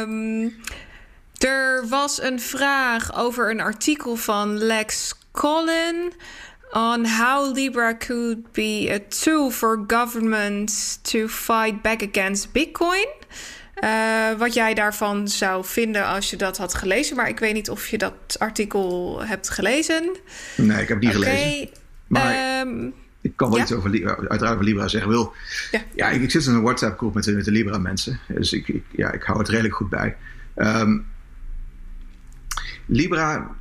[0.00, 0.54] Um,
[1.38, 6.12] er was een vraag over een artikel van Lex Collin
[6.74, 13.06] on how Libra could be a tool for governments to fight back against Bitcoin.
[13.84, 17.16] Uh, wat jij daarvan zou vinden als je dat had gelezen.
[17.16, 20.16] Maar ik weet niet of je dat artikel hebt gelezen.
[20.56, 21.12] Nee, ik heb okay.
[21.12, 21.68] gelezen.
[22.06, 23.62] Maar um, ik kan wel ja?
[23.62, 25.10] iets over Libra, uiteraard over Libra zeggen.
[25.10, 25.32] Wil,
[25.70, 28.20] ja, ja ik, ik, zit in een WhatsApp-groep met, met de Libra-mensen.
[28.28, 30.16] Dus ik, ik, ja, ik hou het redelijk goed bij.
[30.56, 31.06] Um,
[32.86, 33.56] Libra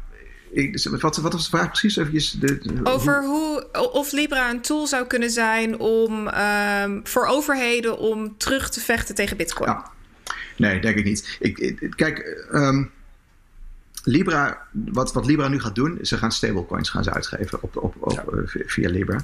[0.54, 1.98] dus wat, wat, was de vraag precies?
[1.98, 3.72] Even de, Over hoe...
[3.92, 9.16] of Libra een tool zou kunnen zijn om um, voor overheden om terug te vechten
[9.16, 9.70] tegen Bitcoin.
[9.70, 9.92] Ja.
[10.58, 11.38] Nee, denk ik niet.
[11.40, 12.92] Ik, kijk, um,
[14.04, 17.96] Libra, wat, wat Libra nu gaat doen, ze gaan stablecoins gaan ze uitgeven op, op,
[18.00, 18.24] op, ja.
[18.32, 19.24] Eh, via Libra.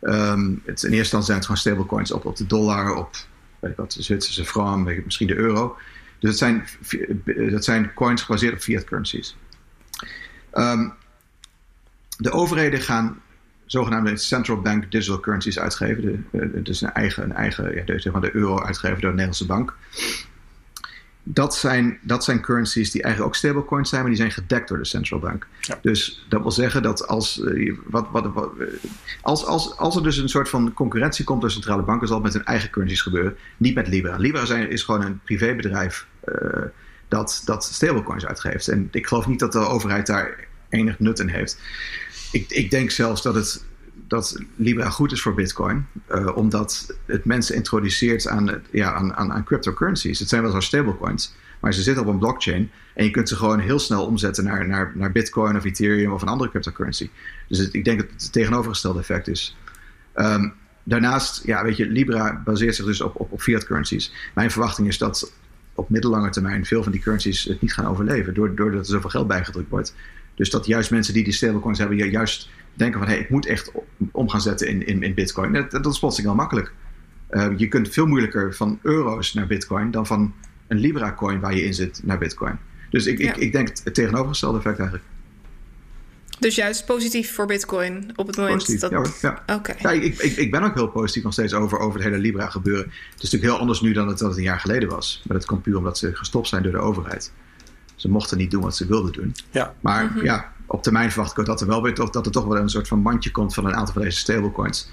[0.00, 3.16] Um, het, in eerste instantie zijn het gewoon stablecoins op, op de dollar, op
[3.58, 5.76] weet ik wat, de Zwitserse franc, misschien de euro.
[6.18, 6.66] Dus het zijn,
[7.50, 9.36] dat zijn coins gebaseerd op fiat currencies.
[10.58, 10.92] Um,
[12.16, 13.20] de overheden gaan
[13.66, 16.26] zogenaamde central bank digital currencies uitgeven.
[16.30, 19.16] De, dus een eigen, een eigen ja, de, zeg maar de euro uitgeven door de
[19.16, 19.74] Nederlandse bank.
[21.22, 24.78] Dat zijn, dat zijn currencies die eigenlijk ook stablecoins zijn, maar die zijn gedekt door
[24.78, 25.46] de central bank.
[25.60, 25.78] Ja.
[25.82, 28.50] Dus dat wil zeggen dat als, uh, wat, wat, wat,
[29.22, 32.24] als, als, als er dus een soort van concurrentie komt door centrale banken, zal het
[32.24, 34.16] met hun eigen currencies gebeuren, niet met Libra.
[34.16, 36.62] Libra zijn, is gewoon een privébedrijf uh,
[37.08, 38.68] dat, dat stablecoins uitgeeft.
[38.68, 41.58] En ik geloof niet dat de overheid daar enig nut in heeft.
[42.32, 43.64] Ik, ik denk zelfs dat, het,
[44.06, 49.44] dat Libra goed is voor Bitcoin, uh, omdat het mensen introduceert aan, ja, aan, aan,
[49.44, 50.18] cryptocurrencies.
[50.18, 53.36] Het zijn wel zo stablecoins, maar ze zitten op een blockchain en je kunt ze
[53.36, 57.10] gewoon heel snel omzetten naar, naar, naar Bitcoin of Ethereum of een andere cryptocurrency.
[57.48, 59.56] Dus ik denk dat het het tegenovergestelde effect is.
[60.14, 60.54] Um,
[60.88, 64.12] daarnaast, ja, weet je, Libra baseert zich dus op, op, op fiat currencies.
[64.34, 65.32] Mijn verwachting is dat
[65.74, 69.26] op middellange termijn veel van die currencies het niet gaan overleven, doordat er zoveel geld
[69.26, 69.94] bijgedrukt wordt.
[70.38, 73.46] Dus dat juist mensen die die stablecoins hebben, juist denken van hé, hey, ik moet
[73.46, 73.72] echt
[74.12, 75.52] om gaan zetten in, in, in bitcoin.
[75.52, 76.72] Dat, dat is plotseling wel makkelijk.
[77.30, 80.34] Uh, je kunt veel moeilijker van euro's naar bitcoin dan van
[80.66, 82.58] een Libra coin waar je in zit naar bitcoin.
[82.90, 83.34] Dus ik, ja.
[83.34, 85.08] ik, ik denk het tegenovergestelde effect eigenlijk.
[86.38, 88.90] Dus juist positief voor Bitcoin op het moment positief, dat.
[89.20, 89.56] Ja, ja.
[89.56, 89.76] Okay.
[89.78, 92.46] ja ik, ik, ik ben ook heel positief nog steeds over, over het hele Libra
[92.46, 92.84] gebeuren.
[92.84, 95.22] Het is natuurlijk heel anders nu dan het, dan het een jaar geleden was.
[95.26, 97.32] Maar dat komt puur omdat ze gestopt zijn door de overheid.
[97.98, 99.34] Ze mochten niet doen wat ze wilden doen.
[99.50, 99.74] Ja.
[99.80, 100.24] Maar mm -hmm.
[100.24, 102.68] ja, op termijn verwacht ik ook dat er wel weer dat er toch wel een
[102.68, 104.90] soort van mandje komt van een aantal van deze stablecoins.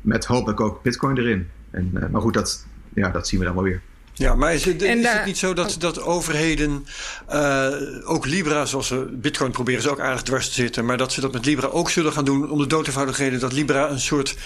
[0.00, 1.48] Met hopelijk ook Bitcoin erin.
[1.70, 3.82] En, maar goed, dat, ja, dat zien we dan wel weer.
[4.14, 6.86] Ja, maar is het, is het niet zo dat, dat overheden
[7.32, 7.68] uh,
[8.04, 11.20] ook Libra, zoals ze Bitcoin proberen ze ook aardig dwars te zitten, maar dat ze
[11.20, 14.38] dat met Libra ook zullen gaan doen om de dood eenvoudig dat Libra een soort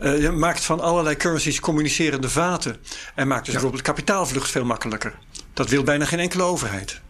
[0.00, 2.76] uh, maakt van allerlei currencies communicerende vaten
[3.14, 3.60] en maakt dus ja.
[3.60, 5.14] bijvoorbeeld kapitaalvlucht veel makkelijker.
[5.52, 7.00] Dat wil bijna geen enkele overheid.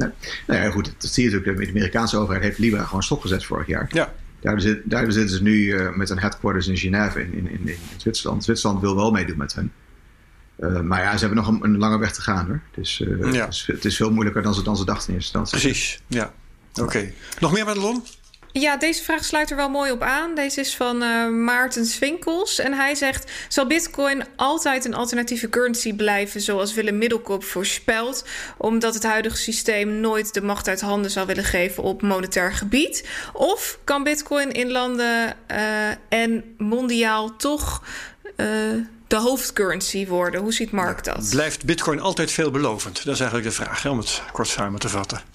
[0.00, 0.10] Nee.
[0.46, 1.64] Nou ja, goed, dat zie je natuurlijk.
[1.64, 3.86] De Amerikaanse overheid heeft Libra gewoon stopgezet vorig jaar.
[3.92, 4.12] Ja.
[4.40, 7.76] Daar, zit, zitten ze nu uh, met een headquarters in Genève in, in, in, in
[7.96, 8.44] Zwitserland.
[8.44, 9.72] Zwitserland wil wel meedoen met hen.
[10.58, 12.60] Uh, maar ja, ze hebben nog een, een, lange weg te gaan hoor.
[12.74, 13.44] Dus uh, ja.
[13.44, 15.70] het, is, het, is, veel moeilijker dan ze, dan ze dachten in eerste instantie.
[15.70, 16.32] Precies, ja.
[16.72, 16.82] Oké.
[16.82, 17.14] Okay.
[17.40, 18.02] Nog meer, Madelon?
[18.52, 20.34] Ja, deze vraag sluit er wel mooi op aan.
[20.34, 22.58] Deze is van uh, Maarten Swinkels.
[22.58, 28.24] En hij zegt: Zal Bitcoin altijd een alternatieve currency blijven, zoals Willem Middelkoop voorspelt,
[28.56, 33.08] omdat het huidige systeem nooit de macht uit handen zou willen geven op monetair gebied?
[33.32, 35.58] Of kan Bitcoin in landen uh,
[36.08, 37.82] en mondiaal toch
[38.36, 38.46] uh,
[39.06, 40.40] de hoofdcurrency worden?
[40.40, 41.28] Hoe ziet Mark dat?
[41.30, 43.04] Blijft Bitcoin altijd veelbelovend?
[43.04, 45.29] Dat is eigenlijk de vraag, hè, om het kort samen te vatten.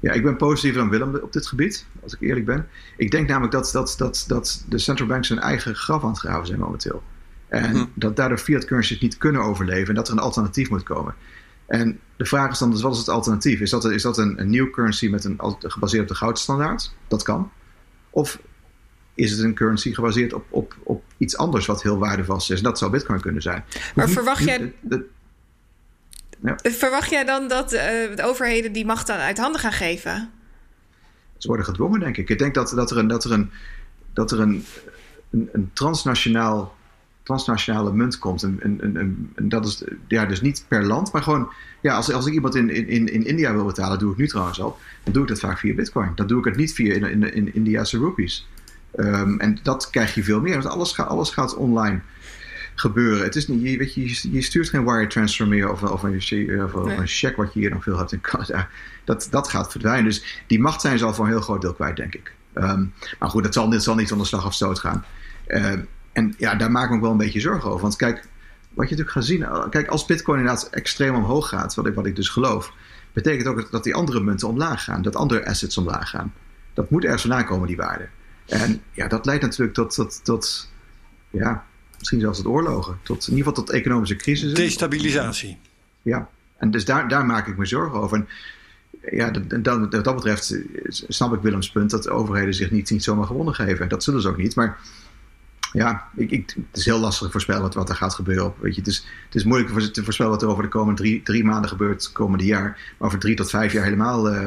[0.00, 2.66] Ja, ik ben positiever dan Willem op dit gebied, als ik eerlijk ben.
[2.96, 6.18] Ik denk namelijk dat, dat, dat, dat de central banks hun eigen graf aan het
[6.18, 7.02] graven zijn momenteel.
[7.48, 7.84] En hm.
[7.94, 11.14] dat daardoor fiat currencies niet kunnen overleven en dat er een alternatief moet komen.
[11.66, 13.60] En de vraag is dan dus, wat is het alternatief?
[13.60, 16.94] Is dat, is dat een, een nieuw currency met een, gebaseerd op de goudstandaard?
[17.08, 17.50] Dat kan.
[18.10, 18.38] Of
[19.14, 22.62] is het een currency gebaseerd op, op, op iets anders wat heel waardevast is.
[22.62, 23.64] Dat zou Bitcoin kunnen zijn.
[23.94, 24.74] Maar verwacht jij.
[26.42, 26.58] Ja.
[26.62, 27.80] Verwacht jij dan dat uh,
[28.14, 30.30] de overheden die macht dan uit handen gaan geven?
[31.36, 32.28] Ze worden gedwongen, denk ik.
[32.28, 33.50] Ik denk dat, dat er een, dat er een,
[34.12, 34.64] dat er een,
[35.30, 36.76] een, een transnationaal,
[37.22, 38.42] transnationale munt komt.
[38.42, 41.52] En, en, en, en, dat is ja, dus niet per land, maar gewoon.
[41.80, 44.60] Ja, als, als ik iemand in, in, in India wil betalen, doe ik nu trouwens
[44.60, 44.78] al.
[45.04, 46.12] Dan doe ik dat vaak via Bitcoin.
[46.14, 48.48] Dan doe ik het niet via in, in, in Indiase rupees.
[48.96, 52.00] Um, en dat krijg je veel meer, want alles, gaat, alles gaat online
[52.80, 53.24] gebeuren.
[53.24, 56.62] Het is niet, je, weet je, je stuurt geen wire transfer meer of, of, een,
[56.64, 58.68] of, of een check wat je hier nog veel hebt in Canada.
[59.04, 60.04] Dat, dat gaat verdwijnen.
[60.04, 62.32] Dus die macht zijn ze al voor een heel groot deel kwijt, denk ik.
[62.54, 65.04] Um, maar goed, dat zal, zal niet onder slag of stoot gaan.
[65.48, 65.72] Uh,
[66.12, 67.82] en ja, daar maak ik me wel een beetje zorgen over.
[67.82, 68.16] Want kijk,
[68.70, 69.70] wat je natuurlijk gaat zien.
[69.70, 72.72] Kijk, als Bitcoin inderdaad extreem omhoog gaat, wat ik, wat ik dus geloof,
[73.12, 76.32] betekent ook dat die andere munten omlaag gaan, dat andere assets omlaag gaan.
[76.74, 78.08] Dat moet ergens vandaan komen, die waarde.
[78.46, 80.70] En ja, dat leidt natuurlijk tot, tot, tot
[81.30, 81.64] ja,
[81.98, 82.98] misschien zelfs tot oorlogen.
[83.02, 84.54] Tot, in ieder geval tot economische crisis.
[84.54, 85.58] Destabilisatie.
[86.02, 88.16] Ja, en dus daar, daar maak ik me zorgen over.
[88.16, 88.28] En
[89.10, 93.02] ja, dat, wat dat betreft snap ik Willems punt dat de overheden zich niet, niet
[93.02, 93.88] zomaar gewonnen geven.
[93.88, 94.54] Dat zullen ze ook niet.
[94.54, 94.78] Maar
[95.72, 98.52] ja, ik, ik, het is heel lastig te voorspellen wat, wat er gaat gebeuren.
[98.58, 101.22] Weet je, het, is, het is moeilijk te voorspellen wat er over de komende drie,
[101.22, 102.94] drie maanden gebeurt, het komende jaar.
[102.98, 104.34] Maar over drie tot vijf jaar helemaal.
[104.34, 104.44] Uh,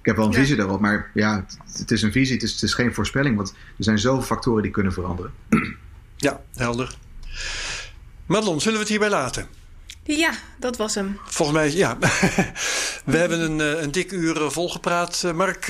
[0.00, 2.62] ik heb wel een visie daarop, maar ja, het, is een visie, het is, het
[2.62, 5.32] is geen voorspelling, want er zijn zoveel factoren die kunnen veranderen.
[6.18, 6.94] Ja, helder.
[8.26, 9.46] Madelon, zullen we het hierbij laten?
[10.02, 11.18] Ja, dat was hem.
[11.24, 11.98] Volgens mij, ja.
[13.04, 15.22] we hebben een, eh, een dik uur eh, volgepraat.
[15.24, 15.66] Eh, Mark,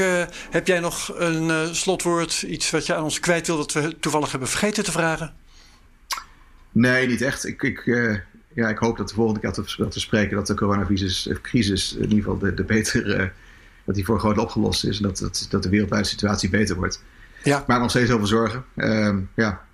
[0.50, 2.42] heb jij nog een slotwoord?
[2.42, 5.34] Iets wat je aan ons kwijt wil dat we toevallig hebben vergeten te vragen?
[6.72, 7.46] Nee, niet echt.
[7.46, 7.82] Ik, ik,
[8.54, 10.36] ja, ik hoop dat de volgende keer dat we, spreken...
[10.36, 13.32] dat de coronavirus crisis in ieder geval de, de beter
[13.84, 14.96] dat die voor groot opgelost is.
[14.96, 17.02] En dat, dat, dat de wereldwijde situatie beter wordt.
[17.42, 17.64] Ja.
[17.66, 18.64] Maar nog steeds over zorgen.
[18.76, 19.66] Uh, ja.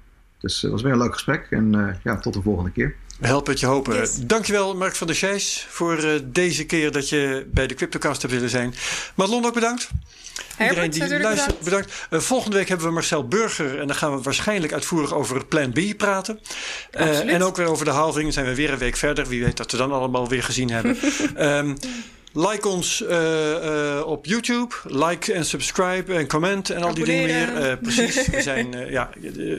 [0.44, 1.46] Dus het was weer een leuk gesprek.
[1.50, 2.94] En uh, ja, tot de volgende keer.
[3.18, 3.94] We helpen het je hopen.
[3.94, 4.16] Yes.
[4.16, 8.34] Dankjewel Mark van der Scheijs voor uh, deze keer dat je bij de Cryptocast hebt
[8.34, 8.74] willen zijn.
[9.14, 9.90] Madelon ook bedankt.
[10.60, 12.06] Iedereen die luistert, bedankt.
[12.10, 13.80] Uh, volgende week hebben we Marcel Burger.
[13.80, 16.40] En dan gaan we waarschijnlijk uitvoerig over het Plan B praten.
[16.92, 18.32] Uh, en ook weer over de halving.
[18.32, 19.26] zijn we weer een week verder.
[19.26, 20.96] Wie weet dat we dan allemaal weer gezien hebben.
[21.38, 21.76] um,
[22.36, 24.74] Like ons uh, uh, op YouTube.
[24.84, 27.70] Like en subscribe en comment en al die dingen meer.
[27.70, 28.26] Uh, precies.
[28.28, 29.10] We zijn ja,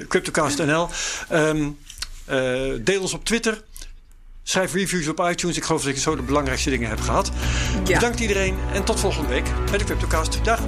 [0.08, 0.88] CryptoCast.nl.
[1.32, 1.78] Um,
[2.84, 3.64] deel ons op Twitter.
[4.44, 5.58] Schrijf reviews op iTunes.
[5.58, 7.32] Ik geloof dat ik zo de belangrijkste dingen heb gehad.
[7.86, 7.94] Ja.
[7.94, 10.40] Bedankt iedereen en tot volgende week bij de CryptoCast.
[10.44, 10.60] Dag.